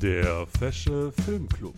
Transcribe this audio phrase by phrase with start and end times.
[0.00, 1.74] Der Fesche Filmclub.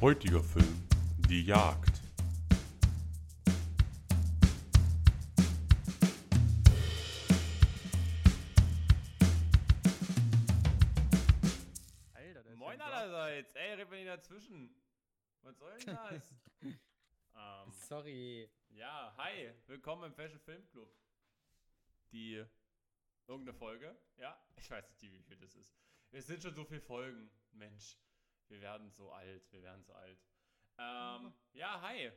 [0.00, 0.88] Heutiger Film
[1.28, 2.00] Die Jagd.
[12.14, 13.54] Alter, der ist Moin allerseits.
[13.54, 14.70] Ey, red mal nicht dazwischen.
[15.42, 16.34] Was soll denn das?
[16.62, 18.48] ähm, Sorry.
[18.70, 19.50] ja, hi.
[19.66, 20.90] Willkommen im Fashion Film Club.
[22.12, 22.44] Die
[23.26, 23.96] irgendeine Folge?
[24.16, 25.87] Ja, ich weiß nicht, wie viel das ist.
[26.10, 27.30] Es sind schon so viele Folgen.
[27.52, 27.98] Mensch,
[28.48, 29.52] wir werden so alt.
[29.52, 30.18] Wir werden so alt.
[30.78, 32.10] Ähm, ja, hi.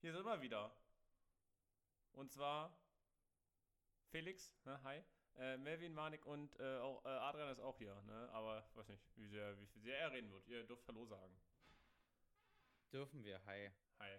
[0.00, 0.74] Hier sind wir wieder.
[2.12, 2.76] Und zwar
[4.10, 5.02] Felix, ne, hi.
[5.36, 8.28] Äh, Melvin, Manik und äh, auch, äh, Adrian ist auch hier, ne?
[8.32, 10.46] Aber ich weiß nicht, wie sehr, wie viel sehr er reden wird.
[10.48, 11.40] Ihr dürft Hallo sagen.
[12.92, 13.70] Dürfen wir, hi.
[14.00, 14.18] Hi.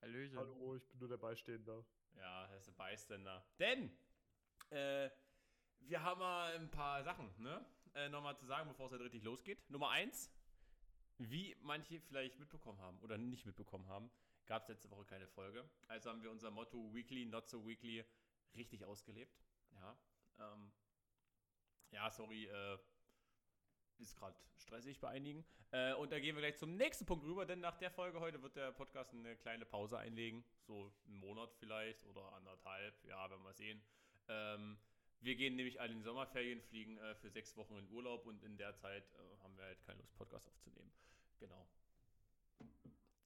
[0.00, 0.38] Hallöchen.
[0.38, 1.84] Hallo, ich bin nur der Beistehender.
[2.14, 3.44] Ja, das ist ein Bystander.
[3.58, 3.96] Denn
[4.70, 5.10] äh,
[5.80, 7.64] wir haben mal ein paar Sachen, ne?
[7.94, 9.68] Äh, Nochmal zu sagen, bevor es halt richtig losgeht.
[9.70, 10.30] Nummer eins,
[11.18, 14.10] wie manche vielleicht mitbekommen haben oder nicht mitbekommen haben,
[14.46, 15.68] gab es letzte Woche keine Folge.
[15.88, 18.04] Also haben wir unser Motto Weekly, Not So Weekly
[18.54, 19.38] richtig ausgelebt.
[19.74, 19.96] Ja,
[20.38, 20.72] ähm,
[21.90, 22.78] ja sorry, äh,
[23.98, 25.44] ist gerade stressig bei einigen.
[25.70, 28.42] Äh, und da gehen wir gleich zum nächsten Punkt rüber, denn nach der Folge heute
[28.42, 30.44] wird der Podcast eine kleine Pause einlegen.
[30.60, 33.82] So einen Monat vielleicht oder anderthalb, ja, werden wir sehen.
[34.28, 34.78] Ähm,
[35.22, 38.42] wir gehen nämlich alle in die Sommerferien, fliegen äh, für sechs Wochen in Urlaub und
[38.42, 40.92] in der Zeit äh, haben wir halt keine Lust, Podcast aufzunehmen.
[41.38, 41.68] Genau.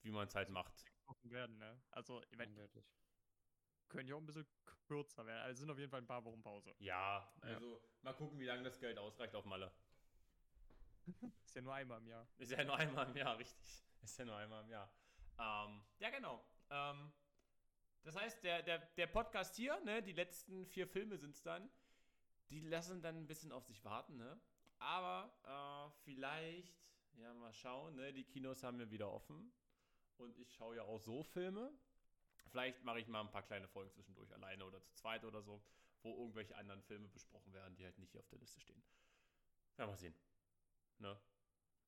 [0.03, 0.85] Wie man es halt macht.
[1.23, 1.81] Werden, ne?
[1.91, 2.85] Also, ich Eindeutig.
[3.89, 4.47] können ja auch ein bisschen
[4.87, 5.41] kürzer werden.
[5.41, 6.73] Also sind auf jeden Fall ein paar Wochen Pause.
[6.79, 9.71] Ja, also mal gucken, wie lange das Geld ausreicht auf Malle.
[11.45, 12.27] Ist ja nur einmal im Jahr.
[12.37, 13.83] Ist ja nur einmal im Jahr, richtig.
[14.01, 14.91] Ist ja nur einmal im Jahr.
[15.39, 16.43] Ähm, ja, genau.
[16.69, 17.11] Ähm,
[18.03, 21.69] das heißt, der, der, der Podcast hier, ne, die letzten vier Filme sind es dann,
[22.49, 24.39] die lassen dann ein bisschen auf sich warten, ne?
[24.79, 28.13] Aber äh, vielleicht, ja, mal schauen, ne?
[28.13, 29.51] Die Kinos haben ja wieder offen.
[30.17, 31.71] Und ich schaue ja auch so Filme.
[32.49, 35.61] Vielleicht mache ich mal ein paar kleine Folgen zwischendurch, alleine oder zu zweit oder so,
[36.01, 38.81] wo irgendwelche anderen Filme besprochen werden, die halt nicht hier auf der Liste stehen.
[39.77, 40.15] Ja, mal sehen.
[40.99, 41.19] Ne?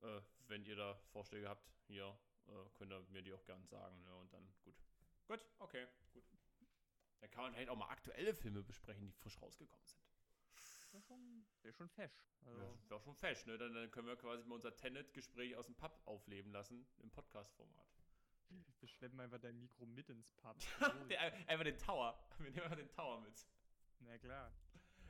[0.02, 4.03] Äh, wenn ihr da Vorschläge habt, hier, äh, könnt ihr mir die auch gern sagen.
[4.03, 4.16] Ne?
[4.16, 4.76] Und dann, gut.
[5.28, 6.24] Gut, okay, gut.
[7.20, 10.09] Dann kann man vielleicht auch mal aktuelle Filme besprechen, die frisch rausgekommen sind.
[10.92, 12.26] Wäre schon, wär schon fesch.
[12.46, 13.58] Also, Ja, wäre schon fesch, ne?
[13.58, 17.86] Dann, dann können wir quasi mal unser Tenet-Gespräch aus dem Pub aufleben lassen, im Podcast-Format.
[18.80, 20.58] wir schleppen einfach dein Mikro mit ins Pub.
[21.10, 22.20] Der- einfach den Tower.
[22.40, 23.46] Wir nehmen einfach den Tower mit.
[24.00, 24.52] Na klar.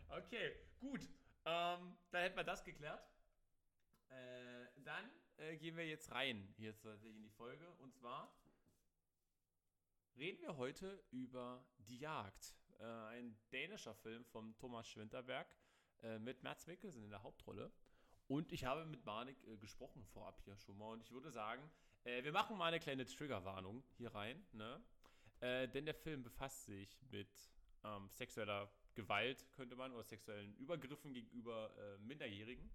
[0.10, 1.02] Okay, gut.
[1.46, 3.08] Ähm, dann hätten wir das geklärt.
[4.10, 7.72] Äh, dann äh, gehen wir jetzt rein hier tatsächlich in die Folge.
[7.78, 8.36] Und zwar
[10.18, 12.56] reden wir heute über Die Jagd.
[12.80, 15.48] Äh, ein dänischer Film von Thomas Schwinterberg
[16.04, 17.72] äh, mit Mads Mikkelsen in der Hauptrolle.
[18.28, 20.92] Und ich habe mit Marnik äh, gesprochen vorab hier schon mal.
[20.94, 21.70] Und ich würde sagen,
[22.04, 24.46] äh, wir machen mal eine kleine Triggerwarnung hier rein.
[24.52, 24.82] Ne?
[25.40, 27.30] Äh, denn der Film befasst sich mit
[27.84, 32.70] ähm, sexueller Gewalt, könnte man, oder sexuellen Übergriffen gegenüber äh, Minderjährigen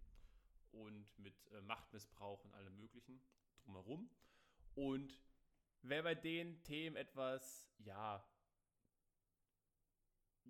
[0.72, 3.20] und mit Machtmissbrauch und allem Möglichen
[3.62, 4.10] drumherum.
[4.74, 5.22] Und
[5.82, 8.24] wer bei den Themen etwas, ja,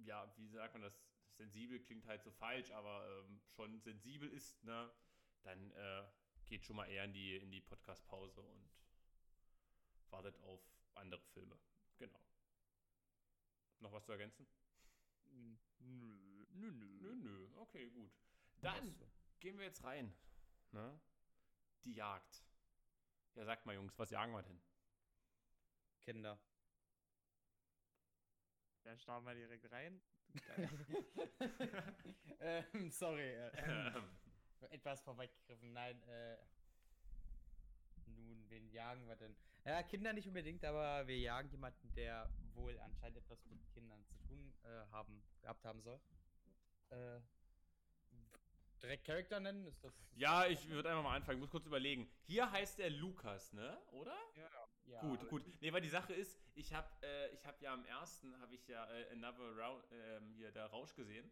[0.07, 0.99] ja, wie sagt man das?
[1.37, 4.93] Sensibel klingt halt so falsch, aber ähm, schon sensibel ist, ne,
[5.43, 6.05] dann äh,
[6.47, 8.71] geht schon mal eher in die, in die Podcast-Pause und
[10.11, 10.61] wartet auf
[10.95, 11.59] andere Filme.
[11.99, 12.21] Genau.
[13.81, 14.47] Noch was zu ergänzen?
[15.25, 16.99] Nö, nö, nö.
[17.01, 17.49] Nö, nö.
[17.57, 18.13] Okay, gut.
[18.61, 18.95] Dann
[19.41, 20.15] gehen wir jetzt rein.
[20.71, 21.01] Ne?
[21.85, 22.45] Die Jagd.
[23.35, 24.61] Ja, sagt mal, Jungs, was jagen wir denn?
[26.03, 26.39] Kinder.
[28.85, 30.01] Da starten wir direkt rein.
[32.41, 33.31] ähm, sorry.
[33.33, 34.05] Äh, Ähm,
[34.71, 35.73] etwas vorweggegriffen.
[35.73, 36.37] Nein, äh.
[38.07, 39.35] Nun, wen jagen wir denn?
[39.65, 44.15] Ja, Kinder nicht unbedingt, aber wir jagen jemanden, der wohl anscheinend etwas mit Kindern zu
[44.19, 45.99] tun äh, haben, gehabt haben soll.
[46.91, 47.21] Äh.
[48.83, 49.65] Direkt Charakter nennen?
[49.67, 49.95] Ist das.
[50.15, 51.39] ja, ich würde einfach mal anfangen.
[51.39, 52.07] Ich muss kurz überlegen.
[52.27, 53.79] Hier heißt er Lukas, ne?
[53.93, 54.15] Oder?
[54.37, 54.64] Ja,
[55.01, 55.45] gut, gut.
[55.61, 58.67] Nee, weil die Sache ist, ich habe äh, ich hab ja am ersten, habe ich
[58.69, 61.31] ja äh, Another Rau ähm, hier, der Rausch gesehen.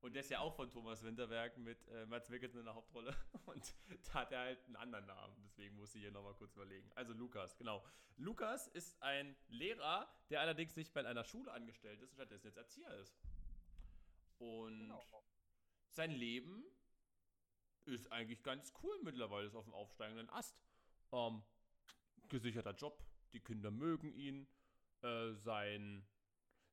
[0.00, 3.16] Und der ist ja auch von Thomas Winterberg mit äh, Mats Mikkelsen in der Hauptrolle.
[3.46, 3.74] Und
[4.06, 5.34] da hat er halt einen anderen Namen.
[5.44, 6.90] Deswegen muss ich hier nochmal kurz überlegen.
[6.94, 7.84] Also Lukas, genau.
[8.16, 12.90] Lukas ist ein Lehrer, der allerdings nicht bei einer Schule angestellt ist stattdessen jetzt Erzieher
[12.98, 13.16] ist.
[14.38, 15.04] Und Genau.
[15.90, 16.64] sein Leben
[17.86, 20.62] ist eigentlich ganz cool mittlerweile, ist auf dem aufsteigenden Ast.
[21.12, 21.42] Ähm,
[22.28, 24.48] gesicherter Job, die Kinder mögen ihn,
[25.02, 26.06] äh, sein,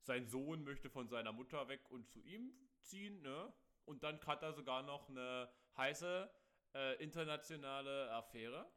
[0.02, 3.54] sein Sohn möchte von seiner Mutter weg und zu ihm ziehen, ne?
[3.86, 6.32] Und dann hat er sogar noch eine heiße
[6.74, 8.72] äh, internationale Affäre.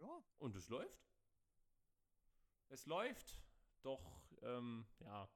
[0.00, 0.22] Ja.
[0.38, 1.06] Und es läuft.
[2.68, 3.40] Es läuft,
[3.82, 5.28] doch, ähm, ja.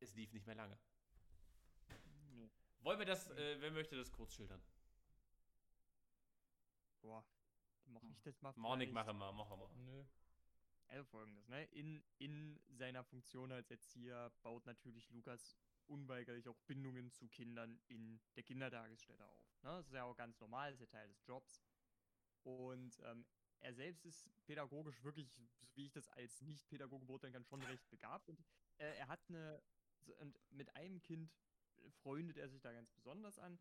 [0.00, 0.78] Es lief nicht mehr lange.
[2.30, 2.50] Nee.
[2.80, 4.62] Wollen wir das, äh, wer möchte das kurz schildern?
[7.00, 7.24] Boah.
[7.86, 9.06] Mach ich das mal Mornik, vielleicht?
[9.06, 9.68] mache mal, mache mal.
[9.76, 10.04] Nö.
[10.88, 11.64] Also folgendes, ne?
[11.66, 15.56] In, in seiner Funktion als Erzieher baut natürlich Lukas
[15.86, 19.62] unweigerlich auch Bindungen zu Kindern in der Kindertagesstätte auf.
[19.62, 19.70] Ne?
[19.70, 21.62] Das ist ja auch ganz normal, ist ja Teil des Jobs.
[22.42, 23.26] Und ähm,
[23.60, 25.42] er selbst ist pädagogisch wirklich, so
[25.74, 28.28] wie ich das als Nicht-Pädagoge beurteilen kann, schon recht begabt.
[28.28, 28.38] Und
[28.78, 29.62] äh, er hat eine,
[30.18, 31.30] und mit einem Kind
[32.02, 33.58] freundet er sich da ganz besonders an,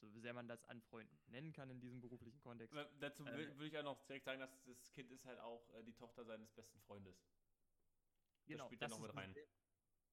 [0.00, 2.74] so sehr man das anfreunden nennen kann in diesem beruflichen Kontext.
[2.76, 5.68] Äh, Dazu Ähm, würde ich auch noch direkt sagen, dass das Kind ist halt auch
[5.74, 7.16] äh, die Tochter seines besten Freundes.
[8.46, 9.32] Genau, spielt ja noch mit rein.
[9.34, 9.46] Sehr,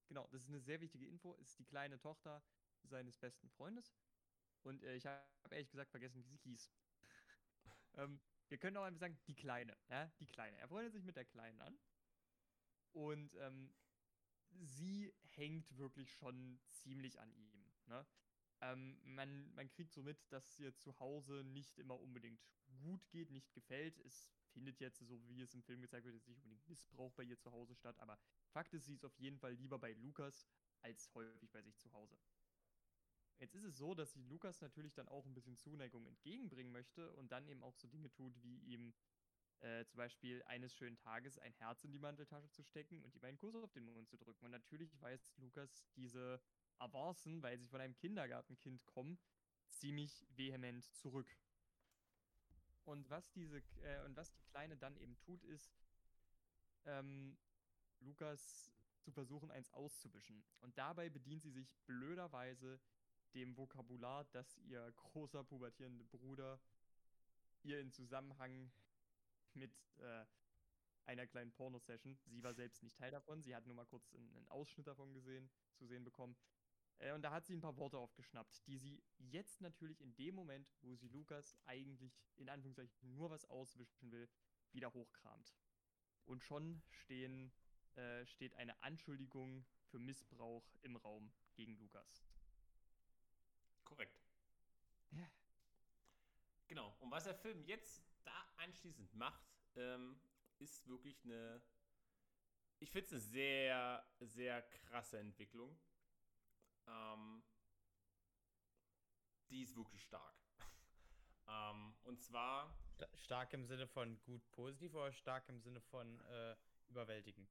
[0.08, 1.34] genau, das ist eine sehr wichtige Info.
[1.34, 2.42] Ist die kleine Tochter
[2.82, 3.94] seines besten Freundes.
[4.62, 6.70] Und äh, ich habe ehrlich gesagt vergessen, wie sie hieß.
[7.94, 9.76] ähm, wir können auch einfach sagen, die Kleine.
[9.88, 10.58] Ja, die Kleine.
[10.58, 11.78] Er freundet sich mit der Kleinen an.
[12.92, 13.74] Und ähm,
[14.50, 17.72] sie hängt wirklich schon ziemlich an ihm.
[17.86, 18.06] Ne?
[18.60, 22.40] Ähm, man, man kriegt so mit, dass ihr zu Hause nicht immer unbedingt
[22.78, 23.98] gut geht, nicht gefällt.
[24.00, 27.38] Es findet jetzt, so wie es im Film gezeigt wird, nicht unbedingt Missbrauch bei ihr
[27.38, 28.18] zu Hause statt, aber
[28.48, 30.48] Fakt ist, sie ist auf jeden Fall lieber bei Lukas
[30.80, 32.16] als häufig bei sich zu Hause.
[33.38, 37.12] Jetzt ist es so, dass sie Lukas natürlich dann auch ein bisschen Zuneigung entgegenbringen möchte
[37.12, 38.94] und dann eben auch so Dinge tut, wie ihm
[39.60, 43.24] äh, zum Beispiel eines schönen Tages ein Herz in die Manteltasche zu stecken und ihm
[43.24, 44.44] einen Kuss auf den Mund zu drücken.
[44.44, 46.40] Und natürlich weist Lukas diese
[46.78, 49.18] Avancen, weil sie von einem Kindergartenkind kommen,
[49.68, 51.28] ziemlich vehement zurück.
[52.84, 55.72] Und was diese äh, und was die Kleine dann eben tut, ist,
[56.84, 57.36] ähm,
[58.00, 58.70] Lukas
[59.00, 60.44] zu versuchen, eins auszuwischen.
[60.60, 62.80] Und dabei bedient sie sich blöderweise
[63.34, 66.60] dem Vokabular, das ihr großer pubertierender Bruder
[67.62, 68.70] ihr in Zusammenhang
[69.54, 70.24] mit äh,
[71.04, 74.32] einer kleinen Pornosession, sie war selbst nicht Teil davon, sie hat nur mal kurz einen,
[74.34, 76.36] einen Ausschnitt davon gesehen, zu sehen bekommen.
[76.98, 80.34] Äh, und da hat sie ein paar Worte aufgeschnappt, die sie jetzt natürlich in dem
[80.34, 84.28] Moment, wo sie Lukas eigentlich in Anführungszeichen nur was auswischen will,
[84.72, 85.54] wieder hochkramt.
[86.24, 87.52] Und schon stehen,
[87.94, 92.24] äh, steht eine Anschuldigung für Missbrauch im Raum gegen Lukas.
[93.84, 94.20] Korrekt.
[95.12, 95.30] Ja.
[96.66, 96.96] Genau.
[97.00, 99.46] Und was der Film jetzt da anschließend macht,
[99.76, 100.20] ähm,
[100.58, 101.62] ist wirklich eine.
[102.78, 105.78] Ich finde es eine sehr, sehr krasse Entwicklung.
[106.86, 107.42] Ähm,
[109.50, 110.34] die ist wirklich stark.
[111.48, 112.76] ähm, und zwar.
[112.94, 116.56] Sta- Stark im Sinne von gut positiv oder stark im Sinne von äh,
[116.88, 117.48] überwältigend?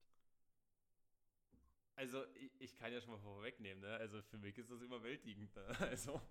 [1.95, 3.95] Also, ich, ich kann ja schon mal vorwegnehmen, ne?
[3.95, 5.67] Also, für mich ist das überwältigend, ne?
[5.79, 6.21] Also,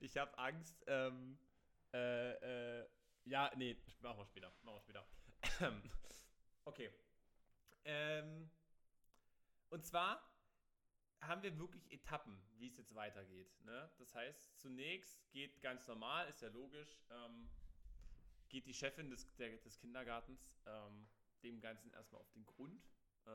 [0.00, 1.38] ich habe Angst, ähm,
[1.92, 2.88] äh, äh,
[3.24, 5.06] ja, nee, machen wir später, machen wir später.
[6.64, 6.90] okay.
[7.84, 8.50] Ähm,
[9.70, 10.31] und zwar
[11.22, 13.90] haben wir wirklich Etappen, wie es jetzt weitergeht, ne?
[13.98, 17.48] Das heißt, zunächst geht ganz normal, ist ja logisch, ähm,
[18.48, 21.08] geht die Chefin des, der, des Kindergartens ähm,
[21.42, 22.84] dem Ganzen erstmal auf den Grund
[23.24, 23.30] äh,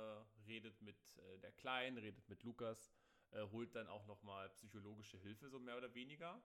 [0.46, 2.94] redet mit äh, der Kleinen, redet mit Lukas,
[3.32, 6.42] äh, holt dann auch nochmal psychologische Hilfe, so mehr oder weniger.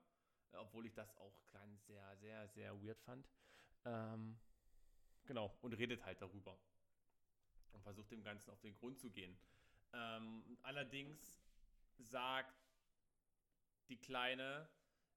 [0.51, 3.27] Äh, obwohl ich das auch ganz sehr, sehr, sehr weird fand.
[3.85, 4.39] Ähm,
[5.25, 6.57] genau, und redet halt darüber.
[7.71, 9.37] Und versucht dem Ganzen auf den Grund zu gehen.
[9.93, 11.41] Ähm, allerdings
[11.97, 12.53] sagt
[13.89, 14.69] die Kleine,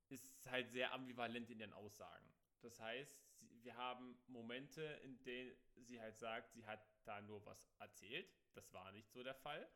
[0.09, 2.33] ist halt sehr ambivalent in ihren Aussagen.
[2.61, 3.27] Das heißt,
[3.63, 8.33] wir haben Momente, in denen sie halt sagt, sie hat da nur was erzählt.
[8.55, 9.69] Das war nicht so der Fall.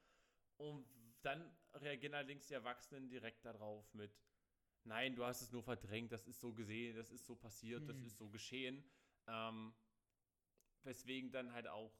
[0.56, 0.86] Und
[1.22, 4.12] dann reagieren allerdings die Erwachsenen direkt darauf mit,
[4.84, 7.98] nein, du hast es nur verdrängt, das ist so gesehen, das ist so passiert, das
[7.98, 8.06] Hm.
[8.06, 8.84] ist so geschehen.
[9.26, 9.74] Ähm,
[10.82, 11.92] weswegen dann halt auch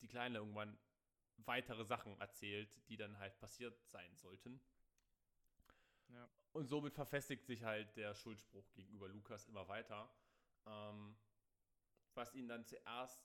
[0.00, 0.78] die Kleine irgendwann
[1.38, 4.60] weitere Sachen erzählt, die dann halt passiert sein sollten.
[6.08, 6.28] Ja.
[6.52, 10.10] Und somit verfestigt sich halt der Schuldspruch gegenüber Lukas immer weiter.
[10.66, 11.16] Ähm,
[12.14, 13.22] was ihn dann zuerst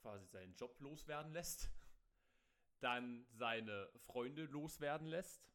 [0.00, 1.70] quasi seinen Job loswerden lässt,
[2.80, 5.48] dann seine Freunde loswerden lässt,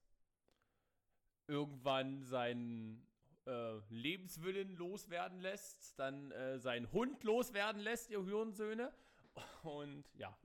[1.48, 3.06] irgendwann seinen
[3.46, 8.94] äh, Lebenswillen loswerden lässt, dann äh, seinen Hund loswerden lässt, ihr Hurensöhne.
[9.64, 10.36] Und ja,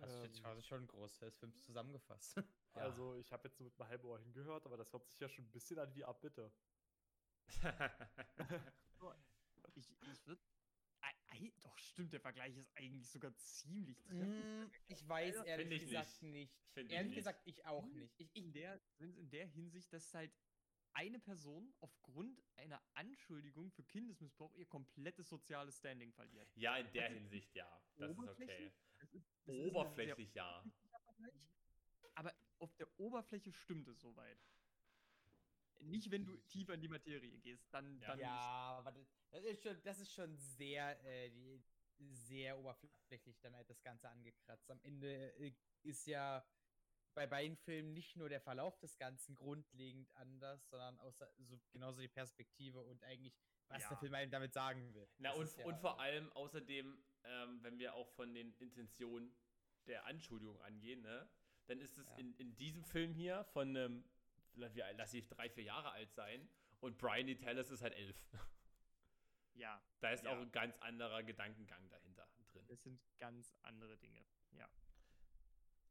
[0.00, 2.36] Hast du jetzt Ähm, quasi schon einen Großteil des Films zusammengefasst.
[2.74, 2.82] Ja.
[2.82, 5.28] Also, ich habe jetzt nur mit einem halben Ohr hingehört, aber das hört sich ja
[5.30, 6.52] schon ein bisschen an wie Abbitte.
[9.74, 10.40] Ich, ich würde
[11.62, 14.30] doch, stimmt, der Vergleich ist eigentlich sogar ziemlich treffend.
[14.30, 16.54] Mm, ich weiß Also, ehrlich ich gesagt nicht.
[16.74, 17.16] Ich Ehrlich nicht.
[17.16, 18.20] gesagt, ich auch nicht.
[18.20, 20.32] Ich, in ich, der, sind in der Hinsicht, dass halt
[20.92, 22.42] eine Person aufgrund
[23.26, 26.48] Anschuldigung für Kindesmissbrauch ihr komplettes soziales Standing verliert.
[26.54, 27.82] Ja, in der Also, Hinsicht ja.
[27.96, 28.22] Das ist okay.
[28.22, 28.72] oberflächlich?
[29.00, 30.58] Das ist, das ist Oberflächlich ja.
[30.58, 31.32] oberflächlicher Vergleich,
[32.14, 34.38] Aber auf der Oberfläche stimmt es soweit.
[35.80, 38.06] Nicht, wenn du tiefer in die Materie gehst, dann, Ja.
[38.06, 41.30] dann ja, aber das, ist schon, das ist schon sehr, äh,
[41.98, 44.70] sehr oberflächlich dann halt das Ganze angekratzt.
[44.70, 45.52] Am Ende äh,
[45.82, 46.46] ist ja
[47.16, 52.00] bei beiden Filmen nicht nur der Verlauf des Ganzen grundlegend anders, sondern außer, so, genauso
[52.02, 53.34] die Perspektive und eigentlich,
[53.68, 53.88] was Ja.
[53.88, 55.08] der Film einem damit sagen will.
[55.18, 59.34] Na Das und, ja- und vor allem außerdem, ähm, wenn wir auch von den Intentionen
[59.86, 61.28] der Anschuldigung angehen, ne,
[61.66, 62.16] dann ist es Ja.
[62.18, 64.04] in, in diesem Film hier von einem,
[64.60, 66.48] alt- lass ich drei, vier Jahre alt sein
[66.80, 67.34] und Brian D.
[67.36, 68.16] Tallis ist halt elf.
[69.54, 70.32] ja, Da ist Ja.
[70.32, 72.66] auch ein ganz anderer Gedankengang dahinter drin.
[72.68, 74.24] das sind ganz andere Dinge.
[74.52, 74.68] Ja.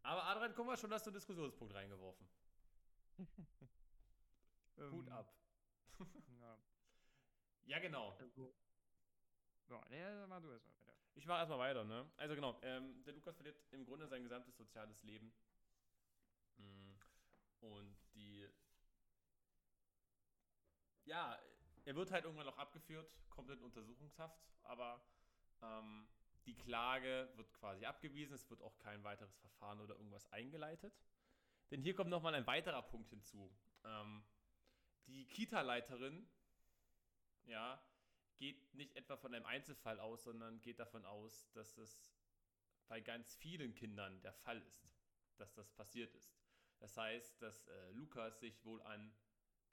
[0.06, 2.28] Aber Adrian, guck mal, schon hast du einen Diskussionspunkt reingeworfen.
[4.78, 5.34] Hut Ähm, ab.
[6.40, 6.58] Ja,
[7.66, 8.12] Ja, genau.
[8.20, 8.54] also.
[9.68, 10.94] Ja, ne, mach du erstmal weiter.
[11.16, 12.08] Ich mache erstmal weiter, ne?
[12.18, 15.34] Also genau, ähm, der Lukas verliert im Grunde sein gesamtes soziales Leben.
[16.58, 16.94] Mm,
[17.62, 18.48] Und die.
[21.06, 21.40] Ja,
[21.86, 25.02] er wird halt irgendwann auch abgeführt, in Untersuchungshaft, aber
[25.62, 26.08] ähm,
[26.46, 30.94] die Klage wird quasi abgewiesen, es wird auch kein weiteres Verfahren oder irgendwas eingeleitet.
[31.72, 33.52] Denn hier kommt nochmal ein weiterer Punkt hinzu.
[33.84, 34.24] Ähm,
[35.08, 36.28] die Kita-Leiterin,
[37.46, 37.82] ja,
[38.38, 42.14] geht nicht etwa von einem Einzelfall aus, sondern geht davon aus, dass es
[42.88, 44.88] bei ganz vielen Kindern der Fall ist,
[45.38, 46.36] dass das passiert ist.
[46.80, 49.16] Das heißt, dass äh, Lukas sich wohl an,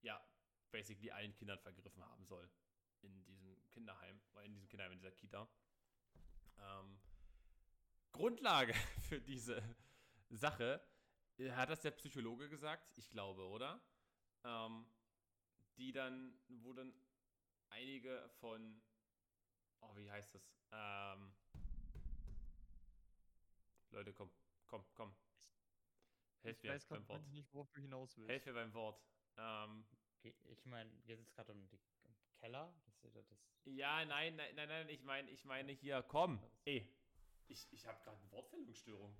[0.00, 0.22] ja,
[0.70, 2.48] basically allen Kindern vergriffen haben soll
[3.02, 5.48] in diesem Kinderheim, oder in diesem Kinderheim, in dieser Kita.
[6.62, 6.98] Ähm,
[8.12, 8.74] Grundlage
[9.08, 9.62] für diese
[10.30, 10.80] Sache,
[11.38, 12.96] äh, hat das der Psychologe gesagt?
[12.98, 13.80] Ich glaube, oder?
[14.44, 14.86] Ähm,
[15.76, 16.92] die dann, wo dann
[17.70, 18.82] einige von,
[19.80, 20.42] oh, wie heißt das?
[20.72, 21.32] Ähm,
[23.90, 24.30] Leute, komm,
[24.66, 25.14] komm, komm.
[26.42, 27.26] Helft Ich mir weiß beim Wort.
[27.28, 28.30] nicht, worauf du hinaus willst.
[28.30, 29.00] Helft mir beim Wort.
[29.36, 29.86] Ähm,
[30.24, 32.72] Okay, ich meine, jetzt ist gerade um den um Keller.
[33.02, 33.26] Ja das.
[33.64, 36.42] ja, nein, nein, nein, nein, ich meine, ich meine hier, komm.
[36.64, 36.88] Ey,
[37.48, 39.14] ich, ich habe gerade eine Wortfindungsstörung.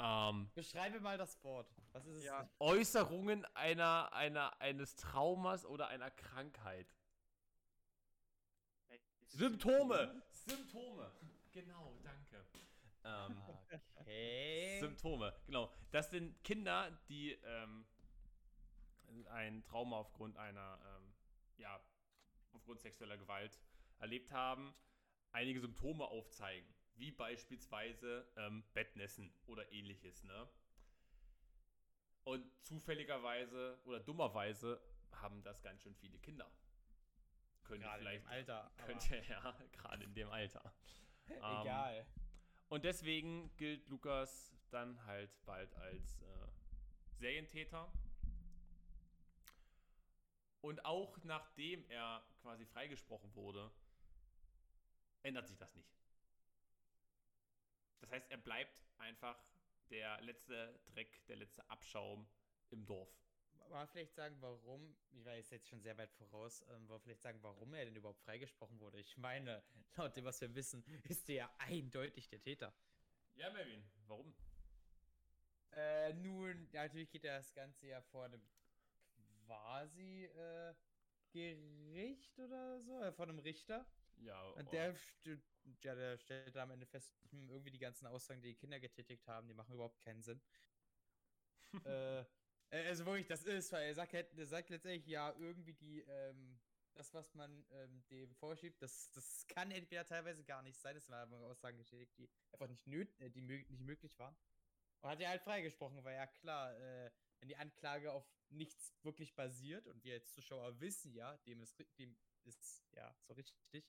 [0.00, 1.68] Ähm, Beschreibe mal das Wort.
[1.92, 2.24] Was ist es?
[2.24, 2.48] Ja.
[2.60, 6.86] Äußerungen einer, einer, eines Traumas oder einer Krankheit.
[9.26, 10.22] Symptome!
[10.32, 11.10] Symptome!
[11.52, 12.46] Genau, danke.
[13.04, 13.42] Ähm,
[14.08, 14.78] Okay.
[14.80, 15.70] Symptome, genau.
[15.90, 17.84] Das sind Kinder, die ähm,
[19.28, 21.12] ein Trauma aufgrund einer, ähm,
[21.58, 21.78] ja,
[22.52, 23.58] aufgrund sexueller Gewalt
[23.98, 24.74] erlebt haben,
[25.32, 30.48] einige Symptome aufzeigen, wie beispielsweise ähm, Bettnässen oder ähnliches, ne?
[32.24, 34.80] Und zufälligerweise oder dummerweise
[35.12, 36.50] haben das ganz schön viele Kinder.
[37.64, 38.70] Könnte Gerade in vielleicht, dem Alter.
[38.76, 40.74] könnte ja, gerade in dem Alter.
[41.30, 42.06] Ähm, Egal.
[42.68, 46.48] und deswegen gilt Lukas dann halt bald als äh,
[47.16, 47.92] Serientäter.
[50.60, 53.70] Und auch nachdem er quasi freigesprochen wurde,
[55.22, 55.94] ändert sich das nicht.
[58.00, 59.38] Das heißt, er bleibt einfach
[59.90, 62.28] der letzte Dreck, der letzte Abschaum
[62.70, 63.08] im Dorf.
[63.70, 67.38] Mal vielleicht sagen, warum, ich weiß jetzt schon sehr weit voraus, ähm, aber vielleicht sagen,
[67.42, 68.98] warum er denn überhaupt freigesprochen wurde.
[68.98, 69.62] Ich meine,
[69.96, 72.72] laut dem, was wir wissen, ist er ja eindeutig der Täter.
[73.34, 74.34] Ja, Melvin, warum?
[75.72, 78.42] Äh, nun, natürlich geht das Ganze ja vor einem
[79.48, 80.74] quasi äh,
[81.30, 83.86] Gericht oder so, äh, vor einem Richter.
[84.16, 84.94] Ja, Und oh, der,
[85.82, 88.80] ja, der stellt da am Ende fest, hm, irgendwie die ganzen Aussagen, die die Kinder
[88.80, 90.40] getätigt haben, die machen überhaupt keinen Sinn.
[91.86, 92.26] äh, äh,
[92.70, 96.58] also wirklich, das ist, weil er sagt, er sagt letztendlich, ja, irgendwie die, ähm,
[96.94, 101.08] das, was man ähm, dem vorschiebt, das, das kann entweder teilweise gar nicht sein, es
[101.08, 104.36] waren aber Aussagen getätigt, die einfach nicht, nöt äh, die nicht möglich waren.
[105.00, 109.34] Und hat er halt freigesprochen, weil ja klar, äh, wenn die Anklage auf nichts wirklich
[109.34, 113.84] basiert und wir als Zuschauer wissen ja, dem ist, dem ist ja so richtig,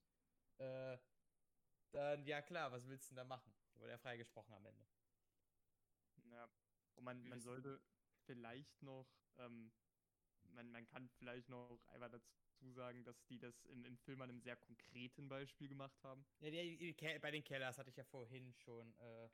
[0.57, 0.97] äh,
[1.91, 3.53] dann ja klar, was willst du denn da machen?
[3.75, 4.85] Wurde er freigesprochen am Ende.
[6.31, 6.49] Ja.
[6.95, 7.81] Und man, man sollte
[8.25, 9.71] vielleicht noch, ähm,
[10.43, 14.29] man, man kann vielleicht noch einfach dazu sagen, dass die das im, im Film an
[14.29, 16.25] einem sehr konkreten Beispiel gemacht haben.
[16.39, 19.29] Ja, die, die, Ke- bei den Kellers hatte ich ja vorhin schon äh,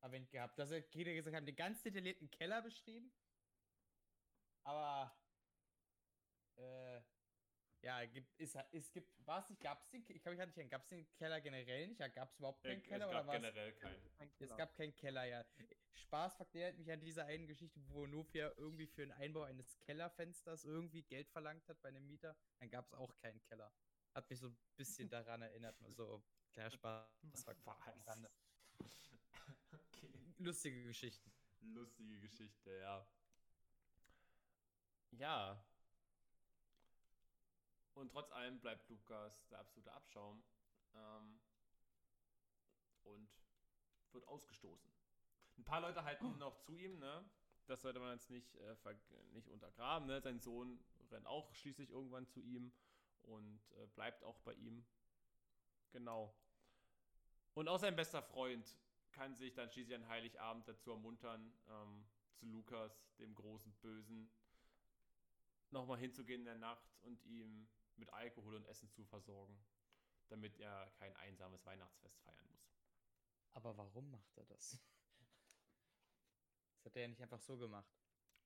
[0.00, 0.58] erwähnt gehabt.
[0.58, 3.10] Dass er jeder gesagt haben, den ganz detaillierten Keller beschrieben.
[4.64, 5.16] Aber
[6.56, 7.00] äh,
[7.82, 10.46] Ja, gibt, ist, es gibt, war es nicht, gab es den, ich kann mich gar
[10.46, 12.00] nicht erinnern, gab es den Keller generell nicht?
[12.00, 14.12] Ja, gab es überhaupt Äh, keinen Keller es oder gab war generell keinen.
[14.16, 15.44] Kein Es gab keinen Keller, ja.
[15.94, 20.64] Spaßfaktor erinnert mich an diese eine Geschichte, wo Nofia irgendwie für den Einbau eines Kellerfensters
[20.64, 22.36] irgendwie Geld verlangt hat bei einem Mieter.
[22.58, 23.72] Dann gab es auch keinen Keller.
[24.14, 27.08] Hat mich so ein bisschen daran erinnert, so kleiner Spaß.
[29.72, 30.10] Okay.
[30.38, 31.32] Lustige Geschichten.
[31.60, 33.06] Lustige Geschichte, ja.
[35.12, 35.62] Ja.
[37.94, 40.42] Und trotz allem bleibt Lukas der absolute Abschaum.
[40.94, 41.40] Ähm,
[43.04, 43.28] und
[44.12, 44.90] wird ausgestoßen.
[45.58, 47.24] Ein paar Leute halten noch zu ihm, ne?
[47.66, 48.76] Das sollte man jetzt nicht, äh,
[49.32, 50.20] nicht untergraben, ne?
[50.20, 52.72] Sein Sohn rennt auch schließlich irgendwann zu ihm
[53.22, 54.84] und äh, bleibt auch bei ihm.
[55.90, 56.34] Genau.
[57.54, 58.78] Und auch sein bester Freund
[59.10, 64.30] kann sich dann schließlich an Heiligabend dazu ermuntern, ähm, zu Lukas, dem großen Bösen,
[65.72, 69.58] nochmal hinzugehen in der Nacht und ihm mit Alkohol und Essen zu versorgen,
[70.28, 72.72] damit er kein einsames Weihnachtsfest feiern muss.
[73.52, 74.80] Aber warum macht er das?
[76.76, 77.92] Das hat er ja nicht einfach so gemacht.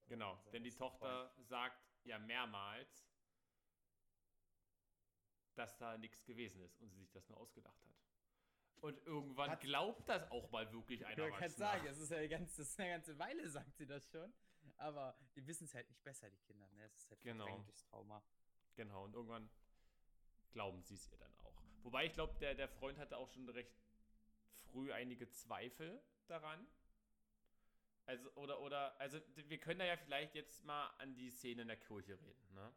[0.06, 3.06] Genau, Sein denn die Tochter sagt ja mehrmals,
[5.54, 7.94] dass da nichts gewesen ist und sie sich das nur ausgedacht hat.
[8.80, 12.16] Und irgendwann Hat- glaubt das auch mal wirklich ein Ich kann sagen, es ist ja
[12.18, 14.32] eine ganze, eine ganze Weile, sagt sie das schon.
[14.82, 16.68] Aber die wissen es halt nicht besser, die Kinder.
[16.72, 16.84] Ne?
[16.84, 17.46] Es ist halt Genau.
[17.62, 18.22] durchs Trauma.
[18.74, 19.48] Genau, und irgendwann
[20.50, 21.62] glauben sie es ihr dann auch.
[21.82, 23.72] Wobei ich glaube, der, der Freund hatte auch schon recht
[24.70, 26.66] früh einige Zweifel daran.
[28.06, 31.68] Also, oder, oder, also wir können da ja vielleicht jetzt mal an die Szene in
[31.68, 32.74] der Kirche reden, ne?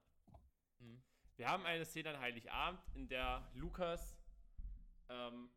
[0.80, 1.04] Mhm.
[1.38, 4.16] Wir haben eine Szene an Heiligabend, in der Lukas
[5.10, 5.50] ähm,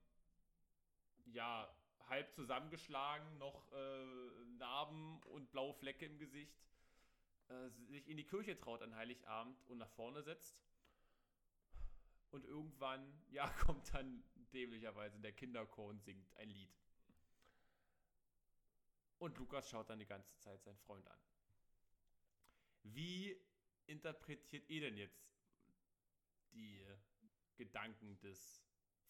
[1.26, 1.68] ja
[2.08, 6.56] halb zusammengeschlagen, noch äh, Narben und blaue Flecke im Gesicht,
[7.48, 10.62] äh, sich in die Kirche traut an Heiligabend und nach vorne setzt.
[12.30, 14.22] Und irgendwann, ja, kommt dann
[14.52, 16.70] dämlicherweise der Kinderchor und singt ein Lied.
[19.18, 21.18] Und Lukas schaut dann die ganze Zeit seinen Freund an.
[22.84, 23.36] Wie
[23.86, 25.28] interpretiert ihr denn jetzt
[26.52, 26.86] die
[27.56, 28.62] Gedanken des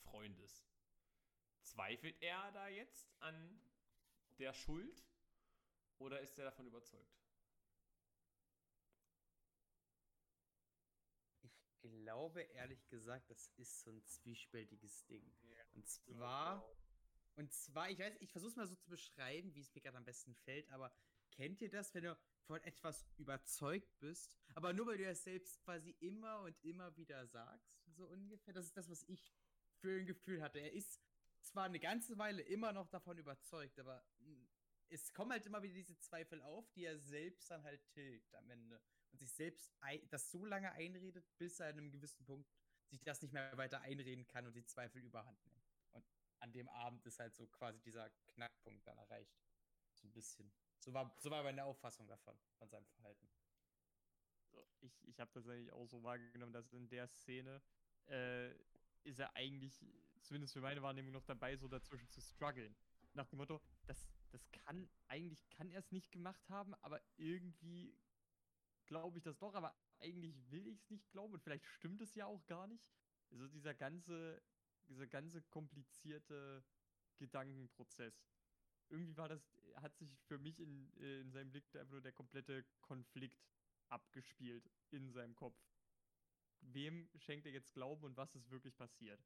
[0.02, 0.66] Freundes?
[1.68, 3.60] Zweifelt er da jetzt an
[4.38, 5.06] der Schuld
[5.98, 7.14] oder ist er davon überzeugt?
[11.42, 15.30] Ich glaube ehrlich gesagt, das ist so ein zwiespältiges Ding.
[15.74, 16.64] Und zwar,
[17.36, 19.98] und zwar, ich weiß, ich versuche es mal so zu beschreiben, wie es mir gerade
[19.98, 20.90] am besten fällt, aber
[21.32, 25.60] kennt ihr das, wenn du von etwas überzeugt bist, aber nur weil du es selbst
[25.60, 28.54] quasi immer und immer wieder sagst, so ungefähr?
[28.54, 29.34] Das ist das, was ich
[29.80, 30.58] für ein Gefühl hatte.
[30.58, 31.00] Er ist
[31.42, 34.44] zwar eine ganze Weile immer noch davon überzeugt, aber mm,
[34.90, 38.48] es kommen halt immer wieder diese Zweifel auf, die er selbst dann halt tilgt am
[38.50, 38.80] Ende
[39.12, 39.70] und sich selbst
[40.10, 42.50] das so lange einredet, bis er an einem gewissen Punkt
[42.88, 45.62] sich das nicht mehr weiter einreden kann und die Zweifel überhand nehmen.
[45.92, 46.06] Und
[46.40, 49.36] an dem Abend ist halt so quasi dieser Knackpunkt dann erreicht.
[49.94, 50.50] So ein bisschen.
[50.78, 53.28] So war, so war meine Auffassung davon, von seinem Verhalten.
[54.80, 57.60] Ich, ich habe das eigentlich auch so wahrgenommen, dass in der Szene
[58.06, 58.52] äh,
[59.02, 59.84] ist er eigentlich,
[60.28, 62.76] zumindest für meine Wahrnehmung, noch dabei, so dazwischen zu strugglen.
[63.14, 67.98] Nach dem Motto, das, das kann, eigentlich kann er es nicht gemacht haben, aber irgendwie
[68.86, 72.14] glaube ich das doch, aber eigentlich will ich es nicht glauben und vielleicht stimmt es
[72.14, 72.92] ja auch gar nicht.
[73.30, 74.42] Also dieser ganze,
[74.88, 76.64] dieser ganze komplizierte
[77.16, 78.14] Gedankenprozess.
[78.90, 79.42] Irgendwie war das,
[79.76, 83.42] hat sich für mich in, äh, in seinem Blick einfach nur der komplette Konflikt
[83.88, 85.58] abgespielt in seinem Kopf.
[86.60, 89.22] Wem schenkt er jetzt Glauben und was ist wirklich passiert?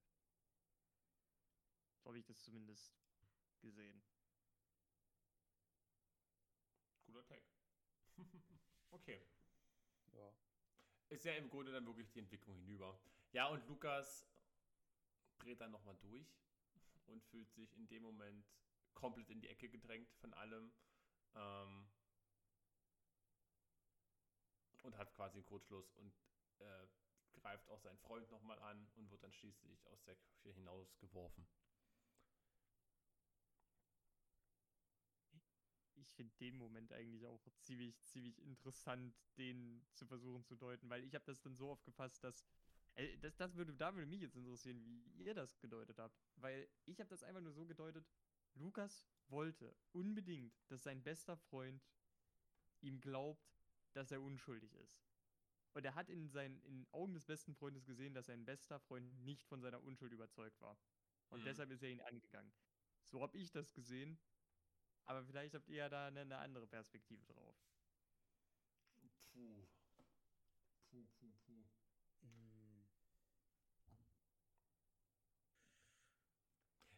[2.02, 2.92] So habe ich das zumindest
[3.60, 4.02] gesehen.
[7.06, 7.42] Cooler Tag.
[8.90, 9.24] okay.
[10.12, 10.34] Ja.
[11.10, 12.98] Ist ja im Grunde dann wirklich die Entwicklung hinüber.
[13.30, 14.26] Ja, und Lukas
[15.38, 16.26] dreht dann nochmal durch
[17.06, 18.46] und fühlt sich in dem Moment
[18.94, 20.72] komplett in die Ecke gedrängt von allem.
[21.34, 21.88] Ähm,
[24.82, 26.12] und hat quasi einen Kurzschluss und
[26.58, 26.86] äh,
[27.32, 31.46] greift auch seinen Freund nochmal an und wird dann schließlich aus der Kirche hinausgeworfen.
[36.02, 41.04] Ich finde den Moment eigentlich auch ziemlich, ziemlich interessant, den zu versuchen zu deuten, weil
[41.04, 42.44] ich habe das dann so aufgefasst, dass
[42.96, 46.68] äh, das, das würde, da würde mich jetzt interessieren, wie ihr das gedeutet habt, weil
[46.86, 48.06] ich habe das einfach nur so gedeutet,
[48.54, 51.82] Lukas wollte unbedingt, dass sein bester Freund
[52.80, 53.56] ihm glaubt,
[53.94, 55.00] dass er unschuldig ist.
[55.74, 59.14] Und er hat in seinen in Augen des besten Freundes gesehen, dass sein bester Freund
[59.24, 60.76] nicht von seiner Unschuld überzeugt war.
[61.30, 61.44] Und Mhm.
[61.44, 62.52] deshalb ist er ihn angegangen.
[63.04, 64.18] So habe ich das gesehen.
[65.04, 67.56] Aber vielleicht habt ihr ja da eine, andere Perspektive drauf.
[69.32, 69.66] Puh.
[70.90, 71.64] Puh, puh, puh.
[72.22, 72.86] Mhm.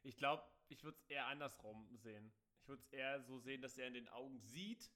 [0.03, 2.33] Ich glaube, ich würde es eher andersrum sehen.
[2.61, 4.91] Ich würde es eher so sehen, dass er in den Augen sieht,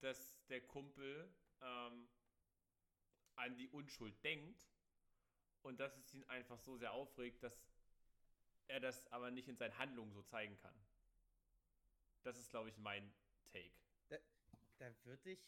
[0.00, 2.08] dass der Kumpel ähm,
[3.36, 4.66] an die Unschuld denkt
[5.62, 7.66] und dass es ihn einfach so sehr aufregt, dass
[8.68, 10.74] er das aber nicht in seinen Handlungen so zeigen kann.
[12.22, 13.12] Das ist, glaube ich, mein
[13.52, 13.72] Take.
[14.78, 15.40] Da würde ich,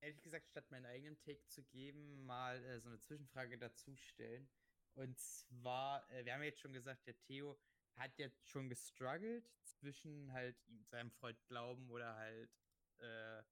[0.00, 4.48] ehrlich gesagt, statt meinen eigenen Take zu geben, mal äh, so eine Zwischenfrage dazu stellen.
[4.94, 7.56] Und zwar, äh, wir haben ja jetzt schon gesagt, der Theo
[7.94, 12.50] hat jetzt schon gestruggelt zwischen halt seinem Freund glauben oder halt,
[12.98, 13.42] äh,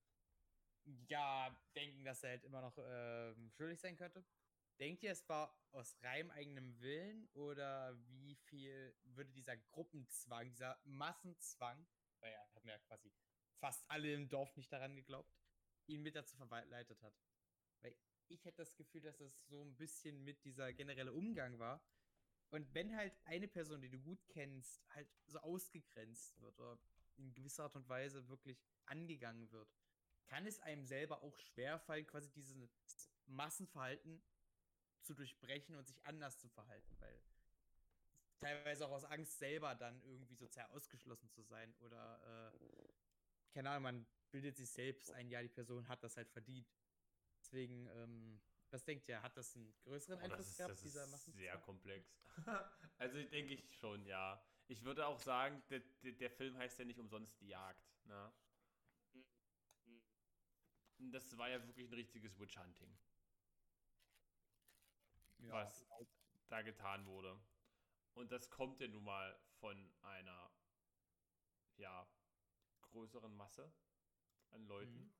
[1.06, 4.24] ja, denken, dass er halt immer noch ähm, schuldig sein könnte.
[4.80, 10.80] Denkt ihr, es war aus reinem eigenem Willen oder wie viel würde dieser Gruppenzwang, dieser
[10.84, 11.86] Massenzwang,
[12.22, 13.12] weil er hat mir ja quasi
[13.60, 15.36] fast alle im Dorf nicht daran geglaubt,
[15.86, 17.14] ihn mit dazu verleitet hat?
[17.80, 17.94] Weil
[18.28, 21.84] ich hätte das Gefühl, dass es so ein bisschen mit dieser generelle Umgang war.
[22.50, 26.78] Und wenn halt eine Person, die du gut kennst, halt so ausgegrenzt wird oder
[27.16, 29.70] in gewisser Art und Weise wirklich angegangen wird,
[30.26, 32.56] kann es einem selber auch schwerfallen, quasi dieses
[33.26, 34.22] Massenverhalten
[35.02, 37.20] zu durchbrechen und sich anders zu verhalten, weil
[38.42, 42.92] teilweise auch aus Angst selber dann irgendwie sozial ausgeschlossen zu sein oder äh,
[43.52, 46.66] keine Ahnung, man bildet sich selbst ein, ja, die Person hat das halt verdient.
[47.38, 51.04] Deswegen, ähm, was denkt ihr, hat das einen größeren Oh, Einfluss ist, gehabt, das dieser
[51.04, 52.08] ist sehr komplex.
[52.98, 54.42] also denke ich schon, ja.
[54.68, 55.80] Ich würde auch sagen, der,
[56.12, 57.84] der, Film heißt ja nicht umsonst Die Jagd.
[58.04, 58.32] Ne?
[60.98, 62.96] Das war ja wirklich ein richtiges Witch Hunting,
[65.40, 65.52] Ja.
[65.52, 65.84] was
[66.48, 67.38] da getan wurde.
[68.14, 70.52] Und das kommt ja nun mal von einer,
[71.76, 72.06] ja,
[72.82, 73.72] größeren Masse
[74.50, 75.00] an Leuten.
[75.00, 75.14] Mhm.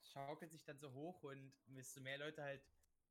[0.00, 2.62] Schaukelt sich dann so hoch und desto mehr Leute halt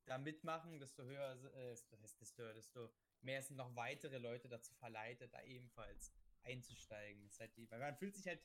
[0.05, 5.33] da mitmachen, desto höher, äh, desto höher, desto mehr sind noch weitere Leute dazu verleitet,
[5.33, 6.11] da ebenfalls
[6.43, 7.23] einzusteigen.
[7.23, 8.43] Das halt die, weil man fühlt sich halt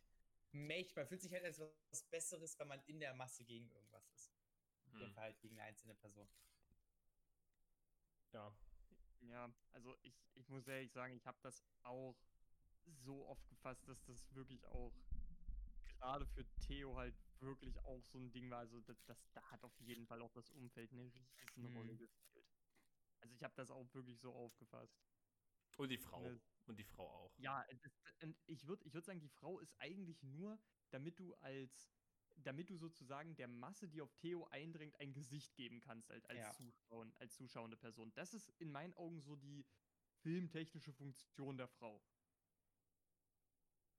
[0.52, 4.08] mächtig, man fühlt sich halt als was Besseres, wenn man in der Masse gegen irgendwas
[4.10, 4.32] ist.
[4.86, 5.14] In dem Hm.
[5.14, 6.28] Fall halt gegen eine einzelne Person.
[8.32, 8.54] Ja.
[9.28, 12.14] Ja, also ich, ich muss ehrlich sagen, ich habe das auch
[12.86, 14.92] so oft gefasst, dass das wirklich auch
[15.98, 18.58] gerade für Theo halt wirklich auch so ein Ding war.
[18.60, 21.10] Also das, das, da hat auf jeden Fall auch das Umfeld eine
[21.56, 21.98] riesen Rolle Mhm.
[21.98, 22.46] gespielt.
[23.20, 25.00] Also ich habe das auch wirklich so aufgefasst.
[25.78, 26.22] Und die Frau.
[26.22, 26.40] Ne.
[26.66, 27.38] Und die Frau auch.
[27.38, 30.58] Ja, das, und ich würde ich würd sagen, die Frau ist eigentlich nur,
[30.90, 31.90] damit du als,
[32.36, 36.38] damit du sozusagen der Masse, die auf Theo eindringt, ein Gesicht geben kannst als, als,
[36.38, 36.52] Ja.
[36.52, 38.12] Zuschauer, als zuschauende Person.
[38.14, 39.64] Das ist in meinen Augen so die
[40.22, 42.02] filmtechnische Funktion der Frau.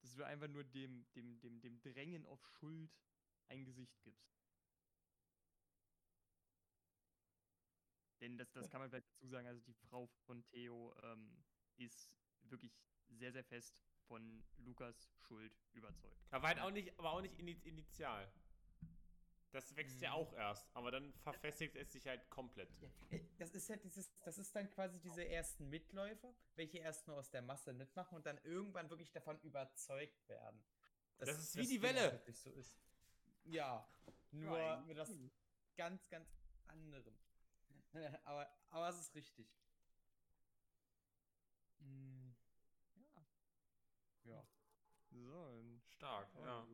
[0.02, 2.92] Dass du einfach nur dem, dem, dem, dem Drängen auf Schuld
[3.48, 4.36] ein Gesicht gibst.
[8.22, 11.44] Denn das, das kann man vielleicht dazu sagen, also die Frau von Theo ähm,
[11.78, 12.12] ist
[12.44, 16.16] wirklich sehr, sehr fest von Lukas Schuld überzeugt.
[16.32, 18.32] Aber halt auch nicht, aber auch nicht ini- initial.
[19.52, 20.16] Das wächst ja Mhm.
[20.16, 22.70] auch erst, aber dann verfestigt es sich halt komplett.
[23.10, 27.16] Äh, das ist ja dieses, das ist dann quasi diese ersten Mitläufer, welche erst nur
[27.18, 30.62] aus der Masse mitmachen und dann irgendwann wirklich davon überzeugt werden.
[31.18, 32.12] dass Das ist wie die Ding auch Welle.
[32.12, 32.78] wirklich so ist.
[33.46, 33.88] Ja,
[34.32, 35.32] nur eigentlich mit schon.
[35.78, 36.28] ganz, ganz
[36.68, 37.18] anderem.
[38.26, 39.48] aber, aber es ist richtig.
[41.80, 42.25] Hm, Ja.
[44.26, 44.46] Ja.
[45.12, 46.68] So, Stark, ja.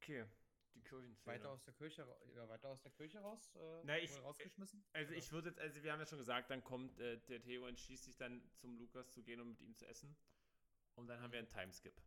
[0.00, 0.26] Okay,
[0.74, 1.34] die Kirchenszene.
[1.34, 3.50] Weiter aus der Kirche, ja, weiter aus der Kirche raus?
[3.54, 4.84] Äh, Na, ich- rausgeschmissen?
[4.92, 5.18] Also Oder?
[5.18, 8.04] ich würde jetzt, also wir haben ja schon gesagt, dann kommt äh, der Theo entschließt
[8.04, 10.16] sich dann zum Lukas zu gehen und mit ihm zu essen.
[10.96, 12.00] Und dann haben wir einen Timeskip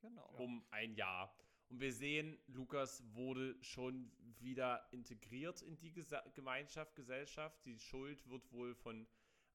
[0.00, 0.28] Genau.
[0.38, 1.34] um ein Jahr.
[1.68, 7.64] Und wir sehen, Lukas wurde schon wieder integriert in die Gesa Gemeinschaft, Gesellschaft.
[7.64, 9.06] Die Schuld wird wohl von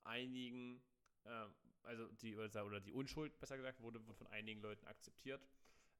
[0.04, 0.82] einigen,
[1.26, 1.48] äh,
[1.88, 5.48] also die, oder die Unschuld, besser gesagt, wurde, von einigen Leuten akzeptiert.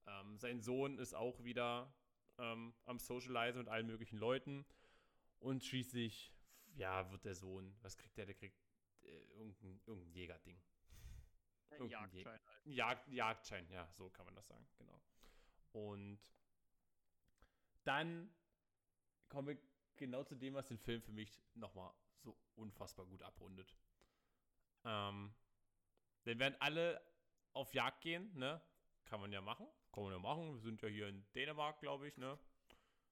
[0.06, 1.94] Ähm, sein Sohn ist auch wieder
[2.38, 4.66] ähm, am Socializen mit allen möglichen Leuten.
[5.40, 6.34] Und schließlich,
[6.76, 8.26] ja, wird der Sohn, was kriegt der?
[8.26, 8.60] Der kriegt
[9.04, 10.62] äh, irgendein, irgendein Jägerding.
[11.70, 12.32] Ein irgendein Jäger.
[12.32, 12.66] Jagdschein halt.
[12.66, 15.02] Jagd, Jagdschein, ja, so kann man das sagen, genau.
[15.74, 16.20] Und
[17.84, 18.30] dann
[19.30, 19.58] kommen wir
[19.96, 23.76] genau zu dem, was den Film für mich nochmal so unfassbar gut abrundet.
[24.84, 25.34] Ähm,
[26.28, 27.02] denn während alle
[27.54, 28.62] auf Jagd gehen, ne,
[29.06, 32.08] kann man ja machen, kann man ja machen, wir sind ja hier in Dänemark, glaube
[32.08, 32.38] ich, ne,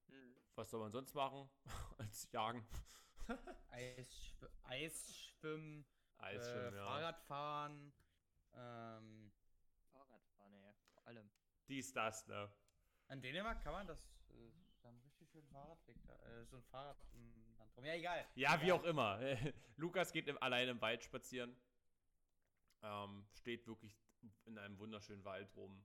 [0.07, 0.35] Mhm.
[0.53, 1.49] was soll man sonst machen
[1.97, 2.63] als jagen?
[3.69, 5.85] Eisschw Eisschwimmen,
[6.17, 6.85] Eisschwimmen, äh, ja.
[6.85, 7.93] Fahrradfahren,
[8.53, 9.31] ähm,
[9.91, 11.31] Fahrradfahren, ey, vor allem.
[11.67, 12.51] Dies, das, ne.
[13.07, 14.05] An Dänemark kann man das.
[14.29, 14.51] Äh,
[14.81, 16.15] da haben richtig schön Fahrrad liegt da.
[16.27, 17.85] Äh, so ein Fahrrad im Land rum.
[17.85, 18.27] Ja, egal.
[18.35, 18.79] Ja, wie Egal.
[18.79, 19.19] auch immer.
[19.77, 21.55] Lukas geht im, allein im Wald spazieren.
[22.85, 23.99] Ähm, steht wirklich
[24.45, 25.83] in einem wunderschönen Wald rum.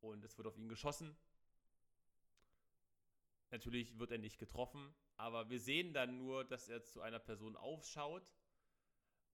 [0.00, 1.16] Und es wird auf ihn geschossen.
[3.50, 4.94] Natürlich wird er nicht getroffen.
[5.16, 8.22] Aber wir sehen dann nur, dass er zu einer Person aufschaut.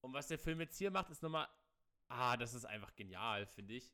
[0.01, 1.49] Und was der Film jetzt hier macht, ist nochmal.
[2.09, 3.93] Ah, das ist einfach genial, finde ich.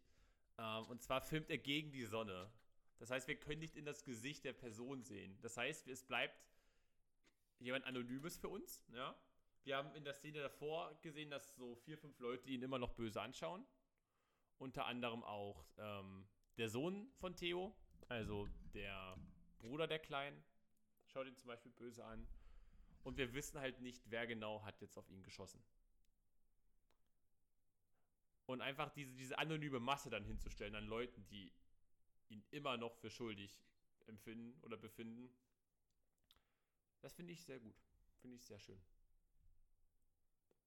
[0.59, 2.53] Ähm, und zwar filmt er gegen die Sonne.
[2.99, 5.41] Das heißt, wir können nicht in das Gesicht der Person sehen.
[5.41, 6.39] Das heißt, es bleibt
[7.61, 8.85] jemand Anonymes für uns.
[8.93, 9.17] Ja?
[9.65, 12.95] Wir haben in der Szene davor gesehen, dass so vier, fünf Leute ihn immer noch
[12.95, 13.67] böse anschauen.
[14.59, 17.75] Unter anderem auch ähm, der Sohn von Theo,
[18.09, 19.17] also der
[19.59, 20.43] Bruder der Kleinen,
[21.07, 22.27] schaut ihn zum Beispiel böse an.
[23.03, 25.63] Und wir wissen halt nicht, wer genau hat jetzt auf ihn geschossen.
[28.47, 31.53] Und einfach diese, diese anonyme Masse dann hinzustellen an Leuten, die
[32.29, 33.63] ihn immer noch für schuldig
[34.07, 35.33] empfinden oder befinden,
[37.01, 37.77] das finde ich sehr gut.
[38.21, 38.81] Finde ich sehr schön.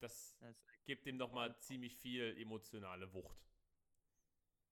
[0.03, 0.37] Das
[0.83, 3.41] gibt dem nochmal ziemlich viel emotionale Wucht.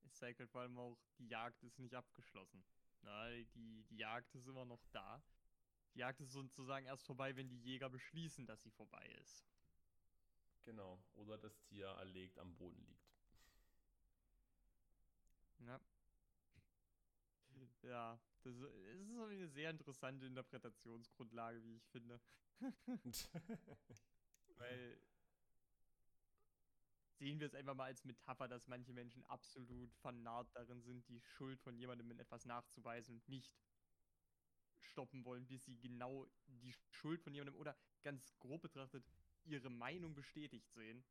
[0.04, 2.62] Es zeigt halt vor allem auch, die Jagd ist nicht abgeschlossen.
[3.02, 5.24] Na, die, die Jagd ist immer noch da.
[5.96, 9.48] Die Jagd ist sozusagen erst vorbei, wenn die Jäger beschließen, dass sie vorbei ist.
[10.66, 11.02] Genau.
[11.14, 13.16] Oder das Tier erlegt am Boden liegt.
[15.60, 15.80] Ja.
[17.84, 22.20] Ja, das ist ist eine sehr interessante Interpretationsgrundlage, wie ich finde.
[24.58, 25.02] Weil
[27.22, 31.22] sehen wir es einfach mal als Metapher, dass manche Menschen absolut vernarrt darin sind, die
[31.22, 33.56] Schuld von jemandem in etwas nachzuweisen und nicht
[34.80, 39.06] stoppen wollen, bis sie genau die Schuld von jemandem oder ganz grob betrachtet
[39.44, 41.04] ihre Meinung bestätigt sehen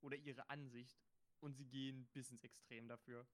[0.00, 0.98] oder ihre Ansicht
[1.40, 3.26] und sie gehen bis ins Extrem dafür.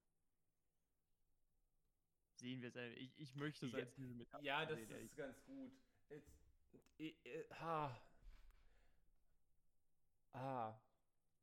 [2.35, 2.77] Sehen wir es.
[2.77, 5.71] einfach- Ich, ich möchte es Ja, als diese Metapher ja, das sehen, ist ganz gut.
[6.09, 6.33] Jetzt,
[6.99, 7.97] äh, äh, ha.
[10.33, 10.75] Ah.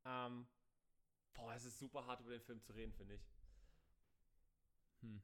[0.03, 0.45] Ähm.
[1.33, 3.21] Boah, es ist super hart, über den Film zu reden, finde ich.
[5.01, 5.21] Hm.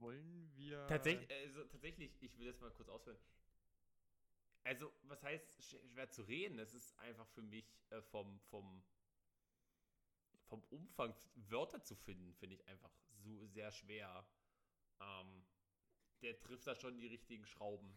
[0.00, 0.86] Wollen wir.
[0.86, 3.18] Tatsächlich, also, tatsächlich, ich will das mal kurz ausführen.
[4.64, 6.58] Also, was heißt sch- schwer zu reden?
[6.58, 8.82] Es ist einfach für mich äh, vom, vom,
[10.48, 11.14] vom Umfang
[11.48, 14.26] Wörter zu finden, finde ich einfach so sehr schwer.
[15.00, 15.44] Ähm,
[16.22, 17.94] der trifft da schon die richtigen Schrauben,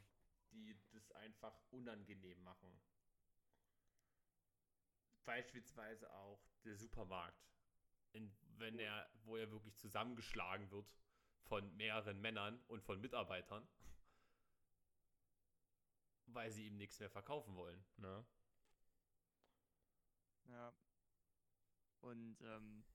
[0.51, 2.81] die das einfach unangenehm machen.
[5.25, 7.49] Beispielsweise auch der Supermarkt,
[8.13, 10.89] in, wenn er, wo er wirklich zusammengeschlagen wird
[11.43, 13.67] von mehreren Männern und von Mitarbeitern,
[16.27, 17.83] weil sie ihm nichts mehr verkaufen wollen.
[17.97, 18.25] Ne?
[20.45, 20.73] Ja.
[22.01, 22.85] Und ähm,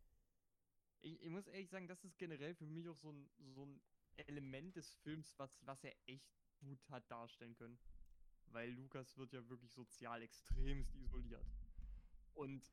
[1.01, 3.83] ich, ich muss ehrlich sagen, das ist generell für mich auch so ein, so ein
[4.17, 7.79] Element des Films, was, was er echt gut hat darstellen können.
[8.47, 11.47] Weil Lukas wird ja wirklich sozial extremst isoliert.
[12.35, 12.71] Und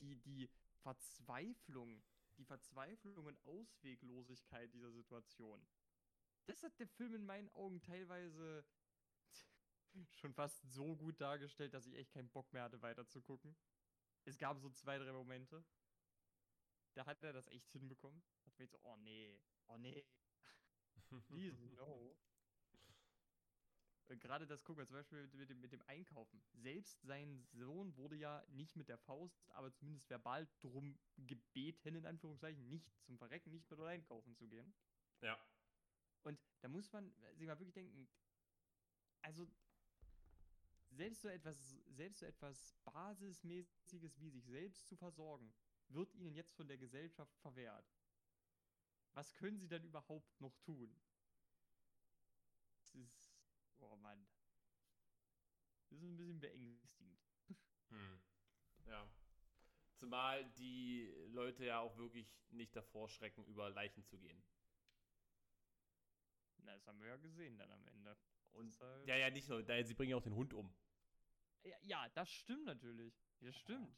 [0.00, 0.48] die, die
[0.82, 2.02] Verzweiflung,
[2.38, 5.64] die Verzweiflung und Ausweglosigkeit dieser Situation,
[6.46, 8.64] das hat der Film in meinen Augen teilweise
[10.20, 13.56] schon fast so gut dargestellt, dass ich echt keinen Bock mehr hatte, weiter zu gucken.
[14.24, 15.64] Es gab so zwei, drei Momente.
[16.94, 18.22] Da hat er das echt hinbekommen.
[18.44, 20.04] Hat mir so, oh nee, oh nee,
[21.28, 22.16] please, no.
[24.08, 26.42] Und Gerade das gucken wir zum Beispiel mit, dem, mit dem Einkaufen.
[26.52, 32.04] Selbst sein Sohn wurde ja nicht mit der Faust, aber zumindest verbal drum gebeten, in
[32.04, 34.74] Anführungszeichen, nicht zum Verrecken, nicht mit einkaufen zu gehen.
[35.22, 35.38] Ja.
[36.24, 38.06] Und da muss man sich mal wirklich denken,
[39.22, 39.48] also
[40.90, 41.56] selbst so etwas,
[41.88, 45.54] selbst so etwas Basismäßiges wie sich selbst zu versorgen,
[45.88, 47.86] wird ihnen jetzt von der Gesellschaft verwehrt.
[49.14, 50.94] Was können sie dann überhaupt noch tun?
[52.80, 53.34] Das ist,
[53.78, 54.26] oh Mann.
[55.90, 57.20] Das ist ein bisschen beängstigend.
[57.90, 58.22] Hm.
[58.86, 59.06] Ja.
[59.96, 64.42] Zumal die Leute ja auch wirklich nicht davor schrecken, über Leichen zu gehen.
[66.58, 68.16] Na, das haben wir ja gesehen dann am Ende.
[68.52, 70.74] Und Deshalb- ja, ja, nicht nur, da- sie bringen ja auch den Hund um.
[71.64, 73.14] Ja, ja, das stimmt natürlich.
[73.40, 73.96] Das stimmt.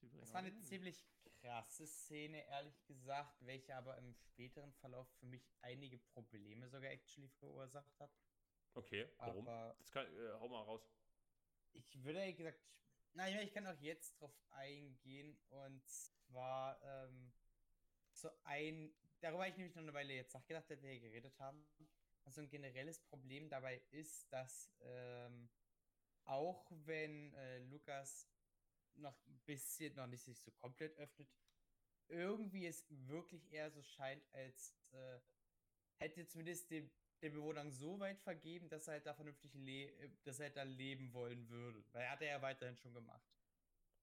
[0.00, 1.06] Bringen Das war eine ziemlich
[1.46, 7.28] krasse Szene, ehrlich gesagt, welche aber im späteren Verlauf für mich einige Probleme sogar actually
[7.28, 8.10] verursacht hat.
[8.74, 9.46] Okay, warum?
[9.46, 10.90] Aber Das kann, äh, hau mal raus.
[11.72, 12.58] ich würde ehrlich gesagt,
[13.12, 17.32] na, ich kann auch jetzt drauf eingehen und zwar ähm,
[18.12, 21.38] so ein, darüber habe ich nämlich noch eine Weile jetzt nachgedacht, als wir hier geredet
[21.38, 21.64] haben.
[22.24, 25.48] Also ein generelles Problem dabei ist, dass ähm,
[26.24, 28.28] auch wenn äh, Lukas
[28.98, 31.28] noch ein bisschen, noch nicht sich so komplett öffnet,
[32.08, 35.20] irgendwie es wirklich eher so scheint, als äh,
[35.98, 36.90] hätte zumindest dem,
[37.22, 39.52] den Bewohnern so weit vergeben, dass er halt da vernünftig
[40.24, 41.84] dass er halt da leben wollen würde.
[41.92, 43.26] Weil er hat er ja weiterhin schon gemacht.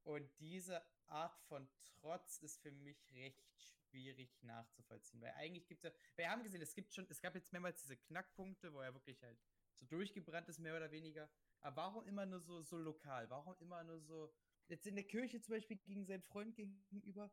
[0.04, 5.22] Und diese Art von Trotz ist für mich recht schwierig nachzuvollziehen.
[5.22, 7.82] Weil eigentlich gibt es ja, wir haben gesehen, es gibt schon, es gab jetzt mehrmals
[7.82, 9.40] diese Knackpunkte, wo er wirklich halt
[9.76, 11.30] so durchgebrannt ist, mehr oder weniger.
[11.62, 13.30] Aber warum immer nur so, so lokal?
[13.30, 14.34] Warum immer nur so,
[14.68, 17.32] jetzt in der Kirche zum Beispiel gegen seinen Freund gegenüber?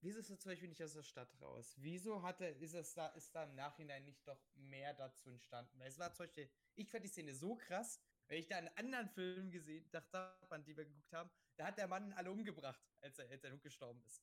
[0.00, 1.74] Wieso ist er zum Beispiel nicht aus der Stadt raus?
[1.78, 5.78] Wieso hat er, ist es da, ist da im Nachhinein nicht doch mehr dazu entstanden?
[5.78, 7.98] Weil es war zum Beispiel, ich fand die Szene so krass,
[8.28, 11.78] wenn ich da einen anderen Film gesehen dachte, an die wir geguckt haben, da hat
[11.78, 14.22] der Mann alle umgebracht, als er, als er gestorben ist.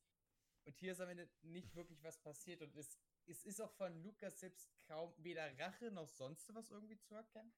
[0.65, 4.03] Und hier ist am Ende nicht wirklich was passiert und es, es ist auch von
[4.03, 7.51] Lukas selbst kaum weder Rache noch sonst was irgendwie zu erkennen.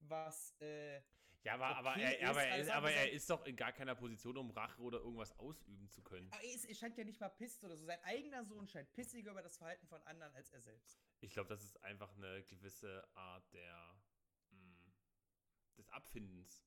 [0.00, 1.00] Was, äh,
[1.44, 3.72] Ja, aber, aber, er, ist, aber, er, ist, aber andere er ist doch in gar
[3.72, 6.30] keiner Position, um Rache oder irgendwas ausüben zu können.
[6.32, 7.84] aber er, ist, er scheint ja nicht mal pisst oder so.
[7.84, 11.02] Sein eigener Sohn scheint pissiger über das Verhalten von anderen als er selbst.
[11.20, 13.96] Ich glaube, das ist einfach eine gewisse Art der
[14.50, 14.92] mh,
[15.78, 16.64] des Abfindens.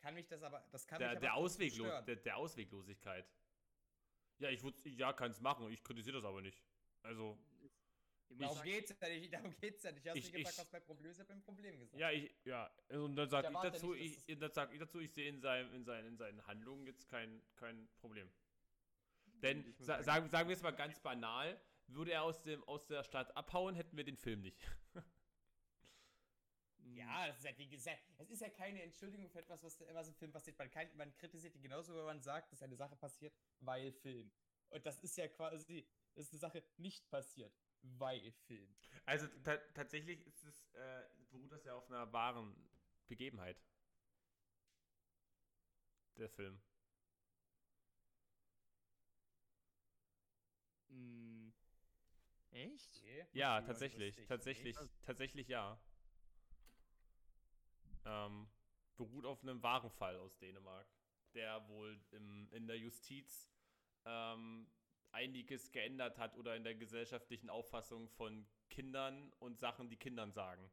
[0.00, 3.26] Kann mich das aber, das kann Der, mich der, Ausweglo der, der Ausweglosigkeit.
[4.38, 6.62] Ja, ich würd, ja, kann es machen, ich kritisiere das aber nicht.
[7.02, 7.38] Also,
[8.38, 10.08] Darum sagen, geht's ja nicht, darum geht's ja nicht.
[10.08, 11.16] Hast Ich- du gefragt, ich- was mein Problem ist?
[11.16, 11.98] Ich hab ein Problem gesagt.
[12.00, 15.00] ja, ich, ja, und dann sage ich erwarte dazu, nicht, ich, dann sag ich dazu,
[15.00, 18.30] ich sehe in, seinem, in, seinen, in seinen Handlungen jetzt kein, kein Problem.
[19.26, 22.62] Denn, Ich muss sa sagen- sagen, wir es mal ganz banal, würde er aus, dem,
[22.64, 24.60] aus der Stadt abhauen, hätten wir den Film nicht.
[26.94, 30.08] Ja, das ist ja, die, Gese- es ist ja keine Entschuldigung für etwas, was, was
[30.08, 30.58] im Film passiert.
[30.58, 34.30] Man, kann, man kritisiert ihn genauso, wenn man sagt, dass eine Sache passiert, weil Film.
[34.68, 38.74] Und das ist ja quasi, das ist eine Sache nicht passiert, weil Film.
[39.04, 42.54] Also ta tatsächlich ist es, äh, beruht das ja auf einer wahren
[43.08, 43.60] Begebenheit.
[46.16, 46.60] Der Film.
[50.88, 51.50] mm,
[52.50, 52.96] Echt?
[52.98, 53.26] Okay.
[53.32, 55.02] Ja, tatsächlich, tatsächlich, Echt?
[55.02, 55.80] tatsächlich ja.
[58.04, 58.48] Ähm,
[58.96, 60.86] beruht auf einem wahren Fall aus Dänemark,
[61.34, 63.48] der wohl im, in der Justiz
[64.04, 64.68] ähm,
[65.12, 70.70] einiges geändert hat oder in der gesellschaftlichen Auffassung von Kindern und Sachen, die Kindern sagen.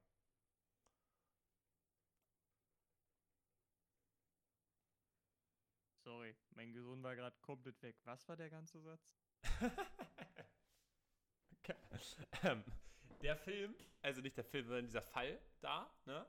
[6.03, 7.97] Sorry, mein Gehirn war gerade komplett weg.
[8.05, 9.11] Was war der ganze Satz?
[11.59, 11.75] Okay.
[12.43, 12.63] ähm,
[13.21, 16.25] der Film, also nicht der Film, sondern dieser Fall da, ne,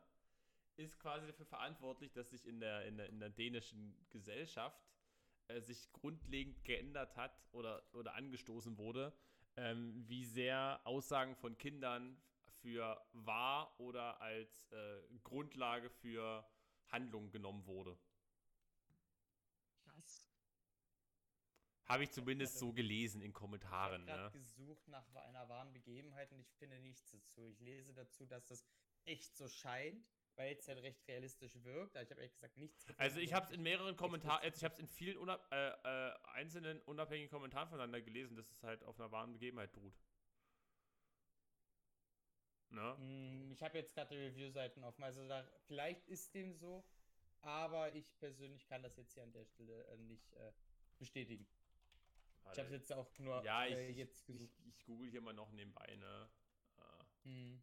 [0.76, 4.82] ist quasi dafür verantwortlich, dass sich in der, in der, in der dänischen Gesellschaft
[5.50, 9.12] äh, sich grundlegend geändert hat oder, oder angestoßen wurde,
[9.56, 12.16] ähm, wie sehr Aussagen von Kindern
[12.62, 16.44] für wahr oder als äh, Grundlage für
[16.88, 17.96] Handlungen genommen wurde.
[19.84, 20.26] Was?
[21.86, 24.02] Habe ich zumindest hatte- so gelesen in Ich Kommentaren.
[24.02, 24.42] habe gerade Ne?
[24.42, 27.48] gesucht nach einer wahren Begebenheit und ich finde nichts dazu.
[27.48, 28.64] Ich lese dazu, dass das
[29.04, 30.06] echt so scheint,
[30.40, 31.96] weil es halt recht realistisch wirkt.
[31.96, 33.02] Aber ich habe ehrlich gesagt nichts gefunden.
[33.02, 35.68] Also ich habe es in mehreren Kommentaren, also ich habe es in vielen unab äh,
[35.68, 39.94] äh, einzelnen unabhängigen Kommentaren voneinander gelesen, dass es halt auf einer wahren Begebenheit beruht.
[42.70, 42.96] Ne?
[42.96, 45.04] Hm, Ich habe jetzt gerade die Review-Seiten offen.
[45.04, 46.84] Also da, vielleicht ist dem so,
[47.42, 50.52] aber ich persönlich kann das jetzt hier an der Stelle äh, nicht äh,
[50.98, 51.46] bestätigen.
[52.52, 54.58] Ich habe jetzt auch nur ja, ich, äh, ich, jetzt ich, gesucht.
[54.64, 56.30] ich google hier mal noch nebenbei, ne?
[56.78, 57.62] Äh, Hm.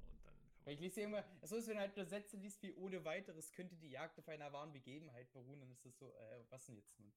[0.00, 2.36] und dann kann Weil ich lese hier immer, so ist, wenn du halt nur Sätze
[2.36, 5.96] liest wie ohne weiteres könnte die Jagd auf einer wahren Begebenheit beruhen, dann ist das
[5.96, 7.12] so, äh, was denn jetzt nun?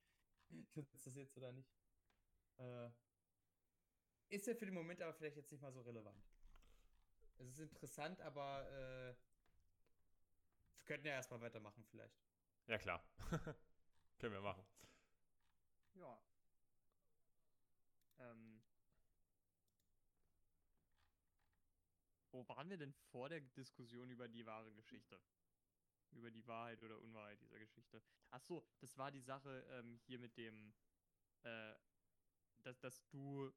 [0.71, 1.71] Tut's das jetzt oder nicht?
[2.57, 2.89] Äh,
[4.29, 6.23] ist ja für den Moment aber vielleicht jetzt nicht mal so relevant.
[7.37, 9.15] Es ist interessant, aber äh,
[10.77, 12.19] wir könnten ja erstmal weitermachen vielleicht.
[12.67, 13.03] Ja, klar.
[14.19, 14.65] Können wir machen.
[15.95, 16.21] Ja.
[18.19, 18.61] Ähm.
[22.39, 25.19] Wo waren wir denn vor der Diskussion über die wahre Geschichte?
[26.11, 28.01] Über die Wahrheit oder Unwahrheit dieser Geschichte?
[28.29, 30.73] Ach so, das war die Sache ähm, hier mit dem,
[31.43, 31.75] äh,
[32.63, 33.51] dass, dass du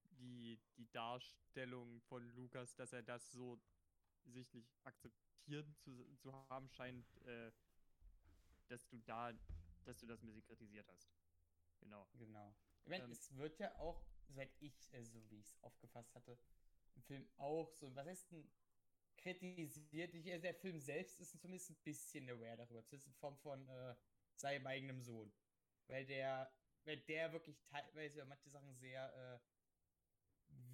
[0.00, 3.60] die, die Darstellung von Lukas, dass er das so
[4.24, 7.52] sichtlich akzeptiert zu, zu haben scheint, äh,
[8.68, 9.34] dass du da,
[9.84, 11.12] dass du das ein bisschen kritisiert hast.
[11.78, 12.08] Genau.
[12.14, 12.56] Genau.
[12.84, 13.10] Ich meine, Ähm.
[13.12, 16.38] es wird ja auch, soweit ich, äh, so wie ich es aufgefasst hatte,
[16.96, 18.50] im Film auch so, was heißt denn
[19.16, 20.14] kritisiert?
[20.14, 23.68] Ich, also der Film selbst ist zumindest ein bisschen aware darüber, zumindest in Form von
[23.68, 23.94] äh,
[24.36, 25.32] seinem eigenen Sohn.
[25.86, 26.52] Weil der,
[26.84, 29.40] weil der wirklich teilweise über manche Sachen sehr äh,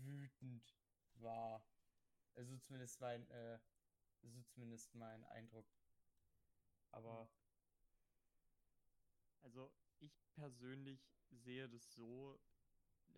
[0.03, 0.75] wütend
[1.15, 1.67] war.
[2.35, 3.59] Also zumindest mein, äh,
[4.23, 5.67] so zumindest mein Eindruck.
[6.93, 7.31] Aber
[9.43, 11.01] Also, ich persönlich
[11.31, 12.41] sehe das so,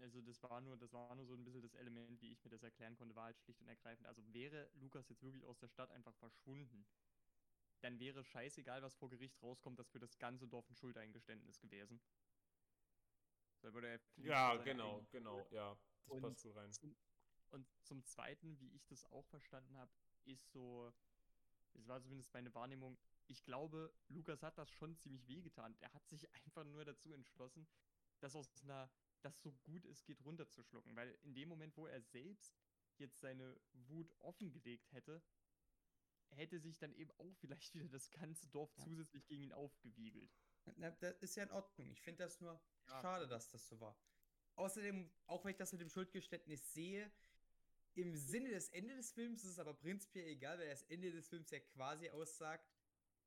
[0.00, 2.50] also das war nur, das war nur so ein bisschen das Element, wie ich mir
[2.50, 4.06] das erklären konnte, war halt schlicht und ergreifend.
[4.06, 6.86] Also wäre Lukas jetzt wirklich aus der Stadt einfach verschwunden,
[7.80, 12.00] dann wäre scheißegal, was vor Gericht rauskommt, das für das ganze Dorf ein Schuldeingeständnis gewesen.
[13.60, 15.76] Da würde er Ja, genau, genau, ja.
[16.06, 16.70] Das Und passt gut rein.
[16.72, 16.96] zum,
[17.50, 19.90] und zum Zweiten, wie ich das auch verstanden habe,
[20.24, 20.92] ist so,
[21.74, 25.74] es war zumindest meine Wahrnehmung, ich glaube, Lukas hat das schon ziemlich wehgetan.
[25.80, 27.66] Er hat sich einfach nur dazu entschlossen,
[28.20, 28.90] das aus einer,
[29.24, 30.94] das so gut es geht runterzuschlucken.
[30.96, 32.54] Weil in dem Moment, wo er selbst
[32.98, 35.22] jetzt seine Wut offengelegt hätte,
[36.30, 38.84] hätte sich dann eben auch vielleicht wieder das ganze Dorf Ja.
[38.84, 40.30] zusätzlich gegen ihn aufgewiegelt.
[40.76, 41.90] Na, das ist ja in Ordnung.
[41.90, 42.52] Ich finde das nur
[42.88, 43.00] Ja.
[43.00, 43.96] schade, dass das so war.
[44.54, 47.10] Außerdem, auch wenn ich das mit dem Schuldgeständnis sehe,
[47.94, 51.28] im Sinne des Ende des Films ist es aber prinzipiell egal, weil das Ende des
[51.28, 52.70] Films ja quasi aussagt,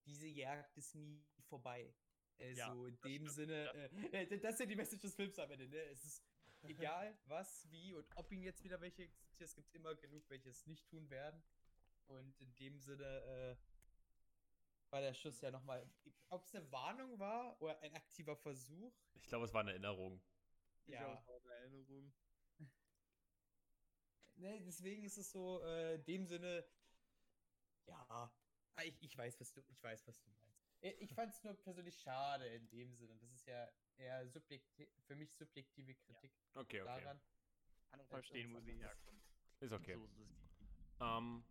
[0.06, 1.93] diese Jagd ist nie vorbei.
[2.39, 5.15] Also Ja, in das dem stimmt, Sinne, äh, äh, das ist ja die Message des
[5.15, 5.77] Films am Ende, ne?
[5.83, 6.23] Es ist
[6.67, 10.49] egal, was, wie und ob ihn jetzt wieder welche existieren, es gibt immer genug, welche
[10.49, 11.41] es nicht tun werden.
[12.07, 13.55] Und in dem Sinne, äh,
[14.91, 15.89] war der Schuss ja nochmal,
[16.29, 18.93] ob es eine Warnung war oder ein aktiver Versuch.
[19.15, 20.21] Ich glaube, es war eine Erinnerung.
[20.86, 21.15] Ich Ja.
[21.27, 22.13] auch eine Erinnerung.
[24.38, 26.65] Ne, deswegen ist es so, äh, in dem Sinne,
[27.88, 30.45] ja, ah, ich, ich weiß, was du, ich weiß, was du meinst.
[30.99, 33.15] Ich, fand es nur persönlich schade in dem Sinne.
[33.17, 33.67] Das ist ja
[33.97, 37.01] eher subjektiv, für mich subjektive Kritik Okay, okay.
[37.01, 37.19] daran.
[37.89, 39.23] Kann verstehen, wo sie herkommt.
[39.61, 39.95] Ist okay.
[39.95, 40.36] So ist.
[40.99, 41.43] Ähm,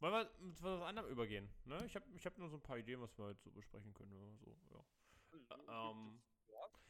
[0.00, 1.48] wollen wir zu was anderem übergehen?
[1.64, 1.84] Ne?
[1.86, 4.12] Ich habe ich hab nur so ein paar Ideen, was wir jetzt so besprechen können.
[4.12, 4.84] oder So,
[5.68, 5.90] ja.
[5.90, 6.20] Ähm,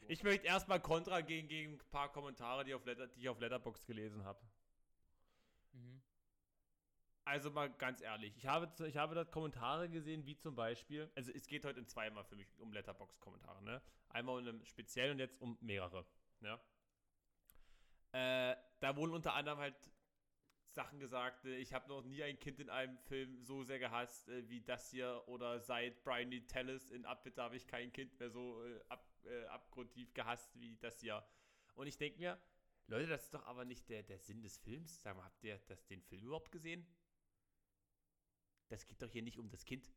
[0.07, 3.39] ich möchte erstmal Kontra gegen, gegen ein paar Kommentare, die, auf Letter, die ich auf
[3.39, 4.39] Letterbox gelesen habe.
[7.25, 11.31] Also mal ganz ehrlich, ich habe, ich habe dort Kommentare gesehen, wie zum Beispiel, also
[11.31, 13.81] es geht heute in zweimal für mich um Letterbox-Kommentare, ne?
[14.09, 16.05] Einmal um einen speziellen und jetzt um mehrere,
[16.41, 16.59] ne?
[18.11, 19.75] Äh, da wurden unter anderem halt
[20.73, 24.27] Sachen gesagt, äh, ich habe noch nie ein Kind in einem Film so sehr gehasst
[24.27, 28.29] äh, wie das hier oder seit Brian Tellis in Abbitte habe ich kein Kind mehr
[28.29, 31.25] so äh, ab, äh, abgrundtief gehasst wie das hier.
[31.75, 32.39] Und ich denke mir,
[32.87, 35.01] Leute, das ist doch aber nicht der, der Sinn des Films.
[35.01, 36.85] Sag mal, habt ihr das, den Film überhaupt gesehen?
[38.69, 39.91] Das geht doch hier nicht um das Kind.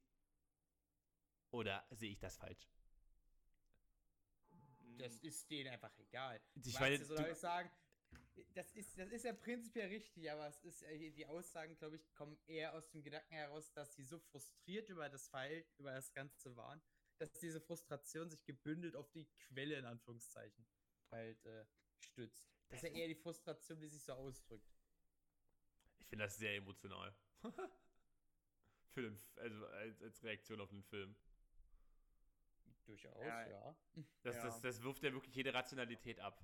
[1.51, 2.69] Oder sehe ich das falsch?
[4.99, 6.41] Das ist denen einfach egal.
[6.55, 7.71] Ich Weißt meine, du, soll du- ich sagen,
[8.55, 12.13] das ist, das ist ja prinzipiell richtig, aber es ist, äh, die Aussagen, glaube ich,
[12.15, 16.13] kommen eher aus dem Gedanken heraus, dass sie so frustriert über das Fall, über das
[16.13, 16.83] Ganze waren,
[17.19, 20.67] dass diese Frustration sich gebündelt auf die Quelle, in Anführungszeichen,
[21.11, 21.67] halt äh,
[21.99, 22.51] stützt.
[22.69, 24.71] Das ist ja eher die Frustration, die sich so ausdrückt.
[26.01, 27.15] Ich finde das sehr emotional.
[28.97, 31.15] Für den, also als, als Reaktion auf den Film.
[32.87, 33.77] Durchaus, Ja, ja.
[34.23, 34.43] Das, Ja.
[34.45, 36.43] das, das wirft ja wirklich jede Rationalität ab.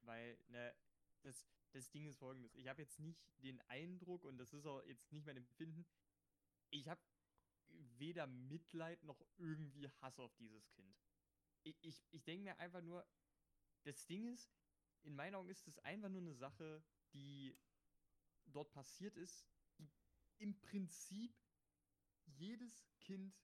[0.00, 0.74] Weil, ne,
[1.20, 2.54] das, das Ding ist folgendes.
[2.54, 5.84] Ich habe jetzt nicht den Eindruck, und das ist auch jetzt nicht mein Empfinden,
[6.70, 7.02] ich habe
[7.98, 10.96] weder Mitleid noch irgendwie Hass auf dieses Kind.
[11.62, 13.06] Ich, ich, ich denke mir einfach nur,
[13.82, 14.50] das Ding ist,
[15.02, 17.54] in meinen Augen ist es einfach nur eine Sache, die
[18.46, 19.49] dort passiert ist,
[20.40, 21.32] im Prinzip
[22.26, 23.34] jedes Kind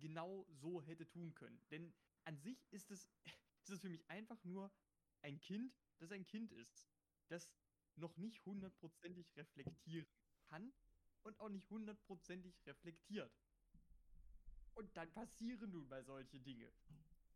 [0.00, 1.60] genau so hätte tun können.
[1.70, 1.94] Denn
[2.24, 3.08] an sich ist es,
[3.62, 4.72] ist es für mich einfach nur
[5.22, 6.88] ein Kind, das ein Kind ist,
[7.28, 7.52] das
[7.96, 10.06] noch nicht hundertprozentig reflektieren
[10.48, 10.72] kann
[11.22, 13.32] und auch nicht hundertprozentig reflektiert.
[14.74, 16.70] Und dann passieren nun mal solche Dinge.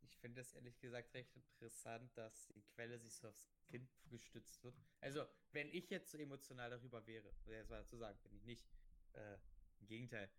[0.02, 4.62] Ich finde das ehrlich gesagt recht interessant, dass die Quelle sich so aufs Kind gestützt
[4.62, 4.76] wird.
[5.00, 8.68] Also, wenn ich jetzt so emotional darüber wäre, erst mal dazu sagen, bin ich nicht.
[9.14, 9.36] Äh,
[9.80, 10.30] Im Gegenteil.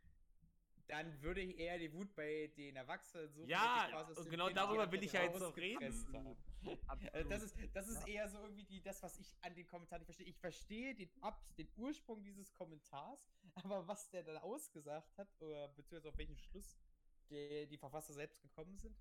[0.88, 3.48] Dann würde ich eher die Wut bei den Erwachsenen suchen.
[3.48, 6.38] Ja, die und genau Kind darüber die will ich ja jetzt noch rausgepresst reden.
[7.14, 10.02] Also das ist, das ist eher so irgendwie die, das, was ich an den Kommentaren
[10.02, 10.28] nicht verstehe.
[10.28, 15.70] Ich verstehe den, Ab den Ursprung dieses Kommentars, aber was der dann ausgesagt hat, oder
[15.70, 16.78] beziehungsweise auf welchen Schluss
[17.30, 18.98] der, die Verfasser selbst gekommen sind,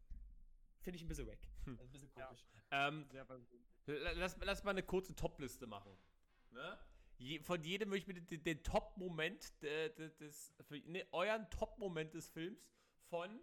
[0.82, 1.40] finde ich ein bisschen wack.
[1.64, 1.72] Hm.
[1.72, 2.26] Also ein bisschen Ja.
[2.26, 2.46] komisch.
[2.70, 3.62] Ähm, persönlich.
[3.86, 5.96] la- lass, lass mal eine kurze Top-Liste machen.
[6.52, 6.78] Ne?
[7.20, 11.48] Je, von jedem möchte ich bitte den, den Top-Moment de- de- des, für, ne, euren
[11.50, 12.58] Top-Moment des Films
[13.10, 13.38] von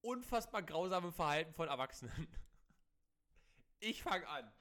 [0.00, 2.28] unfassbar grausamem Verhalten von Erwachsenen.
[3.82, 4.52] Ich fange an.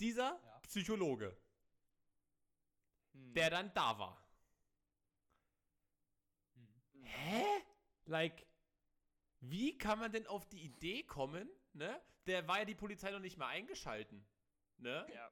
[0.00, 0.60] Dieser Ja.
[0.60, 1.34] Psychologe,
[3.14, 3.32] Hm.
[3.32, 4.22] der dann da war.
[6.56, 7.04] Hm.
[7.04, 7.44] Hä?
[8.04, 8.46] Like,
[9.40, 12.00] wie kann man denn auf die Idee kommen, ne?
[12.26, 14.26] Der war ja die Polizei noch nicht mal eingeschalten.
[14.78, 15.06] ne?
[15.14, 15.30] Ja.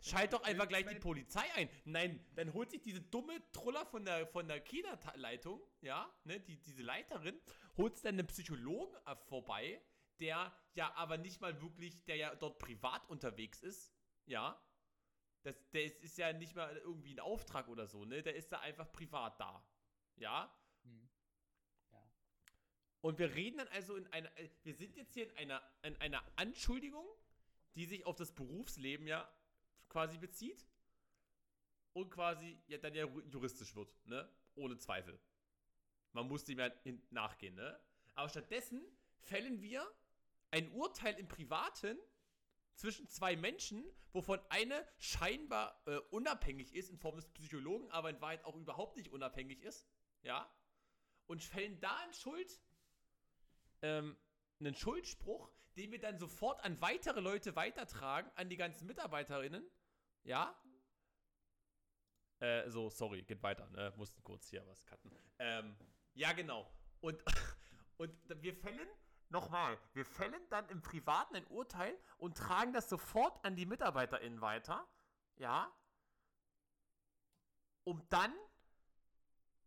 [0.00, 1.68] Schalt doch einfach gleich die Polizei ein.
[1.84, 6.56] Nein, dann holt sich diese dumme Truller von der, von der Kita-Leitung, ja, ne, die,
[6.60, 7.38] diese Leiterin,
[7.76, 9.82] holt sich dann einen Psychologen äh, vorbei,
[10.18, 13.94] der ja aber nicht mal wirklich, der ja dort privat unterwegs ist,
[14.26, 14.60] ja.
[15.42, 18.22] Das, der ist, ist ja nicht mal irgendwie ein Auftrag oder so, ne?
[18.22, 19.66] Der ist da einfach privat da.
[20.16, 20.54] Ja.
[23.00, 25.96] Und wir reden dann also in einer, äh, wir sind jetzt hier in einer, in
[25.96, 27.06] einer Anschuldigung,
[27.74, 29.28] die sich auf das Berufsleben ja
[29.88, 30.66] quasi bezieht
[31.92, 34.30] und quasi ja dann ja juristisch wird, ne?
[34.54, 35.18] Ohne Zweifel.
[36.12, 36.70] Man muss dem ja
[37.10, 37.80] nachgehen, ne?
[38.14, 38.84] Aber stattdessen
[39.20, 39.86] fällen wir
[40.50, 41.98] ein Urteil im Privaten
[42.74, 48.20] zwischen zwei Menschen, wovon eine scheinbar äh, unabhängig ist in Form des Psychologen, aber in
[48.20, 49.86] Wahrheit auch überhaupt nicht unabhängig ist,
[50.22, 50.52] ja?
[51.26, 52.60] Und fällen da in Schuld,
[53.82, 54.16] ähm,
[54.60, 59.64] einen Schuldspruch, den wir dann sofort an weitere Leute weitertragen, an die ganzen Mitarbeiterinnen,
[60.24, 60.54] ja?
[62.40, 63.92] Äh, so, sorry, geht weiter, ne?
[63.96, 65.10] Mussten kurz hier was cutten.
[65.38, 65.76] Ähm,
[66.14, 66.70] ja, genau.
[67.00, 67.22] Und,
[67.98, 68.88] und wir fällen,
[69.28, 74.40] nochmal, wir fällen dann im Privaten ein Urteil und tragen das sofort an die MitarbeiterInnen
[74.40, 74.86] weiter,
[75.36, 75.70] ja?
[77.84, 78.34] Um dann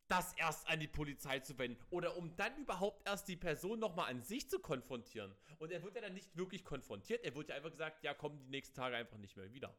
[0.08, 4.10] das erst an die Polizei zu wenden oder um dann überhaupt erst die Person nochmal
[4.10, 5.36] an sich zu konfrontieren.
[5.60, 8.38] Und er wird ja dann nicht wirklich konfrontiert, er wird ja einfach gesagt, ja, komm
[8.40, 9.76] die nächsten Tage einfach nicht mehr wieder.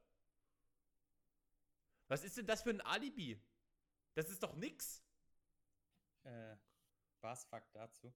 [2.09, 3.41] Was ist denn das für ein Alibi?
[4.15, 5.03] Das ist doch nix.
[6.25, 6.57] Äh,
[7.17, 8.13] Spaßfakt dazu.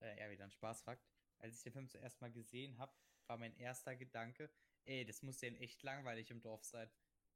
[0.00, 1.04] Äh, ja, wieder ein Spaßfakt.
[1.38, 2.94] Als ich den Film zuerst mal gesehen habe,
[3.26, 4.50] war mein erster Gedanke,
[4.84, 6.90] ey, das muss ja echt langweilig im Dorf sein.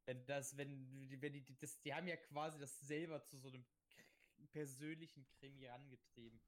[0.04, 3.48] Wenn das, wenn, die- wenn die, das, die haben ja quasi das selber zu so
[3.48, 3.66] einem
[4.46, 6.40] persönlichen Krimi herangetrieben.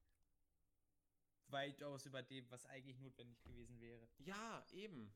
[1.48, 4.08] Weitaus über dem, was eigentlich notwendig gewesen wäre.
[4.18, 5.12] Ja, eben.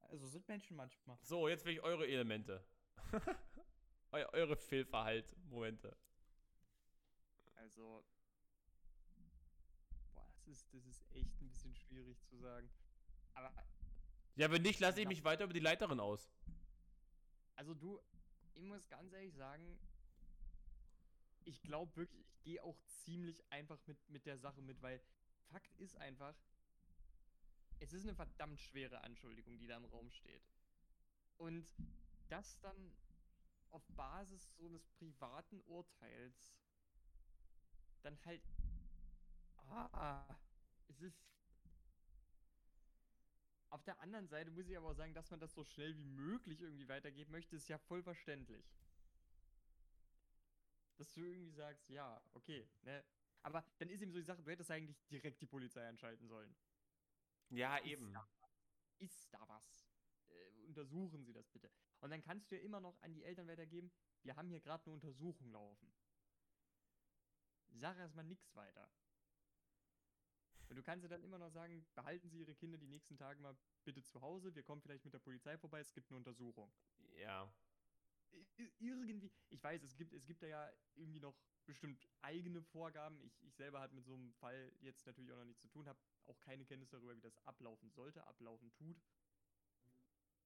[0.00, 1.18] Also sind Menschen manchmal.
[1.22, 2.64] So, jetzt will ich eure Elemente.
[4.12, 5.96] Eu eure Fehlverhalt-Momente.
[7.54, 8.04] Also.
[10.12, 12.68] Boah, das ist, das ist echt ein bisschen schwierig zu sagen.
[13.34, 13.52] Aber,
[14.36, 16.30] Ja, wenn nicht, lasse ich mich weiter über die Leiterin aus.
[17.56, 18.00] also du,
[18.54, 19.78] ich muss ganz ehrlich sagen,
[21.46, 25.00] ich glaube wirklich, ich gehe auch ziemlich einfach mit, mit der Sache mit, weil
[25.50, 26.34] Fakt ist einfach,
[27.80, 30.42] es ist eine verdammt schwere Anschuldigung, die da im Raum steht.
[31.36, 31.74] Und
[32.28, 32.94] das dann
[33.70, 36.54] auf Basis so eines privaten Urteils
[38.02, 38.42] dann halt.
[39.68, 40.24] Ah,
[40.88, 41.24] es ist.
[43.70, 46.04] Auf der anderen Seite muss ich aber auch sagen, dass man das so schnell wie
[46.04, 48.66] möglich irgendwie weitergeben möchte, ist ja voll verständlich.
[51.02, 53.04] Dass du irgendwie sagst, ja, okay, ne?
[53.42, 56.54] Aber dann ist eben so die Sache, du hättest eigentlich direkt die Polizei anschalten sollen.
[57.48, 58.12] Ja, Ist eben.
[58.12, 58.28] da,
[58.98, 59.90] ist da was?
[60.28, 61.72] Äh, untersuchen Sie das bitte.
[61.98, 63.90] Und dann kannst du ja immer noch an die Eltern weitergeben,
[64.22, 65.92] wir haben hier gerade eine Untersuchung laufen.
[67.70, 68.88] Sag erstmal nichts weiter.
[70.68, 73.40] Und du kannst ja dann immer noch sagen, behalten Sie Ihre Kinder die nächsten Tage
[73.40, 76.72] mal bitte zu Hause, wir kommen vielleicht mit der Polizei vorbei, es gibt eine Untersuchung.
[77.16, 77.52] Ja.
[78.78, 83.20] Irgendwie, ich weiß, es gibt, es gibt da ja irgendwie noch bestimmt eigene Vorgaben.
[83.22, 85.88] Ich, ich selber hatte mit so einem Fall jetzt natürlich auch noch nichts zu tun,
[85.88, 89.00] habe auch keine Kenntnis darüber, wie das ablaufen sollte, ablaufen tut.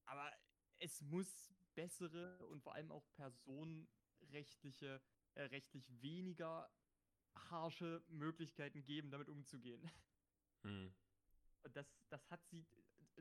[0.05, 0.31] Aber
[0.79, 5.01] es muss bessere und vor allem auch personenrechtliche,
[5.35, 6.69] äh, rechtlich weniger
[7.49, 9.89] harsche Möglichkeiten geben, damit umzugehen.
[10.63, 10.93] Hm.
[11.63, 12.65] Und das, das hat sie,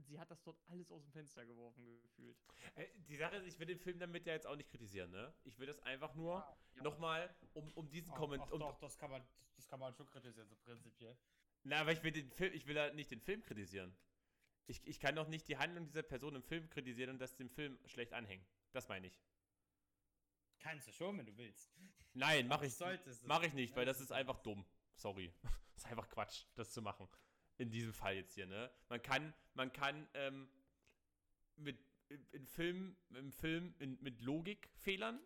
[0.02, 2.36] sie hat das dort alles aus dem Fenster geworfen gefühlt.
[2.74, 5.34] Äh, Die Sache ist, ich will den Film damit ja jetzt auch nicht kritisieren, ne?
[5.44, 6.44] Ich will das einfach nur
[6.74, 6.82] ja.
[6.82, 8.52] nochmal, um, um diesen Kommentar.
[8.52, 9.26] Um, doch, das kann man,
[9.56, 11.16] das kann man schon kritisieren, so prinzipiell.
[11.62, 13.96] na, aber ich will den Film, ich will da nicht den Film kritisieren.
[14.66, 17.50] Ich, ich kann doch nicht die Handlung dieser Person im Film kritisieren und das dem
[17.50, 18.44] Film schlecht anhängen.
[18.72, 19.20] Das meine ich.
[20.58, 21.72] Kannst du schon, wenn du willst.
[22.14, 22.74] Nein, mache ich,
[23.22, 23.76] mach ich nicht, nicht, ne?
[23.76, 24.64] weil das ist ist einfach dumm.
[24.94, 25.32] Sorry.
[25.76, 27.06] Das ist einfach Quatsch, das zu machen.
[27.58, 28.70] In diesem Fall jetzt hier, ne?
[28.88, 30.48] Man kann, man kann ähm,
[31.56, 31.78] mit
[32.32, 35.18] in, Film, im Film in, mit Logikfehlern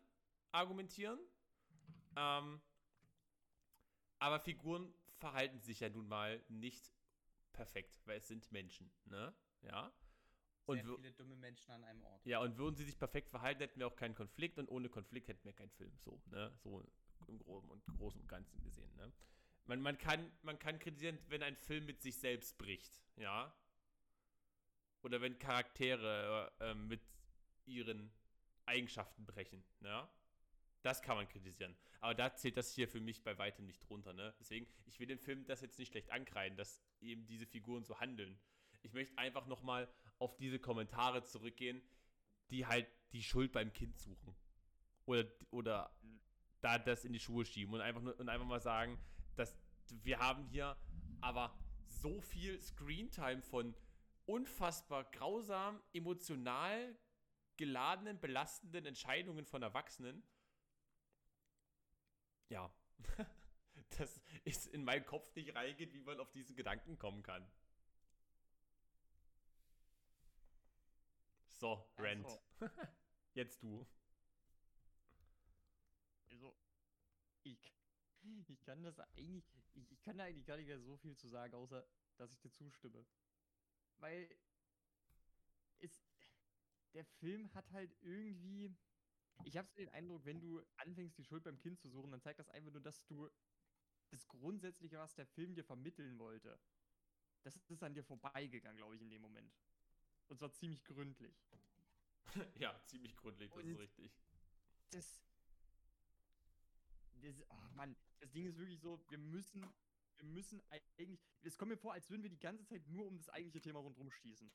[0.52, 1.18] argumentieren.
[2.16, 2.60] Ähm,
[4.18, 6.92] aber Figuren verhalten sich ja nun mal nicht
[7.52, 9.34] perfekt, weil es sind Menschen, ne?
[9.62, 9.92] Ja.
[10.66, 12.24] Und Sehr viele dumme Menschen an einem Ort.
[12.24, 15.28] ja, und würden sie sich perfekt verhalten, hätten wir auch keinen Konflikt und ohne Konflikt
[15.28, 15.92] hätten wir keinen Film.
[15.98, 16.52] So, ne?
[16.62, 16.82] So
[17.26, 19.12] im Groben und Großen und Ganzen gesehen, ne?
[19.66, 23.54] Man, man, kann, man kann kritisieren, wenn ein Film mit sich selbst bricht, ja?
[25.02, 27.00] Oder wenn Charaktere äh, mit
[27.66, 28.12] ihren
[28.66, 30.08] Eigenschaften brechen, ne?
[30.82, 31.76] Das kann man kritisieren.
[32.00, 34.34] Aber da zählt das hier für mich bei weitem nicht drunter, ne?
[34.40, 37.98] Deswegen, ich will den Film das jetzt nicht schlecht ankreiden, dass eben diese Figuren so
[38.00, 38.38] handeln.
[38.82, 41.82] Ich möchte einfach nochmal auf diese Kommentare zurückgehen,
[42.50, 44.34] die halt die Schuld beim Kind suchen.
[45.04, 45.94] Oder, oder
[46.60, 48.98] da das in die Schuhe schieben und einfach, nur, und einfach mal sagen,
[50.04, 50.76] wir haben hier
[51.20, 53.74] aber so viel Screentime von
[54.26, 56.96] unfassbar grausam, emotional
[57.56, 60.22] geladenen, belastenden Entscheidungen von Erwachsenen.
[62.48, 62.72] Ja,
[63.98, 67.46] das ist in meinen Kopf nicht reingeht, wie man auf diesen Gedanken kommen kann.
[71.48, 72.26] So, Rent.
[72.30, 72.40] so.
[73.34, 73.86] Jetzt du.
[76.30, 76.56] Also,
[77.42, 77.74] ich,
[78.22, 79.44] ich kann das eigentlich,
[79.74, 82.40] ich, ich kann da eigentlich gar nicht mehr so viel zu sagen, außer dass ich
[82.40, 83.04] dir zustimme.
[83.98, 84.28] Weil
[85.78, 86.02] es,
[86.94, 88.74] der Film hat halt irgendwie,
[89.44, 92.20] ich habe so den Eindruck, wenn du anfängst, die Schuld beim Kind zu suchen, dann
[92.20, 93.30] zeigt das einfach nur, dass du
[94.10, 96.58] das Grundsätzliche, was der Film dir vermitteln wollte,
[97.42, 99.52] das ist an dir vorbeigegangen, glaube ich, in dem Moment.
[100.28, 101.34] Und zwar ziemlich gründlich.
[102.58, 104.12] ja, ziemlich gründlich, das ist Und- richtig.
[104.90, 105.20] das.
[107.20, 109.64] Das, oh Mann, das Ding ist wirklich so, wir müssen,
[110.16, 110.62] wir müssen
[110.96, 111.20] eigentlich.
[111.42, 113.80] Es kommt mir vor, als würden wir die ganze Zeit nur um das eigentliche Thema
[113.80, 114.50] rundherum schießen.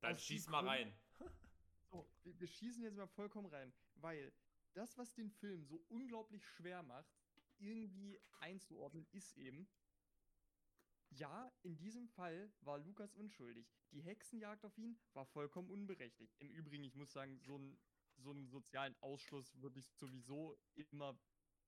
[0.00, 0.94] Dann aus schieß mal rein.
[1.90, 4.32] So, wir, wir schießen jetzt mal vollkommen rein, weil
[4.72, 7.14] das, was den Film so unglaublich schwer macht,
[7.58, 9.68] irgendwie einzuordnen, ist eben.
[11.10, 13.72] Ja, in diesem Fall war Lukas unschuldig.
[13.92, 16.34] Die Hexenjagd auf ihn war vollkommen unberechtigt.
[16.40, 17.78] Im Übrigen, ich muss sagen, so, ein,
[18.16, 21.18] so einen sozialen Ausschluss würde ich sowieso immer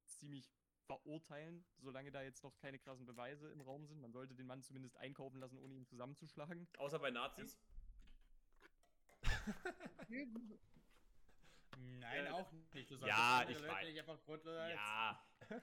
[0.04, 0.50] ziemlich
[0.86, 4.00] verurteilen, solange da jetzt noch keine krassen Beweise im Raum sind.
[4.00, 6.68] Man sollte den Mann zumindest einkaufen lassen, ohne ihn zusammenzuschlagen.
[6.78, 7.58] Außer bei Nazis.
[11.78, 12.90] Nein, Äh, auch nicht.
[12.90, 13.86] Du ja, andere ich Leute weiß.
[13.88, 15.22] nicht einfach grundlos Ja.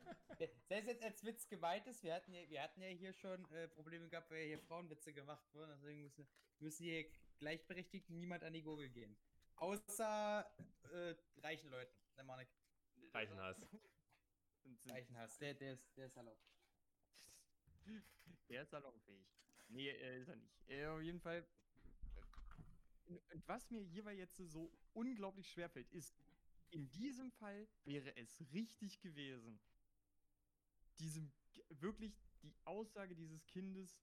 [0.67, 3.67] Selbst jetzt als Witz gemeint ist, wir hatten ja, wir hatten ja hier schon äh,
[3.69, 5.71] Probleme gehabt, weil hier Frauenwitze gemacht wurden.
[5.71, 6.27] Deswegen müssen,
[6.59, 7.05] müssen hier
[7.39, 9.17] gleichberechtigt niemand an die Gurgel gehen.
[9.64, 10.45] Außer
[10.91, 11.93] äh, reichen Leuten.
[12.18, 12.49] Ne, Manik.
[13.14, 13.66] Reichenhass.
[14.88, 15.38] Reichenhass.
[15.38, 16.43] Der, der, ist, der ist erlaubt.
[18.49, 19.26] Der ist salonfähig.
[19.70, 20.53] Nee, äh, ist er nicht.
[20.68, 21.47] Äh, auf jeden Fall.
[23.05, 26.14] äh, Und was mir hierbei jetzt so unglaublich schwerfällt, ist,
[26.72, 29.61] in diesem Fall wäre es richtig gewesen,
[30.99, 31.32] diesem
[31.70, 33.97] wirklich die Aussage dieses Kindes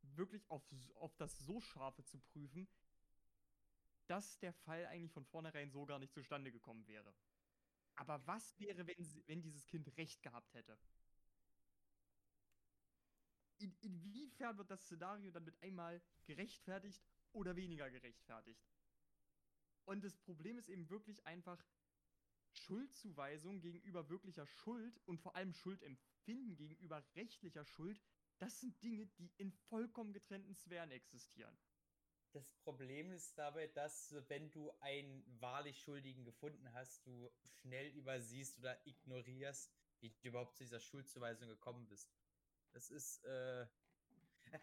[0.00, 0.62] wirklich auf,
[0.94, 2.66] auf das so scharfe zu prüfen,
[4.06, 7.14] dass der Fall eigentlich von vornherein so gar nicht zustande gekommen wäre.
[7.96, 8.96] Aber was wäre, wenn,
[9.26, 10.78] wenn dieses Kind recht gehabt hätte?
[13.58, 17.02] in, inwiefern wird das Szenario dann mit einmal gerechtfertigt
[17.32, 18.60] oder weniger gerechtfertigt?
[19.84, 21.62] Und das Problem ist eben wirklich einfach
[22.52, 28.00] Schuldzuweisung gegenüber wirklicher Schuld und vor allem Schuldempfinden gegenüber rechtlicher Schuld.
[28.38, 31.56] Das sind Dinge, die in vollkommen getrennten Sphären existieren.
[32.36, 38.58] Das Problem ist dabei, dass wenn du einen wahrlich Schuldigen gefunden hast, du schnell übersiehst
[38.58, 42.14] oder ignorierst, wie du überhaupt zu dieser Schuldzuweisung gekommen bist.
[42.74, 43.66] Das ist, äh,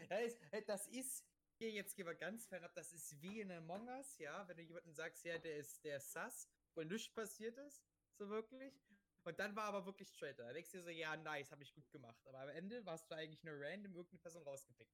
[0.07, 1.25] das ist, äh, das ist
[1.57, 4.61] hier jetzt gehen wir ganz fernab, das ist wie in Among Us, ja, wenn du
[4.63, 7.83] jemanden sagst, ja, der ist der ist sass, wo nichts passiert ist,
[8.19, 8.83] so wirklich.
[9.23, 10.45] Und dann war aber wirklich Traitor.
[10.45, 12.27] Da denkst du dir so, ja, nice, habe ich gut gemacht.
[12.27, 14.93] Aber am Ende warst du eigentlich nur random irgendeine Person rausgepickt.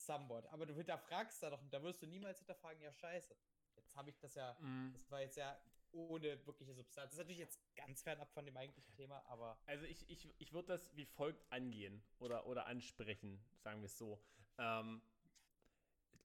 [0.00, 0.46] Somewhat.
[0.48, 3.36] Aber du hinterfragst da doch, da wirst du niemals hinterfragen, ja, scheiße.
[3.76, 4.92] Jetzt habe ich das ja, Mm.
[4.92, 5.58] das war jetzt ja
[5.92, 7.10] ohne wirkliche Substanz.
[7.10, 10.52] Das ist natürlich jetzt ganz fernab von dem eigentlichen Thema, aber Also ich, ich, ich
[10.52, 14.22] würde das wie folgt angehen oder, oder ansprechen, sagen wir es so.
[14.58, 15.02] Ähm,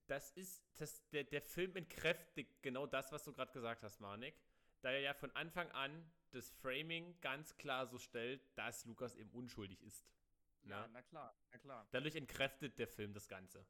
[0.07, 4.35] das ist, das, der, der Film entkräftigt genau das, was du gerade gesagt hast, Manik.
[4.81, 9.31] Da er ja von Anfang an das Framing ganz klar so stellt, dass Lukas eben
[9.31, 10.05] unschuldig ist.
[10.65, 10.93] Ja, Ne?
[10.93, 11.87] na klar, na klar.
[11.91, 13.65] Dadurch entkräftet der Film das Ganze.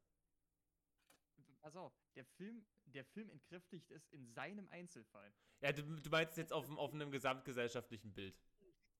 [1.61, 5.33] Pass auf, der Film, der Film entkräftigt es in seinem Einzelfall.
[5.61, 8.39] Ja, du, du meinst jetzt auf, auf einem gesamtgesellschaftlichen Bild.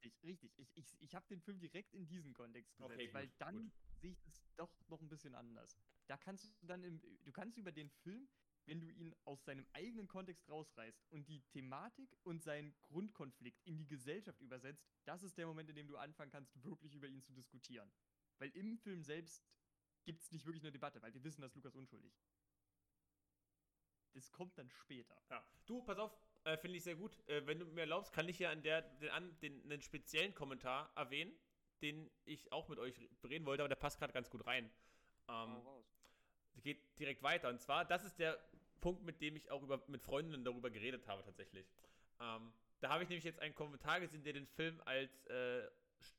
[0.04, 0.52] Richtig, richtig.
[0.58, 3.74] Ich, ich, ich habe den Film direkt in diesen Kontext gesetzt, Okay, weil dann gut.
[4.02, 5.78] sehe ich das doch noch ein bisschen anders.
[6.08, 8.28] Da kannst du dann im, du kannst über den Film,
[8.66, 13.78] wenn du ihn aus seinem eigenen Kontext rausreißt und die Thematik und seinen Grundkonflikt in
[13.78, 17.22] die Gesellschaft übersetzt, das ist der Moment, in dem du anfangen kannst, wirklich über ihn
[17.22, 17.92] zu diskutieren.
[18.40, 19.44] Weil im Film selbst
[20.04, 22.14] gibt es nicht wirklich eine Debatte, weil wir wissen, dass Lukas unschuldig.
[24.14, 25.22] Das kommt dann später.
[25.30, 25.46] Ja.
[25.66, 27.18] Du, pass auf, äh, finde ich sehr gut.
[27.28, 30.34] Äh, wenn du mir erlaubst, kann ich ja an der, den, an, den, einen speziellen
[30.34, 31.38] Kommentar erwähnen,
[31.82, 32.98] den ich auch mit euch
[33.28, 34.72] reden wollte, aber der passt gerade ganz gut rein.
[35.28, 35.62] Ähm,
[36.62, 37.50] geht direkt weiter.
[37.50, 38.40] Und zwar, das ist der
[38.82, 41.68] Punkt, mit dem ich auch über, mit Freundinnen darüber geredet habe, tatsächlich.
[42.20, 45.68] Ähm, da habe ich nämlich jetzt einen Kommentar gesehen, der den Film als, äh,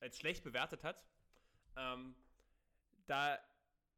[0.00, 1.04] als schlecht bewertet hat.
[1.76, 2.14] Ähm,
[3.06, 3.38] da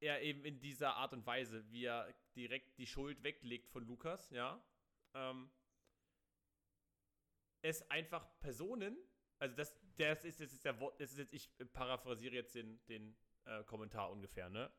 [0.00, 4.30] er eben in dieser Art und Weise, wie er direkt die Schuld weglegt von Lukas,
[4.30, 4.62] ja,
[5.14, 5.50] ähm,
[7.62, 8.96] es einfach Personen,
[9.38, 12.84] also das, das ist, das ist der Wort, das ist jetzt, ich paraphrasiere jetzt den,
[12.86, 14.70] den äh, Kommentar ungefähr, ne?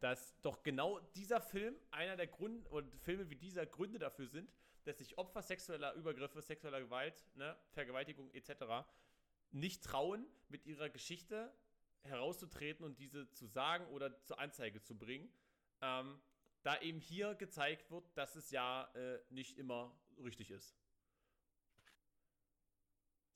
[0.00, 4.50] Dass doch genau dieser Film einer der Gründe, und Filme wie dieser Gründe dafür sind,
[4.84, 8.88] dass sich Opfer sexueller Übergriffe, sexueller Gewalt, ne, Vergewaltigung etc.
[9.50, 11.54] nicht trauen, mit ihrer Geschichte
[12.02, 15.30] herauszutreten und diese zu sagen oder zur Anzeige zu bringen.
[15.82, 16.20] Ähm,
[16.62, 20.76] da eben hier gezeigt wird, dass es ja äh, nicht immer richtig ist.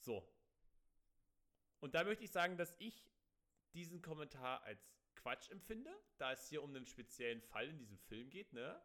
[0.00, 0.26] So.
[1.80, 3.06] Und da möchte ich sagen, dass ich
[3.72, 8.30] diesen Kommentar als Quatsch empfinde, da es hier um einen speziellen Fall in diesem Film
[8.30, 8.80] geht, ne?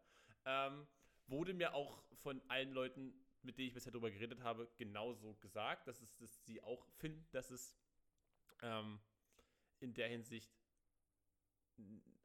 [0.46, 0.88] Ähm,
[1.28, 5.88] wurde mir auch von allen Leuten, mit denen ich bisher darüber geredet habe, genauso gesagt,
[5.88, 7.76] dass, es, dass sie auch finden, dass es
[8.62, 9.00] ähm,
[9.80, 10.52] in der Hinsicht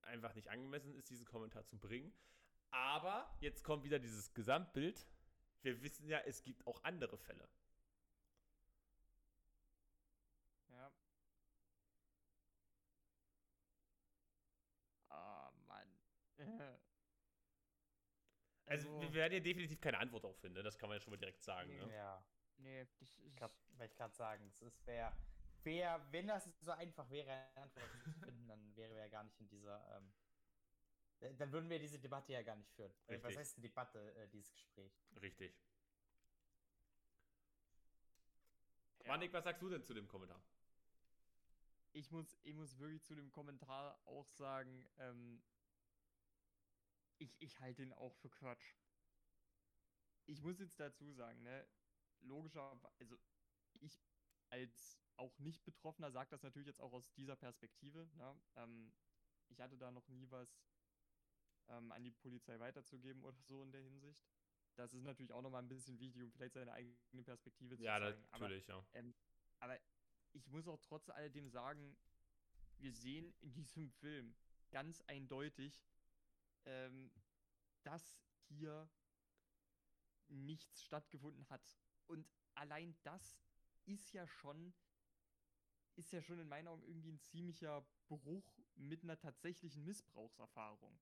[0.03, 2.13] einfach nicht angemessen ist, diesen Kommentar zu bringen.
[2.71, 5.07] Aber jetzt kommt wieder dieses Gesamtbild.
[5.63, 7.49] Wir wissen ja, es gibt auch andere Fälle.
[10.69, 10.93] Ja.
[15.09, 15.89] Ah, Mann.
[18.67, 20.63] Also, wir werden hier definitiv keine Antwort darauf finden, ne?
[20.63, 21.77] das kann man ja schon mal direkt sagen.
[21.77, 21.95] Ne?
[21.95, 22.25] Ja,
[22.57, 23.37] nee, das ist.
[23.37, 25.15] grad, weil ich gerade sagen, es ist wär,
[25.63, 29.25] wär, wenn das so einfach wäre, eine Antwort zu finden, dann wären wir ja gar
[29.25, 30.13] nicht in dieser, ähm,
[31.21, 32.93] äh, dann würden wir diese Debatte ja gar nicht führen.
[33.07, 33.37] Äh, Was Richtig.
[33.39, 34.93] heißt eine Debatte, äh, dieses Gespräch?
[35.21, 35.55] Richtig.
[39.01, 39.09] Ja.
[39.09, 40.43] Manik, was sagst du denn zu dem Kommentar?
[41.95, 45.43] ich muss, ich muss wirklich zu dem Kommentar auch sagen, ähm,
[47.19, 48.75] ich, ich halte ihn auch für Quatsch.
[50.27, 51.67] Ich muss jetzt dazu sagen, ne,
[52.21, 53.19] logischerweise, also
[53.81, 54.01] ich
[54.51, 58.93] als auch nicht Betroffener sage das natürlich jetzt auch aus dieser Perspektive, ne, ähm,
[59.49, 60.49] ich hatte da noch nie was
[61.69, 64.25] ähm, an die Polizei weiterzugeben oder so in der Hinsicht.
[64.77, 67.99] Das ist natürlich auch nochmal ein bisschen wichtig, um vielleicht seine eigene Perspektive zu Ja,
[67.99, 68.25] zeigen.
[68.33, 68.85] Aber natürlich, ja.
[69.61, 69.79] aber
[70.33, 71.97] ich muss auch trotz alledem sagen,
[72.79, 74.35] wir sehen in diesem Film
[74.71, 75.81] ganz eindeutig,
[76.65, 77.11] ähm,
[77.83, 78.89] dass hier
[80.29, 81.79] nichts stattgefunden hat.
[82.07, 83.39] Und allein das
[83.85, 84.75] ist ja schon,
[85.97, 90.99] ist ja schon in meinen Augen irgendwie ein ziemlicher Bruch mit einer tatsächlichen Missbrauchserfahrung.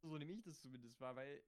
[0.00, 1.42] So nehme ich das zumindest wahr, weil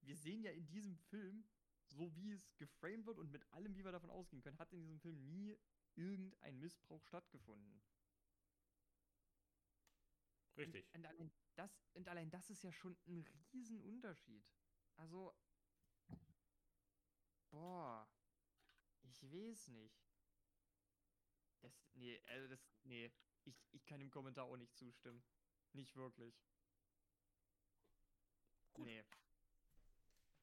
[0.00, 1.44] wir sehen ja in diesem Film,
[1.84, 4.80] so wie es geframed wird und mit allem, wie wir davon ausgehen können, hat in
[4.80, 5.56] diesem Film nie
[5.94, 7.80] irgendein Missbrauch stattgefunden.
[10.58, 10.92] Richtig.
[10.94, 14.44] Und allein das, und allein das ist ja schon ein Riesenunterschied.
[14.96, 15.34] Also,
[17.50, 18.08] boah,
[19.02, 19.96] ich weiß nicht.
[21.60, 23.12] Das, nee, also das, nee,
[23.44, 25.22] ich, ich kann dem Kommentar auch nicht zustimmen.
[25.72, 26.34] Nicht wirklich.
[28.74, 28.86] Gut.
[28.86, 29.04] Nee.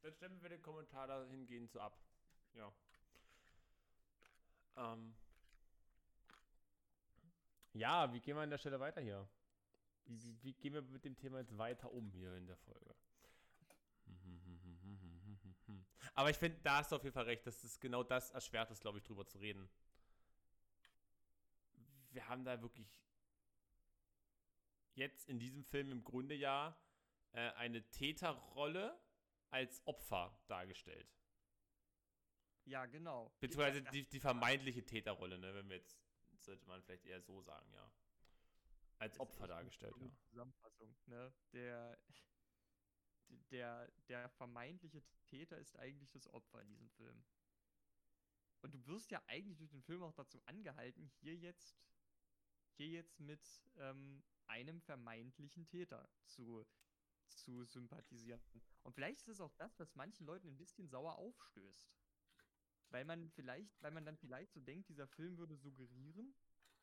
[0.01, 1.99] Dann stimmen wir den Kommentar dahingehend so ab.
[2.53, 2.73] Ja.
[4.77, 5.15] Ähm.
[7.73, 9.27] Ja, wie gehen wir an der Stelle weiter hier?
[10.05, 12.95] Wie, wie, wie gehen wir mit dem Thema jetzt weiter um hier in der Folge?
[16.13, 18.69] Aber ich finde, da hast du auf jeden Fall recht, dass es genau das erschwert
[18.71, 19.67] ist, glaube ich, drüber zu reden.
[22.11, 22.87] Wir haben da wirklich
[24.93, 26.77] jetzt in diesem Film im Grunde ja
[27.33, 28.97] äh, eine Täterrolle
[29.49, 31.11] als Opfer dargestellt.
[32.65, 33.35] Ja, genau.
[33.39, 35.53] Beziehungsweise Das- die, die vermeintliche Täterrolle, ne?
[35.53, 35.99] Wenn wir jetzt,
[36.39, 37.91] sollte man vielleicht eher so sagen, ja.
[38.97, 40.09] Als Opfer dargestellt, ja.
[40.29, 41.33] Zusammenfassung, ne?
[41.51, 41.97] Der,
[43.51, 47.25] der, der vermeintliche Täter ist eigentlich das Opfer in diesem Film.
[48.61, 51.77] Und du wirst ja eigentlich durch den Film auch dazu angehalten, hier jetzt,
[52.77, 56.65] hier jetzt mit ähm, einem vermeintlichen Täter zu,
[57.27, 58.41] zu sympathisieren.
[58.83, 61.93] Und vielleicht ist es auch das, was manchen Leuten ein bisschen sauer aufstößt.
[62.89, 66.33] Weil man vielleicht, weil man dann vielleicht so denkt, dieser Film würde suggerieren,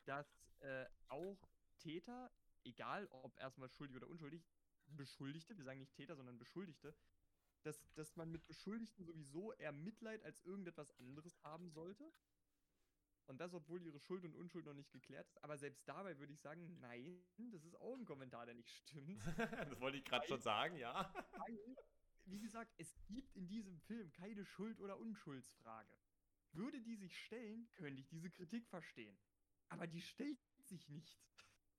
[0.05, 1.49] dass äh, auch
[1.83, 2.31] Täter,
[2.65, 4.43] egal ob erstmal schuldig oder unschuldig,
[4.87, 6.95] Beschuldigte, wir sagen nicht Täter, sondern Beschuldigte,
[7.63, 12.13] dass, dass man mit Beschuldigten sowieso eher Mitleid als irgendetwas anderes haben sollte.
[13.27, 15.43] Und das, obwohl ihre Schuld und Unschuld noch nicht geklärt ist.
[15.45, 19.23] Aber selbst dabei würde ich sagen, nein, das ist auch ein Kommentar, der nicht stimmt.
[19.71, 21.13] das wollte ich gerade schon sagen, ja.
[21.39, 21.77] Weil,
[22.25, 25.97] wie gesagt, es gibt in diesem Film keine Schuld- oder Unschuldsfrage.
[26.53, 29.17] Würde die sich stellen, könnte ich diese Kritik verstehen.
[29.69, 31.23] Aber die stellt sich nicht.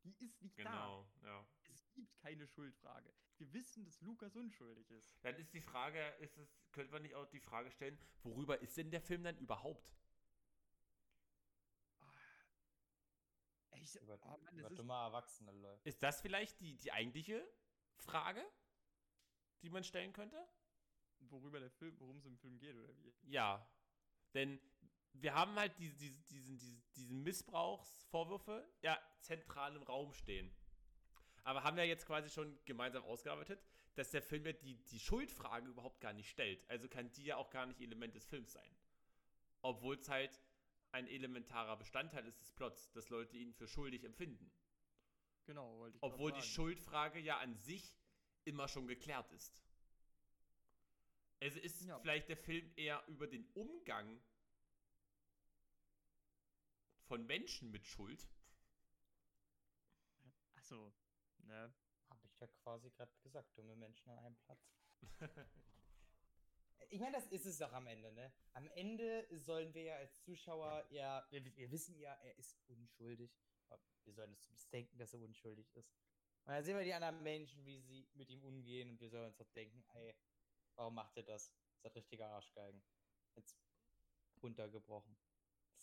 [0.03, 0.63] Die ist nicht da.
[0.63, 1.45] Genau, ja.
[1.69, 3.13] Es gibt keine Schuldfrage.
[3.37, 5.11] Wir wissen, dass Lukas unschuldig ist.
[5.21, 8.77] Dann ist die Frage, ist es, könnte man nicht auch die Frage stellen, worüber ist
[8.77, 9.95] denn der Film dann überhaupt?
[11.99, 13.75] Ah.
[13.75, 15.85] ich, Über, oh Mann, über dumme Erwachsene läuft.
[15.85, 17.47] Ist das vielleicht die, die eigentliche
[17.97, 18.45] Frage,
[19.61, 20.47] die man stellen könnte?
[21.29, 23.13] worüber der Film, worum es im Film geht, oder wie?
[23.23, 23.67] Ja.
[24.33, 24.59] Denn
[25.13, 30.53] wir haben halt diese, diese, diesen, diesen, diesen Missbrauchsvorwürfe ja zentral im Raum stehen.
[31.43, 33.63] Aber haben ja jetzt quasi schon gemeinsam ausgearbeitet,
[33.95, 36.67] dass der Film ja die, die Schuldfrage überhaupt gar nicht stellt.
[36.69, 38.75] Also kann die ja auch gar nicht Element des Films sein.
[39.61, 40.41] Obwohl es halt
[40.91, 44.51] ein elementarer Bestandteil ist des Plots, dass Leute ihn für schuldig empfinden.
[45.45, 46.41] Genau, wollte ich Obwohl die.
[46.41, 47.93] Schuldfrage ja an sich
[48.45, 49.63] immer schon geklärt ist.
[51.41, 51.99] Also ist Ja.
[51.99, 54.21] vielleicht der Film eher über den Umgang
[57.07, 58.27] von Menschen mit Schuld.
[60.55, 60.93] Achso,
[61.39, 61.73] ne?
[62.09, 64.73] Habe ich ja quasi gerade gesagt, dumme Menschen an einem Platz.
[66.89, 68.31] Ich meine, das ist es doch am Ende, ne?
[68.51, 73.31] Am Ende sollen wir ja als Zuschauer ja, wir, wir wissen ja, er ist unschuldig.
[73.69, 75.91] Aber Wir sollen es zumindest denken, dass er unschuldig ist.
[76.43, 79.25] Und dann sehen wir die anderen Menschen, wie sie mit ihm umgehen und wir sollen
[79.25, 80.13] uns doch denken, ey,
[80.75, 81.51] warum macht er das?
[81.77, 82.83] Das hat richtiger Arschgeigen.
[83.33, 83.57] Jetzt
[84.43, 85.17] runtergebrochen.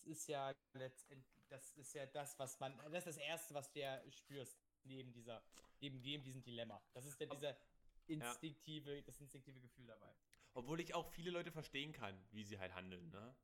[0.03, 3.70] Das ist ja letztendlich, das ist ja das, was man, das ist das Erste, was
[3.70, 5.42] du ja spürst, neben dieser,
[5.80, 6.82] neben dem, diesem Dilemma.
[6.92, 7.57] Das ist ja dieser
[8.07, 10.14] instinktive, das instinktive Gefühl dabei.
[10.55, 13.36] Obwohl ich auch viele Leute verstehen kann, wie sie halt handeln, ne?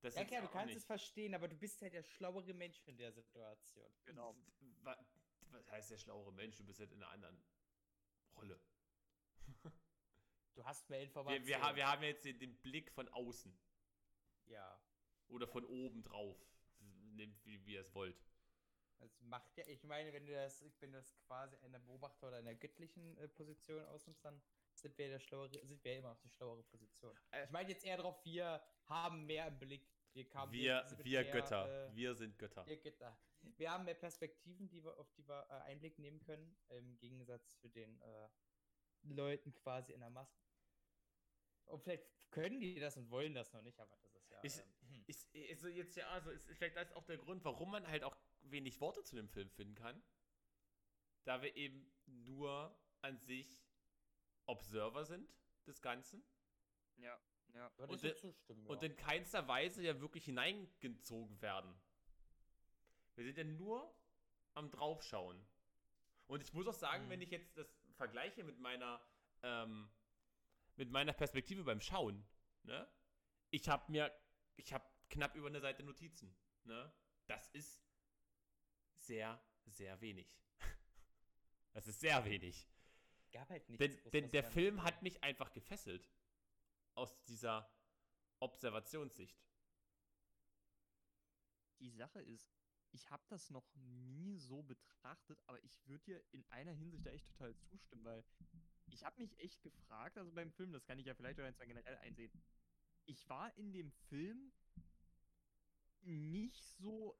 [0.00, 2.52] Das Ja ist klar, du kannst nicht- es verstehen, aber du bist halt der schlauere
[2.54, 3.90] Mensch in der Situation.
[4.04, 4.36] Genau.
[4.82, 5.04] Wa-
[5.50, 6.56] Was heißt der schlauere Mensch?
[6.56, 7.42] Du bist halt in einer anderen
[8.36, 8.60] Rolle.
[10.54, 11.46] Du hast mehr Informationen.
[11.48, 13.58] Wir, wir, wir haben jetzt den, den Blick von außen.
[14.46, 14.80] ja.
[15.28, 16.36] Oder von oben drauf.
[17.14, 18.16] Nehmt, wie, wie ihr es wollt.
[18.98, 22.28] Das macht ja, ich meine, wenn du das, wenn du das quasi in der Beobachter
[22.28, 24.40] oder in der göttlichen äh, Position ausnimmst, dann
[24.74, 27.16] sind wir der schlauere, sind wir immer auf die schlauere Position.
[27.30, 27.44] Äh.
[27.44, 29.88] ich meine jetzt eher darauf, wir haben mehr im Blick.
[30.12, 31.88] Wir, kamen, Wir, wir mehr, Götter.
[31.88, 32.64] Äh, wir sind Götter.
[32.66, 33.18] wir Götter.
[33.56, 37.58] Wir haben mehr Perspektiven, die wir, auf die wir äh, Einblick nehmen können, im Gegensatz
[37.58, 38.28] zu den äh,
[39.02, 40.38] Leuten quasi in der Masse.
[41.66, 44.40] Und vielleicht können die das und wollen das noch nicht, aber das ist ja.
[44.40, 44.73] Ist- ähm,
[45.06, 48.16] Ist, ist jetzt ja, also ist vielleicht das auch der Grund, warum man halt auch
[48.42, 50.02] wenig Worte zu dem Film finden kann.
[51.24, 53.62] Da wir eben nur an sich
[54.46, 55.28] Observer sind
[55.66, 56.22] des Ganzen
[56.96, 57.18] Ja,
[57.54, 57.70] ja.
[57.78, 58.66] würde und ich so zustimmen.
[58.66, 58.88] und ja.
[58.88, 61.74] in keinster Weise ja wirklich hineingezogen werden.
[63.14, 63.94] Wir sind ja nur
[64.54, 65.46] am draufschauen.
[66.26, 67.10] Und ich muss auch sagen, Mhm.
[67.10, 69.00] wenn ich jetzt das vergleiche mit meiner
[69.42, 69.90] ähm,
[70.76, 72.26] mit meiner Perspektive beim Schauen,
[72.62, 72.88] ne?
[73.50, 74.10] Ich habe mir
[74.56, 76.34] ich habe knapp über eine Seite Notizen,
[76.64, 76.92] ne?
[77.26, 77.80] Das ist
[78.94, 80.28] sehr sehr wenig.
[81.72, 82.68] Das ist sehr wenig.
[83.32, 83.84] gab halt nichts.
[83.84, 86.08] Denn, denn der Film hat mich einfach gefesselt.
[86.94, 87.68] Aus dieser
[88.38, 89.36] Observationssicht.
[91.80, 92.54] Die Sache ist,
[92.92, 97.10] ich habe das noch nie so betrachtet, aber ich würde dir in einer Hinsicht da
[97.10, 98.24] echt total zustimmen, weil
[98.86, 101.66] ich habe mich echt gefragt, also beim Film, das kann ich ja vielleicht oder zwar
[101.66, 102.30] generell einsehen.
[103.06, 104.52] Ich war in dem Film
[106.06, 107.16] nicht so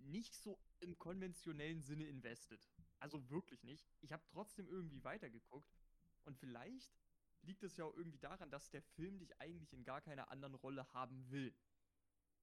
[0.00, 2.68] nicht so im konventionellen Sinne invested.
[3.00, 3.86] Also wirklich nicht.
[4.00, 5.76] Ich habe trotzdem irgendwie weitergeguckt
[6.24, 6.96] und vielleicht
[7.42, 10.54] liegt es ja auch irgendwie daran, dass der Film dich eigentlich in gar keiner anderen
[10.54, 11.54] Rolle haben will.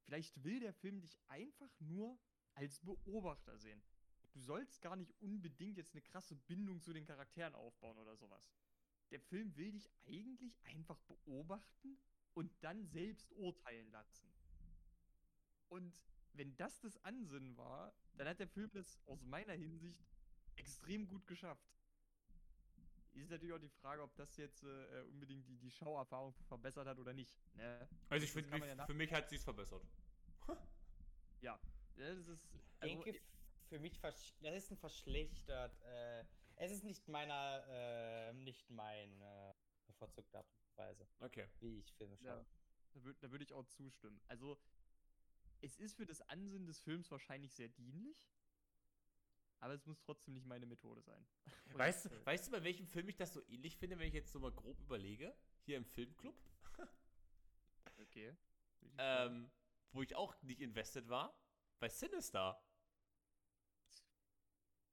[0.03, 2.19] Vielleicht will der Film dich einfach nur
[2.53, 3.81] als Beobachter sehen.
[4.33, 8.53] Du sollst gar nicht unbedingt jetzt eine krasse Bindung zu den Charakteren aufbauen oder sowas.
[9.11, 11.97] Der Film will dich eigentlich einfach beobachten
[12.33, 14.29] und dann selbst urteilen lassen.
[15.69, 16.01] Und
[16.33, 20.05] wenn das das Ansinnen war, dann hat der Film das aus meiner Hinsicht
[20.55, 21.65] extrem gut geschafft.
[23.13, 26.99] Ist natürlich auch die Frage, ob das jetzt äh, unbedingt die, die Schauerfahrung verbessert hat
[26.99, 27.39] oder nicht.
[27.55, 27.87] Ne?
[28.09, 29.81] Also ich finde, ja für mich hat sie es verbessert.
[31.41, 31.59] Ja,
[31.95, 32.49] das ist.
[32.53, 33.21] Ich also, denke,
[33.69, 35.79] für mich, versch- das ist ein verschlechtert.
[35.83, 36.25] Äh,
[36.57, 39.53] es ist nicht meiner, äh, nicht mein äh,
[39.87, 41.47] bevorzugte Art und Weise, Okay.
[41.59, 42.27] wie ich Filme schaue.
[42.27, 42.45] Ja.
[42.93, 44.19] Da würde da würd ich auch zustimmen.
[44.27, 44.57] Also,
[45.65, 48.29] es ist für das Ansinnen des Films wahrscheinlich sehr dienlich,
[49.59, 51.25] aber es muss trotzdem nicht meine Methode sein.
[51.73, 54.13] Weißt, äh, du, weißt du, bei welchem Film ich das so ähnlich finde, wenn ich
[54.13, 55.35] jetzt so mal grob überlege?
[55.65, 56.35] Hier im Filmclub,
[57.97, 58.35] Okay.
[58.97, 59.49] Ähm,
[59.91, 61.35] wo ich auch nicht invested war.
[61.79, 62.61] Bei Sinister.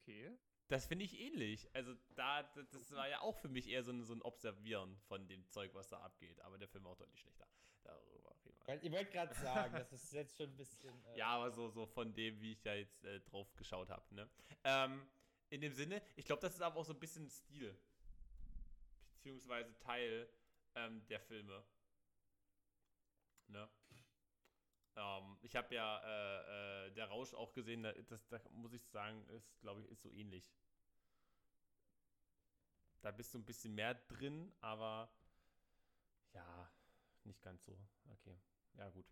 [0.01, 0.37] okay.
[0.69, 1.69] Das finde ich ähnlich.
[1.75, 5.27] Also da, das, war ja auch für mich eher so ein, so ein Observieren von
[5.27, 6.39] dem Zeug, was da abgeht.
[6.41, 7.47] Aber der Film war auch deutlich schlechter.
[7.83, 8.22] Weil,
[8.67, 10.93] ich wollte gerade sagen, das ist jetzt schon ein bisschen.
[11.07, 14.15] Äh, Ja, aber so, so von dem, wie ich da jetzt äh, drauf geschaut habe.
[14.15, 14.29] Ne?
[14.63, 15.07] Ähm,
[15.49, 17.77] in dem Sinne, ich glaube, das ist aber auch so ein bisschen Stil.
[19.15, 20.29] Beziehungsweise Teil
[20.75, 21.63] ähm, der Filme.
[23.47, 23.69] Ne?
[24.95, 28.83] Ähm, ich habe ja äh, äh, der Rausch auch gesehen, da, das, da muss ich
[28.87, 30.45] sagen, ist, glaube ich, ist so ähnlich.
[33.01, 35.11] Da bist du ein bisschen mehr drin, aber
[36.33, 36.71] ja,
[37.25, 37.77] nicht ganz so.
[38.09, 38.37] Okay,
[38.77, 39.05] ja gut.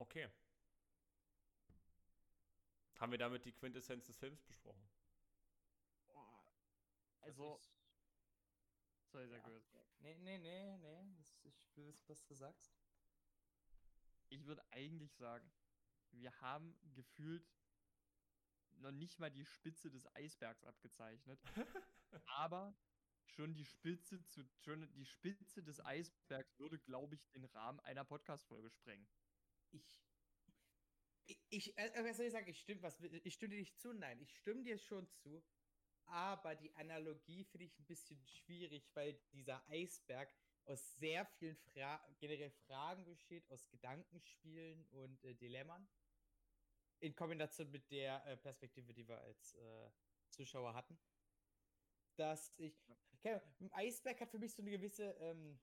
[0.00, 0.28] Okay.
[2.98, 4.88] Haben wir damit die Quintessenz des Films besprochen?
[7.22, 7.60] Also,
[9.10, 9.48] sorry, sag Ja.
[9.48, 9.62] du.
[10.00, 11.14] Nee, nee, nee, nee.
[11.16, 12.72] Das, ich will wissen, was du sagst.
[14.30, 15.52] Ich würde eigentlich sagen,
[16.12, 17.46] wir haben gefühlt
[18.78, 21.40] noch nicht mal die Spitze des Eisbergs abgezeichnet,
[22.26, 22.74] aber
[23.26, 28.04] schon die Spitze zu schon die Spitze des Eisbergs würde, glaube ich, den Rahmen einer
[28.04, 29.08] Podcast-Folge sprengen.
[29.70, 30.02] Ich.
[31.24, 32.48] Ich, ich äh, was soll ich sagen?
[32.48, 33.92] Ich stimme, was, ich stimme dir nicht zu.
[33.92, 35.42] Nein, ich stimme dir schon zu.
[36.06, 42.04] Aber die Analogie finde ich ein bisschen schwierig, weil dieser Eisberg aus sehr vielen Fra
[42.18, 45.88] generell Fragen besteht, aus Gedankenspielen und äh, Dilemmern.
[46.98, 49.90] In Kombination mit der äh, Perspektive, die wir als äh,
[50.28, 50.98] Zuschauer hatten.
[52.16, 52.74] Dass ich.
[53.24, 55.58] Ahnung, ein Eisberg hat für mich so eine gewisse, ähm,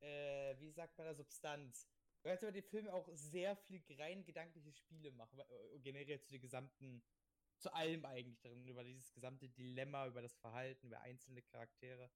[0.00, 1.88] äh, wie sagt man da, Substanz.
[2.22, 6.30] Weil jetzt über den Film auch sehr viel rein gedankliche Spiele machen, äh, generell zu
[6.30, 7.02] den gesamten,
[7.58, 12.10] zu allem eigentlich darin, über dieses gesamte Dilemma, über das Verhalten, über einzelne Charaktere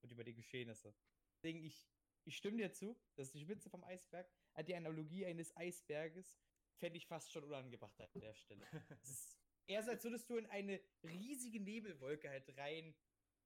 [0.00, 0.94] und über die Geschehnisse.
[1.34, 1.86] Deswegen, ich,
[2.24, 6.38] ich stimme dir zu, das ist die Spitze vom Eisberg, aber die Analogie eines Eisberges
[6.76, 8.64] fände ich fast schon unangebracht an der Stelle.
[9.02, 12.94] Es ist eher so, als würdest du in eine riesige Nebelwolke halt rein,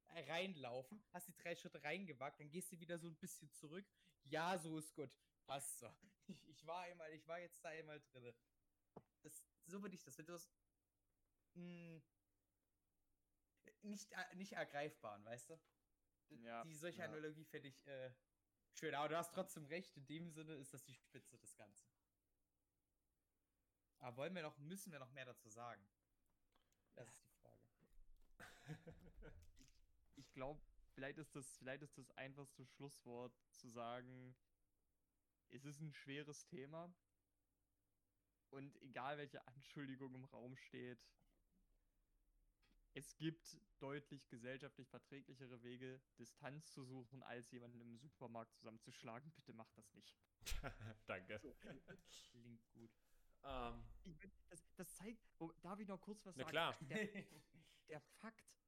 [0.09, 3.87] äh, reinlaufen, hast die drei Schritte reingewagt, dann gehst du wieder so ein bisschen zurück.
[4.25, 5.11] Ja, so ist gut.
[5.47, 5.89] Passt so.
[6.31, 8.35] Ich, ich war einmal, ich war jetzt da einmal drin.
[9.23, 10.47] Das, so würde ich das, wenn du das
[11.55, 12.03] mh,
[13.83, 15.59] nicht, äh, nicht ergreifbaren, weißt du?
[16.45, 17.05] Ja, Die solche ja.
[17.07, 18.11] Analogie finde ich äh,
[18.75, 21.89] schön, aber du hast trotzdem recht, in dem Sinne ist das die Spitze des Ganzen.
[24.01, 25.89] Aber wollen wir noch, müssen wir noch mehr dazu sagen?
[26.99, 27.63] Das ist die Frage.
[30.17, 30.61] Ich glaube,
[30.95, 34.37] vielleicht ist das vielleicht ist das einfachste Schlusswort zu sagen,
[35.51, 36.93] es ist ein schweres Thema
[38.51, 40.99] und egal welche Anschuldigung im Raum steht,
[42.95, 49.31] es gibt deutlich gesellschaftlich verträglichere Wege, Distanz zu suchen, als jemanden im Supermarkt zusammenzuschlagen.
[49.37, 50.19] Bitte macht das nicht.
[51.07, 51.41] Danke.
[52.33, 52.91] Klingt gut.
[53.45, 53.85] Ähm,
[54.49, 56.51] das, das zeigt, oh, darf ich noch kurz was Na sagen?
[56.51, 56.77] klar.
[56.81, 57.09] Der,
[57.89, 58.59] der Fakt,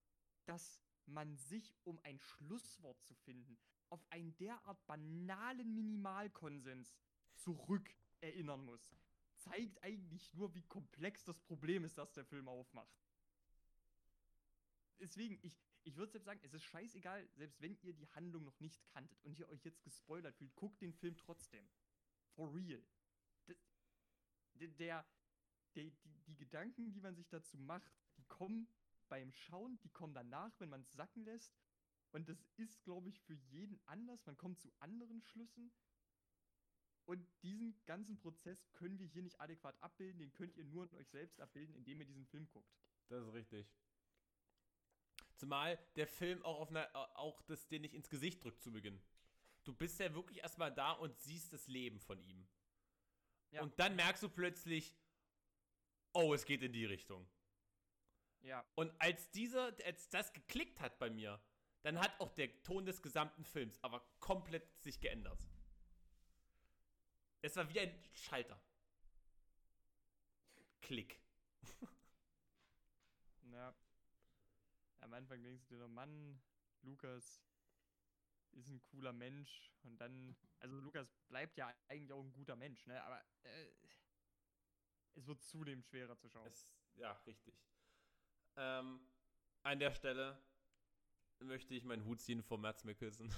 [0.45, 3.59] dass man sich, um ein Schlusswort zu finden,
[3.89, 6.95] auf einen derart banalen Minimalkonsens
[7.35, 8.95] zurückerinnern muss,
[9.39, 12.95] zeigt eigentlich nur, wie komplex das Problem ist, das der Film aufmacht.
[14.99, 18.61] Deswegen, ich, ich würde selbst sagen, es ist scheißegal, selbst wenn ihr die Handlung noch
[18.61, 21.67] nicht kanntet und ihr euch jetzt gespoilert fühlt, guckt den Film trotzdem.
[22.35, 22.85] For real.
[24.61, 25.07] Der, der,
[25.75, 25.93] die,
[26.27, 28.69] die, Gedanken, die man sich dazu macht, die kommen
[29.09, 31.55] beim Schauen, die kommen danach, wenn man es sacken lässt.
[32.13, 34.25] Und das ist, glaube ich, für jeden anders.
[34.27, 35.73] Man kommt zu anderen Schlüssen.
[37.07, 40.21] Und diesen ganzen Prozess können wir hier nicht adäquat abbilden.
[40.21, 42.73] Den könnt ihr nur in euch selbst abbilden, indem ihr diesen Film guckt.
[43.09, 43.67] das ist richtig.
[45.37, 49.01] Zumal der Film auch auf einer, auch das dir nicht ins Gesicht drückt zu Beginn.
[49.65, 52.47] Du bist ja wirklich erstmal da und siehst das Leben von ihm.
[53.51, 53.63] Ja.
[53.63, 54.97] Und dann merkst du plötzlich,
[56.13, 57.29] oh, es geht in die Richtung.
[58.43, 61.41] Ja, Und als dieser, als das geklickt hat bei mir,
[61.83, 65.47] dann hat auch der Ton des gesamten Films aber komplett sich geändert.
[67.43, 68.61] Es war wie ein Schalter.
[70.81, 71.21] Klick.
[73.53, 73.75] ja.
[75.01, 76.41] Am Anfang denkst du dir, noch, Mann,
[76.83, 77.43] Lukas
[78.53, 79.73] ist ein cooler Mensch.
[79.83, 83.03] Und dann, also Lukas bleibt ja eigentlich auch ein guter Mensch, ne?
[83.03, 83.71] Aber äh,
[85.15, 86.47] es wird zunehmend schwerer zu schauen.
[86.47, 87.55] Es, ja, richtig.
[88.57, 89.01] Ähm,
[89.63, 90.43] an der Stelle
[91.41, 93.33] möchte ich meinen Hut ziehen vor Mats Mikkelsen.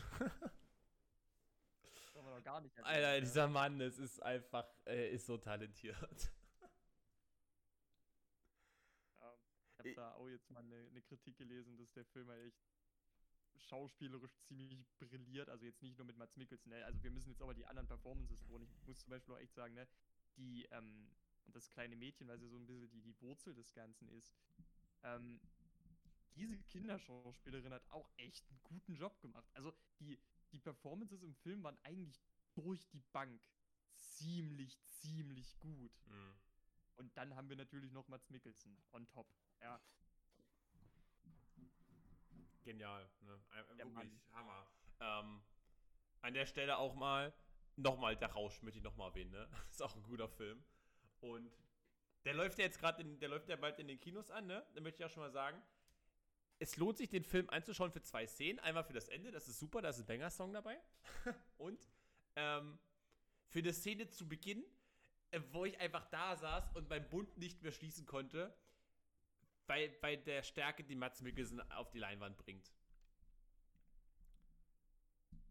[2.77, 3.21] Erwähnt, Alter, ne?
[3.21, 5.97] dieser Mann, es ist einfach, er ist so talentiert.
[9.19, 12.45] Ja, ich habe da auch jetzt mal eine, eine Kritik gelesen, dass der Film halt
[12.47, 12.61] echt
[13.63, 15.49] schauspielerisch ziemlich brilliert.
[15.49, 16.85] Also jetzt nicht nur mit Mats Mikkelsen, ne?
[16.85, 18.69] Also wir müssen jetzt aber die anderen Performances holen.
[18.81, 19.89] Ich muss zum Beispiel auch echt sagen, ne?
[20.37, 21.11] Die, ähm,
[21.47, 24.33] und das kleine Mädchen, weil sie so ein bisschen die, die Wurzel des Ganzen ist,
[25.03, 25.41] ähm,
[26.37, 29.49] diese Kinderschauspielerin hat auch echt einen guten Job gemacht.
[29.55, 30.19] Also die,
[30.53, 32.21] die Performances im Film waren eigentlich
[32.55, 33.43] durch die Bank
[33.97, 35.93] ziemlich, ziemlich gut.
[36.07, 36.35] Mhm.
[36.97, 39.27] Und dann haben wir natürlich noch Mats Mikkelsen on top.
[39.61, 39.81] Ja,
[42.63, 43.41] Genial, ne?
[43.51, 44.21] Der Wirklich Mann.
[44.33, 44.67] Hammer.
[45.01, 45.43] Ähm,
[46.21, 47.33] an der Stelle auch mal,
[47.77, 49.49] nochmal, der Rausch möchte ich nochmal erwähnen, ne?
[49.71, 50.65] Ist auch ein guter Film.
[51.21, 51.53] Und
[52.25, 54.65] der läuft ja jetzt gerade, der läuft ja bald in den Kinos an, ne?
[54.75, 55.61] Da möchte ich auch schon mal sagen,
[56.59, 58.61] es lohnt sich, den Film anzuschauen für zwei Szenen.
[58.61, 60.81] Einmal für das Ende, das ist super, da ist ein Banger-Song dabei.
[61.59, 61.89] und
[62.37, 62.79] ähm,
[63.49, 64.65] für eine Szene zu Beginn,
[65.33, 68.55] äh, wo ich einfach da saß und meinen Bund nicht mehr schließen konnte,
[69.67, 72.73] bei, bei der Stärke, die Mats Mikkelsen auf die Leinwand bringt.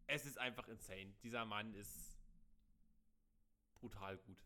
[0.08, 1.14] Es ist einfach insane.
[1.24, 2.18] Dieser Mann ist
[3.76, 4.46] brutal gut.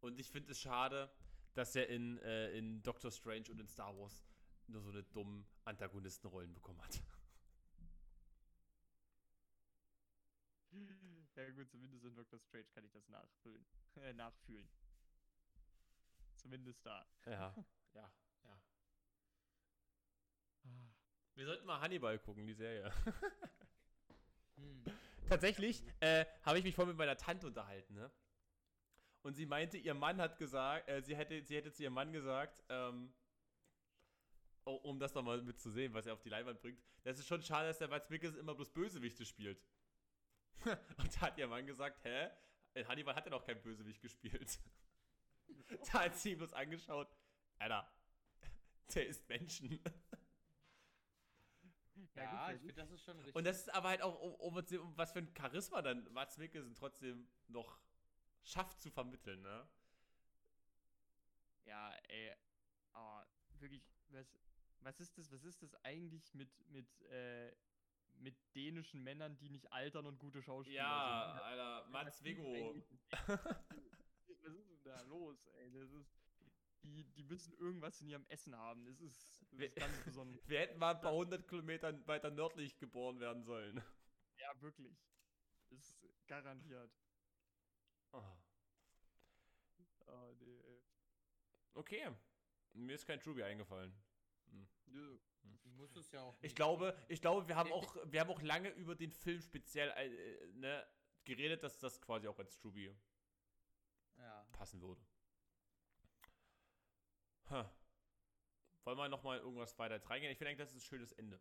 [0.00, 1.10] Und ich finde es schade,
[1.54, 4.24] dass er in, äh, in Doctor Strange und in Star Wars
[4.66, 7.02] nur so eine dummen Antagonistenrollen bekommen hat.
[11.36, 13.66] Ja gut, zumindest in Doctor Strange kann ich das nachfüllen,
[13.96, 14.68] äh, nachfühlen.
[16.36, 17.04] Zumindest da.
[17.26, 17.52] Ja,
[17.94, 18.12] ja,
[18.44, 18.60] ja.
[21.34, 22.92] Wir sollten mal Hannibal gucken, die Serie.
[24.56, 24.84] Hm.
[25.28, 28.08] Tatsächlich äh, habe ich mich vorhin mit meiner Tante unterhalten, ne?
[29.22, 32.12] Und sie meinte, ihr Mann hat gesagt, äh, sie, hätte, sie hätte zu ihrem Mann
[32.12, 33.12] gesagt, ähm,
[34.64, 37.68] oh, um das nochmal mitzusehen, was er auf die Leinwand bringt, das ist schon schade,
[37.68, 39.62] dass der Mats Mikkelsen immer bloß Bösewichte spielt.
[40.98, 42.30] Und da hat ihr Mann gesagt, hä?
[42.74, 44.58] In Hannibal hat er doch kein Bösewicht gespielt.
[45.92, 47.08] da hat sie ihm bloß angeschaut,
[47.58, 47.90] Alter,
[48.94, 49.80] der ist Menschen.
[52.16, 53.34] Ja, gut, ich finde, das ist schon richtig.
[53.34, 56.38] Und das ist aber halt auch, um, um, um was für ein Charisma dann Mats
[56.38, 57.80] Mikkelsen trotzdem noch
[58.42, 59.68] schafft zu vermitteln, ne?
[61.64, 62.34] Ja, ey,
[62.92, 63.26] aber
[63.58, 64.26] wirklich, was,
[64.80, 67.52] was ist das, was ist das eigentlich mit, mit, äh,
[68.18, 71.42] mit dänischen Männern, die nicht altern und gute Schauspieler Ja, sind?
[71.42, 72.84] Alter, Mats denen?
[74.44, 75.72] Was ist denn da los, ey?
[75.72, 76.23] Das ist,
[76.84, 78.84] die, die müssen irgendwas in ihrem Essen haben.
[78.84, 80.40] Das ist, das Wir- ist ganz besonders.
[80.48, 83.82] Wir hätten mal ein paar hundert Kilometer weiter nördlich geboren werden sollen.
[84.38, 84.96] Ja, wirklich.
[85.70, 86.92] Das ist garantiert.
[88.12, 88.22] Oh.
[90.06, 90.82] Oh, nee, ey.
[91.74, 92.10] Okay.
[92.74, 93.94] Mir ist kein Truby eingefallen.
[94.86, 95.18] Nö.
[95.64, 96.36] muss es ja auch.
[96.36, 96.56] Ich nicht.
[96.56, 100.46] glaube, ich glaube, wir haben auch, wir haben auch lange über den Film speziell äh,
[100.52, 100.86] ne,
[101.24, 102.94] geredet, dass das quasi auch als Truby
[104.18, 104.46] Ja.
[104.52, 105.00] passen würde.
[107.50, 107.64] Huh.
[108.84, 110.32] Wollen wir nochmal irgendwas weiter reingehen?
[110.32, 111.40] Ich finde eigentlich, das ist ein schönes Ende.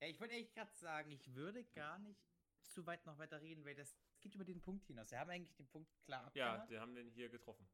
[0.00, 2.20] ja ich wollte echt gerade sagen, ich würde gar nicht
[2.62, 5.10] zu weit noch weiter reden, weil das geht über den Punkt hinaus.
[5.10, 7.66] Wir haben eigentlich den Punkt klar Ja, abgehakt wir haben den hier getroffen.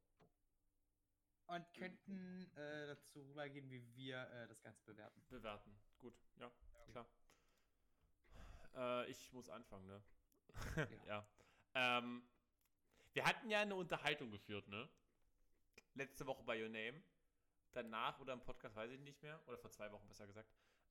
[1.47, 5.23] und könnten äh, dazu rübergehen, wie wir äh, das Ganze bewerten.
[5.29, 5.81] Bewerten.
[5.99, 6.51] Gut, ja,
[6.91, 7.07] klar.
[8.75, 10.03] Äh, ich muss anfangen, ne?
[11.07, 11.27] ja.
[11.75, 12.23] Ähm,
[13.13, 14.89] wir hatten ja eine Unterhaltung geführt, ne?
[15.95, 17.03] Letzte Woche bei Your Name.
[17.73, 19.41] Danach oder im Podcast, weiß ich nicht mehr.
[19.47, 20.51] Oder vor zwei Wochen besser gesagt.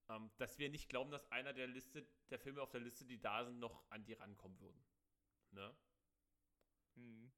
[0.09, 3.21] Ähm, dass wir nicht glauben, dass einer der Liste, der Filme auf der Liste, die
[3.21, 4.84] da sind, noch an die rankommen würden.
[5.51, 5.75] Ne?
[6.95, 7.32] Hm.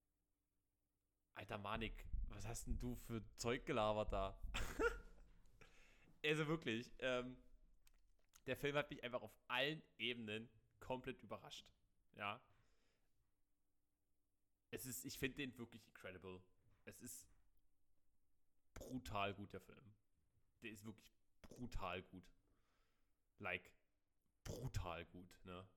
[1.36, 4.40] Alter Manik, was hast denn du für Zeug gelabert da?
[6.24, 7.38] also wirklich, ähm,
[8.46, 11.66] der Film hat mich einfach auf allen Ebenen komplett überrascht.
[12.16, 12.42] Ja.
[14.72, 16.42] Es ist, ich finde den wirklich incredible.
[16.86, 17.28] Es ist
[18.74, 19.94] brutal gut, der Film.
[20.62, 22.32] Der ist wirklich brutal gut.
[23.40, 23.72] Like,
[24.44, 25.68] brutal gut, ne?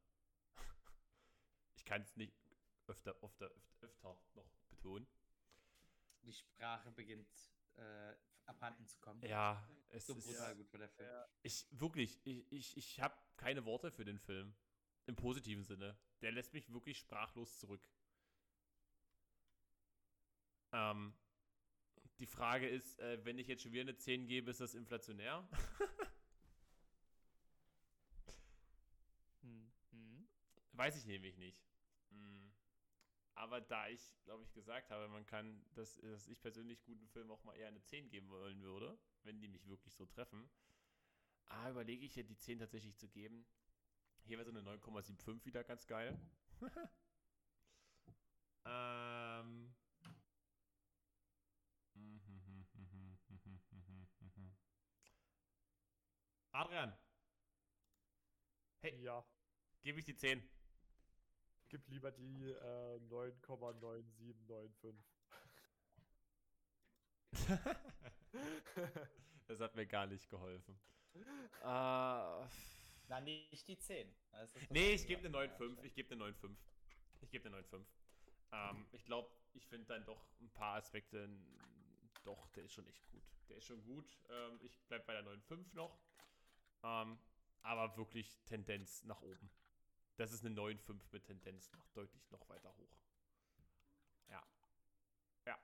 [1.76, 2.34] Ich kann es nicht
[2.86, 5.06] öfter, öfter, öfter, öfter noch betonen.
[6.22, 7.28] Die Sprache beginnt
[7.76, 8.14] äh,
[8.46, 9.22] abhanden zu kommen.
[9.22, 10.26] Ja, es So ist.
[10.26, 11.24] brutal gut war der Film.
[11.42, 14.54] Ich, wirklich, ich, ich, ich habe keine Worte für den Film.
[15.06, 15.96] Im positiven Sinne.
[16.20, 17.88] Der lässt mich wirklich sprachlos zurück.
[20.72, 21.14] Ähm,
[22.18, 25.48] die Frage ist, äh, wenn ich jetzt schon wieder eine 10 gebe, ist das inflationär?
[29.42, 29.70] Hm.
[29.90, 30.28] Hm.
[30.72, 31.62] Weiß ich nämlich nicht.
[32.10, 32.48] Mm.
[33.34, 37.30] Aber da ich, glaube ich, gesagt habe, man kann, dass, dass ich persönlich guten Filmen
[37.30, 40.50] auch mal eher eine 10 geben wollen würde, wenn die mich wirklich so treffen,
[41.46, 43.46] ah, überlege ich ja die 10 tatsächlich zu geben.
[44.24, 46.18] Hier wäre so eine 9,75 wieder ganz geil.
[48.64, 49.74] ähm.
[56.56, 56.90] Adrian,
[58.80, 58.98] Hey.
[59.02, 59.22] Ja,
[59.82, 60.42] gebe ich die 10.
[61.68, 64.94] gib lieber die äh, 9,9795.
[69.48, 70.80] das hat mir gar nicht geholfen.
[71.14, 71.24] Äh,
[71.62, 72.48] Na,
[73.20, 74.10] nicht die 10.
[74.30, 75.82] Das ist das nee, ich gebe eine Ja, 9,5.
[75.82, 76.56] Ich gebe eine 9,5.
[77.20, 77.84] Ich gebe eine 9,5.
[78.52, 81.28] Ähm, ich glaube, ich finde dann doch ein paar Aspekte,
[82.24, 83.22] doch, der ist schon echt gut.
[83.50, 84.16] Der ist schon gut.
[84.30, 85.98] Ähm, ich bleibe bei der 9,5 noch.
[86.86, 87.18] Ähm,
[87.62, 89.50] aber wirklich Tendenz nach oben.
[90.16, 92.96] Das ist eine 9,5 mit Tendenz noch deutlich noch weiter hoch.
[94.28, 94.46] Ja.
[95.46, 95.58] Ja.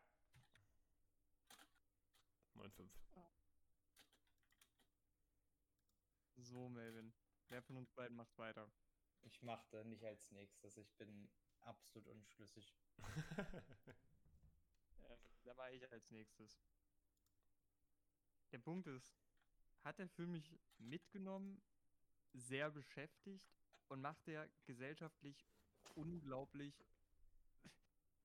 [2.56, 2.90] 9,5.
[6.38, 7.14] So, Melvin.
[7.48, 8.68] Wer von uns beiden macht weiter?
[9.20, 10.76] Ich machte nicht als nächstes.
[10.76, 11.30] Ich bin
[11.60, 12.74] absolut unschlüssig.
[15.04, 16.62] Ähm, da war ich als nächstes.
[18.52, 19.12] Der Punkt ist,
[19.82, 21.60] hat der Film mich mitgenommen,
[22.32, 23.44] sehr beschäftigt
[23.88, 25.46] und macht er gesellschaftlich
[25.94, 26.74] unglaublich.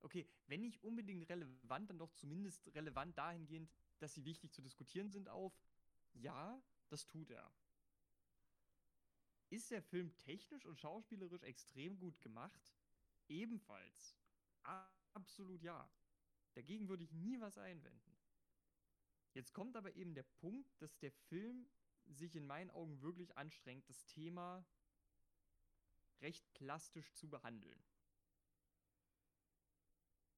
[0.01, 3.69] Okay, wenn nicht unbedingt relevant, dann doch zumindest relevant dahingehend,
[3.99, 5.53] dass sie wichtig zu diskutieren sind, auf.
[6.13, 7.51] Ja, das tut er.
[9.49, 12.73] Ist der Film technisch und schauspielerisch extrem gut gemacht?
[13.27, 14.15] Ebenfalls.
[15.13, 15.89] Absolut ja.
[16.53, 18.16] Dagegen würde ich nie was einwenden.
[19.37, 21.69] Jetzt kommt aber eben der Punkt, dass der Film
[22.07, 24.65] sich in meinen Augen wirklich anstrengt, das Thema
[26.21, 27.79] recht plastisch zu behandeln.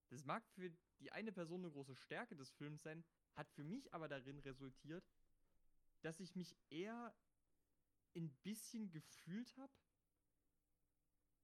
[0.09, 0.69] Das mag für
[0.99, 3.05] die eine Person eine große Stärke des Films sein,
[3.35, 5.09] hat für mich aber darin resultiert,
[6.01, 7.15] dass ich mich eher
[8.17, 9.71] ein bisschen gefühlt habe,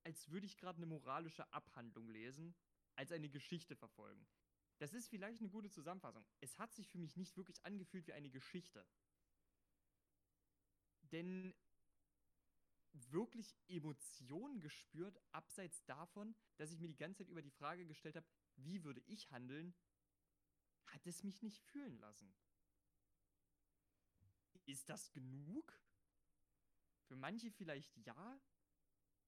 [0.03, 2.53] als würde ich gerade eine moralische Abhandlung lesen,
[2.97, 4.27] als eine Geschichte verfolgen.
[4.77, 6.25] Das ist vielleicht eine gute Zusammenfassung.
[6.41, 8.85] Es hat sich für mich nicht wirklich angefühlt wie eine Geschichte.
[11.11, 11.53] Denn
[13.11, 18.15] wirklich Emotionen gespürt, abseits davon, dass ich mir die ganze Zeit über die Frage gestellt
[18.15, 19.75] habe, wie würde ich handeln,
[20.87, 22.33] hat es mich nicht fühlen lassen.
[24.65, 25.79] Ist das genug?
[27.03, 28.41] Für manche vielleicht ja,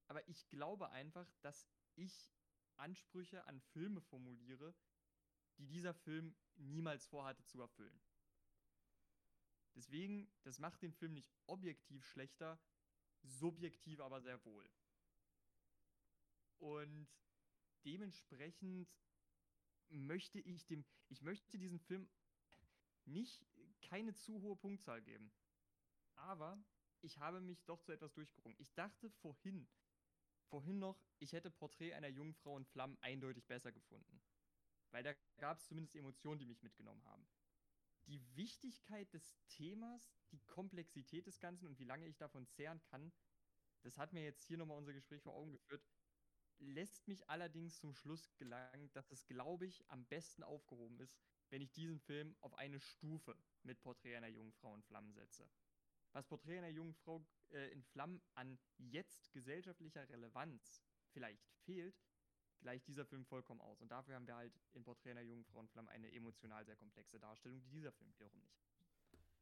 [0.08, 2.32] aber ich glaube einfach, dass ich
[2.76, 4.74] Ansprüche an Filme formuliere,
[5.58, 8.00] die dieser Film niemals vorhatte zu erfüllen.
[9.74, 12.58] Deswegen, das macht den Film nicht objektiv schlechter,
[13.22, 14.68] subjektiv aber sehr wohl.
[16.58, 17.08] Und
[17.84, 18.88] dementsprechend
[19.90, 22.08] möchte ich dem, ich möchte diesem Film
[23.04, 23.46] nicht
[23.80, 25.32] keine zu hohe Punktzahl geben.
[26.16, 26.62] Aber
[27.00, 28.58] ich habe mich doch zu etwas durchgerungen.
[28.58, 29.68] Ich dachte vorhin,
[30.48, 34.20] vorhin noch, ich hätte Porträt einer jungen Frau in Flammen eindeutig besser gefunden.
[34.90, 37.28] Weil da gab es zumindest Emotionen, die mich mitgenommen haben.
[38.06, 43.12] Die Wichtigkeit des Themas, die Komplexität des Ganzen und wie lange ich davon zehren kann,
[43.82, 45.84] das hat mir jetzt hier nochmal unser Gespräch vor Augen geführt,
[46.58, 51.16] lässt mich allerdings zum Schluss gelangen, dass es, glaube ich, am besten aufgehoben ist,
[51.50, 55.48] wenn ich diesen Film auf eine Stufe mit Porträt einer jungen Frau in Flammen setze.
[56.12, 62.02] Was Porträt einer jungen Frau äh, in Flammen an jetzt gesellschaftlicher Relevanz vielleicht fehlt,
[62.60, 63.80] gleicht dieser Film vollkommen aus.
[63.80, 66.76] Und dafür haben wir halt in Porträt einer jungen Frau in Flammen eine emotional sehr
[66.76, 68.58] komplexe Darstellung, die dieser Film wiederum nicht.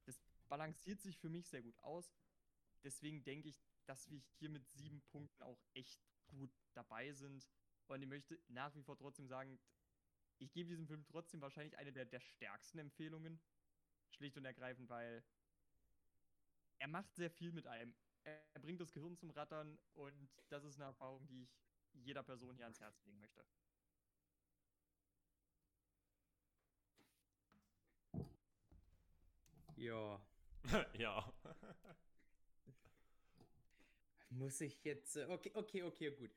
[0.05, 2.15] Das balanciert sich für mich sehr gut aus.
[2.85, 7.49] Deswegen denke ich, dass wir hier mit sieben Punkten auch echt gut dabei sind.
[7.87, 9.59] Und ich möchte nach wie vor trotzdem sagen,
[10.39, 13.41] ich gebe diesem Film trotzdem wahrscheinlich eine der, der stärksten Empfehlungen.
[14.11, 15.25] Schlicht und ergreifend, weil
[16.79, 17.95] er macht sehr viel mit einem.
[18.23, 21.66] Er bringt das Gehirn zum Rattern und das ist eine Erfahrung, die ich
[22.05, 23.45] jeder Person hier ans Herz legen möchte.
[29.77, 30.21] Ja.
[30.99, 31.25] ja.
[34.31, 35.17] Muss ich jetzt.
[35.17, 36.31] äh, Okay, okay, okay, gut.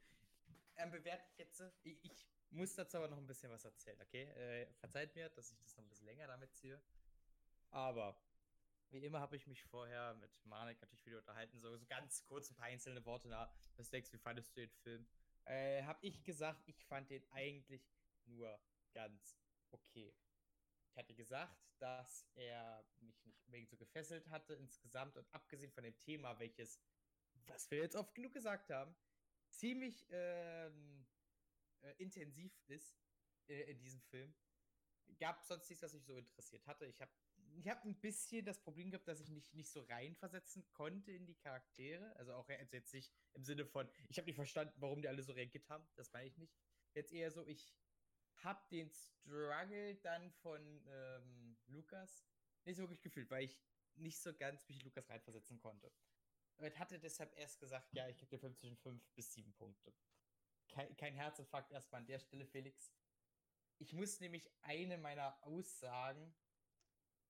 [0.77, 1.60] Ähm, bewerte ich jetzt.
[1.61, 4.23] äh, Ich, ich muss dazu aber noch ein bisschen was erzählen, okay?
[4.23, 6.81] Äh, verzeiht mir, dass ich das noch ein bisschen länger damit ziehe.
[7.72, 8.19] Aber
[8.91, 12.52] wie immer habe ich mich vorher mit Manik natürlich wieder unterhalten, so, so ganz kurz
[12.52, 13.52] ein paar einzelne Worte nach.
[13.77, 15.07] Was denkst du, wie fandest du den Film?
[15.50, 17.82] Äh, habe ich gesagt, ich fand den eigentlich
[18.26, 18.62] nur
[18.94, 19.36] ganz
[19.72, 20.14] okay.
[20.92, 25.84] Ich hatte gesagt, dass er mich nicht unbedingt so gefesselt hatte insgesamt und abgesehen von
[25.84, 26.80] dem Thema, welches,
[27.48, 28.96] was wir jetzt oft genug gesagt haben,
[29.50, 31.08] ziemlich ähm,
[31.82, 32.96] äh, intensiv ist
[33.48, 34.32] äh, in diesem Film.
[35.18, 36.86] Gab sonst nichts, was mich so interessiert hatte.
[36.86, 37.12] Ich habe
[37.58, 41.26] ich hab ein bisschen das Problem gehabt, dass ich nicht, nicht so reinversetzen konnte in
[41.26, 42.16] die Charaktere.
[42.16, 45.24] Also auch also jetzt nicht im Sinne von, ich habe nicht verstanden, warum die alle
[45.24, 45.88] so reagiert haben.
[45.96, 46.54] Das meine ich nicht.
[46.94, 47.74] Jetzt eher so, ich
[48.38, 52.26] habe den Struggle dann von ähm, Lukas
[52.66, 53.60] nicht so wirklich gefühlt, weil ich
[53.96, 55.92] nicht so ganz mich in Lukas reinversetzen konnte.
[56.58, 59.94] Und hatte deshalb erst gesagt, ja, ich gebe dir 5 zwischen 5 bis 7 Punkte.
[60.70, 62.94] Kein, kein Herzinfarkt erstmal an der Stelle, Felix.
[63.78, 66.36] Ich muss nämlich eine meiner Aussagen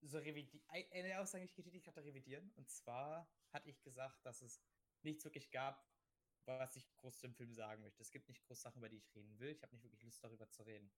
[0.01, 2.51] so revidieren, eine Aussage, die ich hatte, revidieren.
[2.55, 4.61] Und zwar hatte ich gesagt, dass es
[5.03, 5.85] nichts wirklich gab,
[6.45, 8.01] was ich groß zum Film sagen möchte.
[8.01, 9.51] Es gibt nicht groß Sachen, über die ich reden will.
[9.51, 10.91] Ich habe nicht wirklich Lust, darüber zu reden.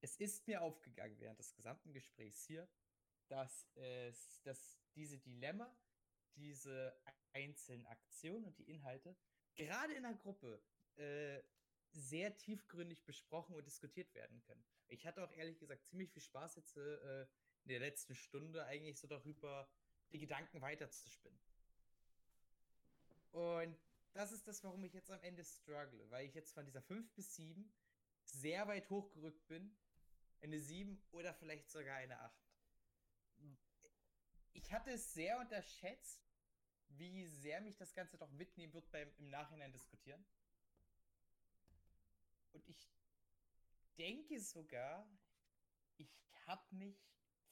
[0.00, 2.68] Es ist mir aufgegangen während des gesamten Gesprächs hier,
[3.28, 5.74] dass es, dass diese Dilemma,
[6.36, 6.94] diese
[7.32, 9.16] einzelnen Aktionen und die Inhalte
[9.54, 10.62] gerade in der Gruppe
[10.96, 11.42] äh,
[11.90, 14.64] sehr tiefgründig besprochen und diskutiert werden können.
[14.88, 17.26] Ich hatte auch ehrlich gesagt ziemlich viel Spaß jetzt äh,
[17.64, 19.68] in der letzten Stunde eigentlich so darüber,
[20.12, 21.38] die Gedanken weiterzuspinnen.
[23.32, 23.76] Und
[24.12, 27.10] das ist das, warum ich jetzt am Ende struggle, weil ich jetzt von dieser 5
[27.14, 27.72] bis 7
[28.24, 29.76] sehr weit hochgerückt bin.
[30.40, 32.32] Eine 7 oder vielleicht sogar eine 8.
[34.52, 36.20] Ich hatte es sehr unterschätzt,
[36.88, 40.24] wie sehr mich das Ganze doch mitnehmen wird beim im Nachhinein diskutieren.
[42.52, 42.88] Und ich
[43.98, 45.08] denke sogar,
[45.96, 46.14] ich
[46.46, 46.96] habe mich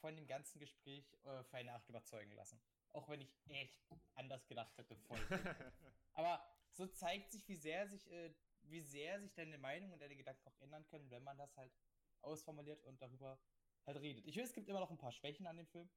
[0.03, 2.61] von dem ganzen Gespräch äh, für eine 8 überzeugen lassen.
[2.93, 3.81] Auch wenn ich echt
[4.15, 4.97] anders gedacht hätte.
[4.97, 5.19] Voll.
[6.13, 10.17] Aber so zeigt sich, wie sehr sich, äh, wie sehr sich deine Meinung und deine
[10.17, 11.73] Gedanken auch ändern können, wenn man das halt
[12.21, 13.41] ausformuliert und darüber
[13.87, 14.27] halt redet.
[14.27, 15.89] Ich weiß, es gibt immer noch ein paar Schwächen an dem Film.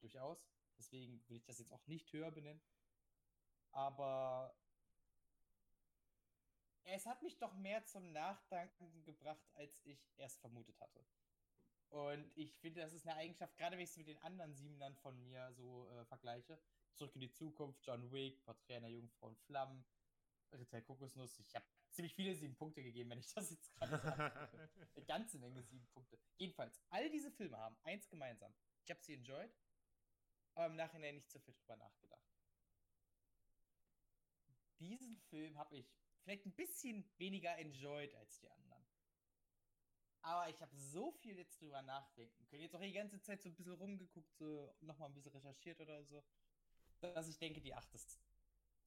[0.00, 0.44] Durchaus.
[0.76, 2.60] Deswegen will ich das jetzt auch nicht höher benennen.
[3.70, 4.56] Aber
[6.82, 11.06] es hat mich doch mehr zum Nachdenken gebracht, als ich erst vermutet hatte.
[11.94, 14.96] Und ich finde, das ist eine Eigenschaft, gerade wenn ich es mit den anderen Siebenern
[14.96, 16.60] von mir so äh, vergleiche.
[16.96, 19.84] Zurück in die Zukunft, John Wick, Porträt einer Jungfrau in Flammen,
[20.50, 21.38] Ritter Kokosnuss.
[21.38, 24.50] Ich habe ziemlich viele sieben Punkte gegeben, wenn ich das jetzt gerade sage.
[24.96, 26.18] Eine ganze Menge sieben Punkte.
[26.36, 28.52] Jedenfalls, all diese Filme haben eins gemeinsam.
[28.82, 29.54] Ich habe sie enjoyed,
[30.56, 32.28] aber im Nachhinein nicht so viel drüber nachgedacht.
[34.80, 35.94] Diesen Film habe ich
[36.24, 38.63] vielleicht ein bisschen weniger enjoyed als die anderen.
[40.24, 42.62] Aber ich habe so viel jetzt drüber nachdenken können.
[42.62, 46.02] Jetzt auch die ganze Zeit so ein bisschen rumgeguckt, so nochmal ein bisschen recherchiert oder
[46.02, 46.24] so,
[47.00, 48.18] dass ich denke, die 8 ist,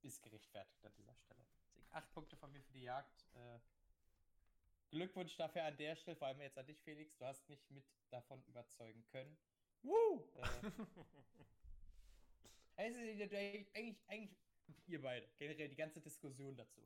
[0.02, 1.46] ist gerechtfertigt an dieser Stelle.
[1.64, 3.28] Deswegen 8 Punkte von mir für die Jagd.
[3.36, 3.60] Äh,
[4.90, 7.16] Glückwunsch dafür an der Stelle, vor allem jetzt an dich, Felix.
[7.18, 9.38] Du hast mich mit davon überzeugen können.
[9.84, 10.28] Woo!
[10.34, 10.42] Äh,
[12.78, 14.36] also, eigentlich, eigentlich
[14.88, 16.82] ihr beide, generell die ganze Diskussion dazu.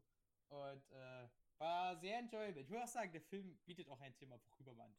[0.49, 1.29] Und äh,
[1.61, 2.61] war sehr enjoyable.
[2.61, 4.93] Ich würde auch sagen, der Film bietet auch ein Thema, worüber man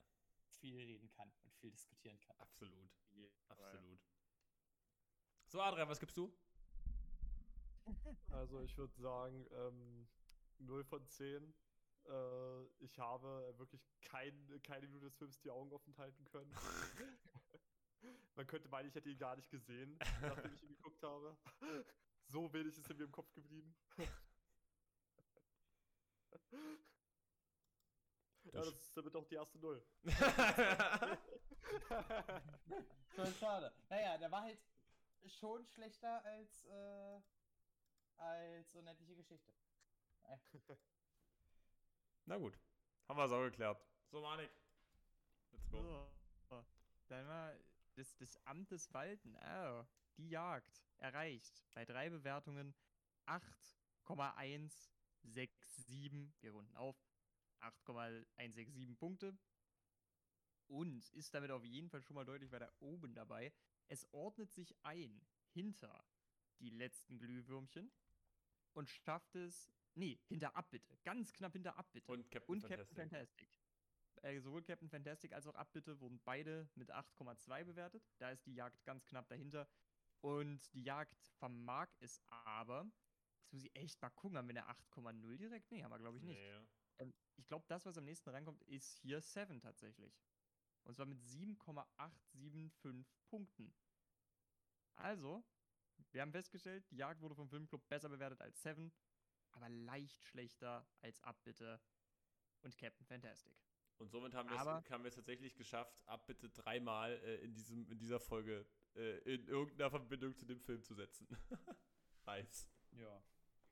[0.61, 2.37] viel reden kann und viel diskutieren kann.
[2.39, 2.91] Absolut.
[3.49, 4.01] Absolut.
[5.49, 6.33] So, Adrian, was gibst du?
[8.31, 10.09] Also ich würde sagen, ähm,
[10.59, 11.53] 0 von 10.
[12.05, 16.51] Äh, ich habe wirklich kein, keine Minute des Films die Augen offen halten können.
[18.35, 21.37] Man könnte meinen, ich hätte ihn gar nicht gesehen, nachdem ich ihn geguckt habe.
[22.29, 23.75] So wenig ist er mir im Kopf geblieben.
[28.45, 29.83] Ja, das ist damit auch die erste Null.
[33.15, 33.73] Schon schade.
[33.89, 34.59] Naja, der war halt
[35.27, 37.21] schon schlechter als, äh,
[38.17, 39.53] als unendliche Geschichte.
[42.27, 42.59] Na gut.
[43.09, 43.83] Haben wir es auch geklärt.
[44.11, 44.51] So, Manik.
[45.51, 46.07] Let's go.
[46.49, 46.65] So.
[47.09, 47.59] Dann mal
[47.95, 49.37] das, das Amt des Walten.
[49.37, 49.85] Oh,
[50.17, 52.75] die Jagd erreicht bei drei Bewertungen
[55.25, 56.33] 8,167.
[56.41, 56.97] Wir runden auf.
[57.61, 59.37] 8,167 Punkte.
[60.67, 63.53] Und ist damit auf jeden Fall schon mal deutlich weiter oben dabei.
[63.89, 65.21] Es ordnet sich ein
[65.53, 66.05] hinter
[66.61, 67.93] die letzten Glühwürmchen
[68.73, 69.71] und schafft es.
[69.95, 70.97] Nee, hinter Abbitte.
[71.05, 72.11] Ganz knapp hinter Abbitte.
[72.11, 72.97] Und Captain Und Fantastic.
[72.97, 73.49] Captain Fantastic.
[74.23, 78.03] Äh, sowohl Captain Fantastic als auch Abbitte wurden beide mit 8,2 bewertet.
[78.19, 79.69] Da ist die Jagd ganz knapp dahinter.
[80.21, 82.91] Und die Jagd vermag es aber.
[83.53, 85.71] Jetzt muss ich echt mal gucken, haben wir eine 8,0 direkt?
[85.71, 86.39] Nee, haben wir glaube ich nicht.
[86.39, 86.67] Nee.
[87.01, 90.19] Ähm, ich glaube, das, was am nächsten rankommt, ist hier 7 tatsächlich.
[90.85, 93.75] Und zwar mit 7,875 Punkten.
[94.95, 95.45] Also,
[96.13, 98.91] wir haben festgestellt, die Jagd wurde vom Filmclub besser bewertet als Seven,
[99.51, 101.79] aber leicht schlechter als Abbitte
[102.63, 103.55] und Captain Fantastic.
[103.99, 107.53] Und somit haben wir es haben wir es tatsächlich geschafft, ab bitte dreimal äh, in,
[107.53, 111.29] diesem, in dieser Folge äh, in irgendeiner Verbindung zu dem Film zu setzen.
[112.25, 112.71] nice.
[112.93, 113.23] ja.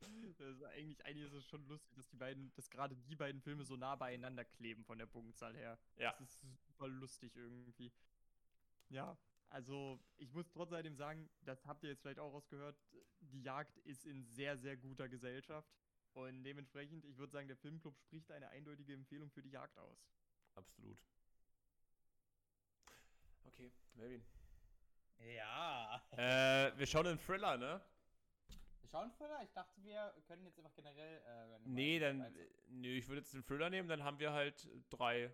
[0.01, 3.41] Das ist eigentlich, eigentlich ist es schon lustig, dass die beiden, dass gerade die beiden
[3.41, 5.79] Filme so nah beieinander kleben von der Punktzahl her.
[5.97, 6.13] Ja.
[6.19, 7.93] Das ist super lustig irgendwie.
[8.89, 9.19] Ja,
[9.51, 12.77] also ich muss trotz alledem sagen, das habt ihr jetzt vielleicht auch rausgehört,
[13.21, 15.69] die Jagd ist in sehr, sehr guter Gesellschaft.
[16.13, 19.99] Und dementsprechend, ich würde sagen, der Filmclub spricht eine eindeutige Empfehlung für die Jagd aus.
[20.55, 20.99] Absolut.
[23.45, 24.25] Okay, Melvin.
[25.37, 26.03] Ja.
[26.13, 27.81] Äh, wir schauen einen Thriller, ne?
[28.91, 29.41] Wir schauen vorher.
[29.45, 31.23] Ich dachte, wir können jetzt einfach generell.
[31.25, 32.21] Äh, Nee, dann.
[32.23, 35.33] äh, Nee, ich würde jetzt den Thriller nehmen, dann haben wir halt drei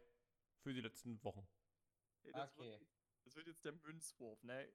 [0.60, 1.46] für die letzten Wochen.
[2.24, 2.70] Ey, das, Okay.
[2.72, 2.86] wird,
[3.24, 4.68] Das wird jetzt der Münzwurf, ne?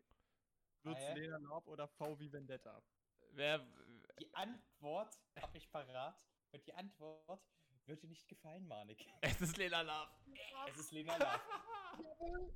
[0.82, 1.14] Wird's Ah, ja?
[1.14, 2.82] Lena Lab oder V wie Vendetta?
[3.34, 3.60] Wer.
[4.20, 6.26] Die Antwort habe ich parat.
[6.52, 7.40] Und die Antwort
[7.86, 9.06] wird dir nicht gefallen, Manik.
[9.22, 10.12] Es ist Lena Love.
[10.70, 12.52] Es ist Lena Love.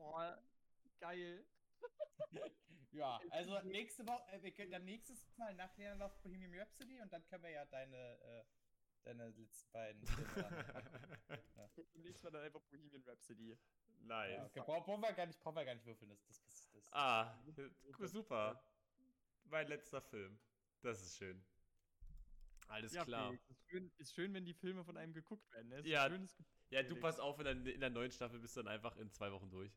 [0.00, 0.22] Oh,
[1.00, 1.44] geil.
[2.92, 7.12] Ja, also nächste Woche, äh, wir können dann nächstes Mal nachher noch Bohemian Rhapsody und
[7.12, 8.44] dann können wir ja deine, äh,
[9.04, 11.70] deine letzten beiden Filme dann.
[11.94, 13.56] Nächstes Mal dann einfach Bohemian Rhapsody.
[14.00, 14.32] nice.
[14.32, 16.70] ja, okay, brauchen brauchen wir gar nicht, brauchen wir gar nicht würfeln, das, das, das,
[16.72, 17.38] das Ah,
[18.06, 18.60] super.
[19.44, 20.38] Mein letzter Film.
[20.82, 21.44] Das ist schön.
[22.68, 23.28] Alles Ja, klar.
[23.28, 25.68] Felix, ist schön, ist schön, wenn die Filme von einem geguckt werden.
[25.68, 25.80] Ne?
[25.86, 26.58] Ja, ein schönes Gefühl.
[26.70, 29.10] Ja, du pass auf, in der, in der neuen Staffel bist du dann einfach in
[29.10, 29.72] zwei Wochen durch.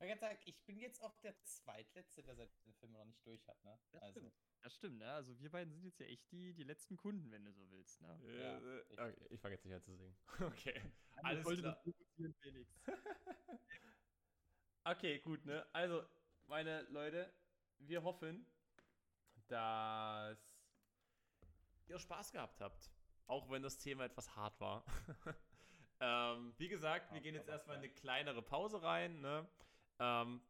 [0.00, 3.46] Ich kann sagen, ich bin jetzt auch der Zweitletzte, der seine Filme noch nicht durch
[3.48, 3.78] hat, ne?
[3.90, 4.34] Das Also, stimmt.
[4.62, 5.12] Das stimmt, ne?
[5.12, 8.00] Also wir beiden sind jetzt ja echt die, die letzten Kunden, wenn du so willst,
[8.00, 8.18] ne?
[8.22, 8.98] Ja, Äh, richtig.
[9.00, 10.16] okay, ich fange jetzt nicht an zu singen.
[10.40, 10.82] Okay.
[11.16, 11.82] Ich Alles wollte klar.
[14.84, 15.66] Okay, gut, ne?
[15.72, 16.02] Also,
[16.46, 17.32] meine Leute,
[17.78, 18.46] wir hoffen,
[19.48, 20.56] dass
[21.88, 22.90] ihr Spaß gehabt habt.
[23.26, 24.84] Auch wenn das Thema etwas hart war.
[26.00, 29.46] ähm, wie gesagt, wir gehen jetzt erstmal in eine kleinere Pause rein, ne?
[29.98, 30.40] Ähm,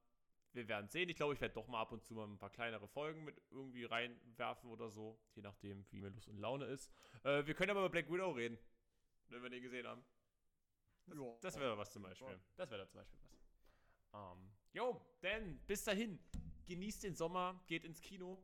[0.52, 1.08] wir werden sehen.
[1.08, 3.40] Ich glaube, ich werde doch mal ab und zu mal ein paar kleinere Folgen mit
[3.50, 5.18] irgendwie reinwerfen oder so.
[5.34, 6.90] Je nachdem, wie mir Lust und Laune ist.
[7.22, 8.58] Äh, wir können aber über Black Widow reden.
[9.28, 10.02] Wenn wir den gesehen haben.
[11.06, 11.34] Das, Ja.
[11.42, 12.40] das wäre was zum Beispiel.
[12.56, 14.32] Das wäre da zum Beispiel was.
[14.36, 16.18] Ähm, jo, denn bis dahin,
[16.66, 18.42] genießt den Sommer, geht ins Kino.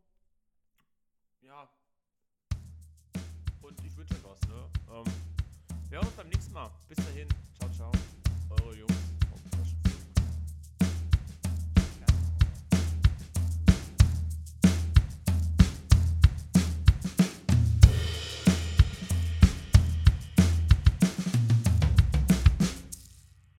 [1.40, 1.68] Ja.
[3.62, 4.70] Und ich wünsche euch was, ne?
[4.90, 5.05] Ähm,
[5.89, 6.70] wir hören uns beim nächsten Mal.
[6.89, 7.28] Bis dahin.
[7.59, 7.93] Ciao, ciao.
[8.51, 9.23] Eure Jungs.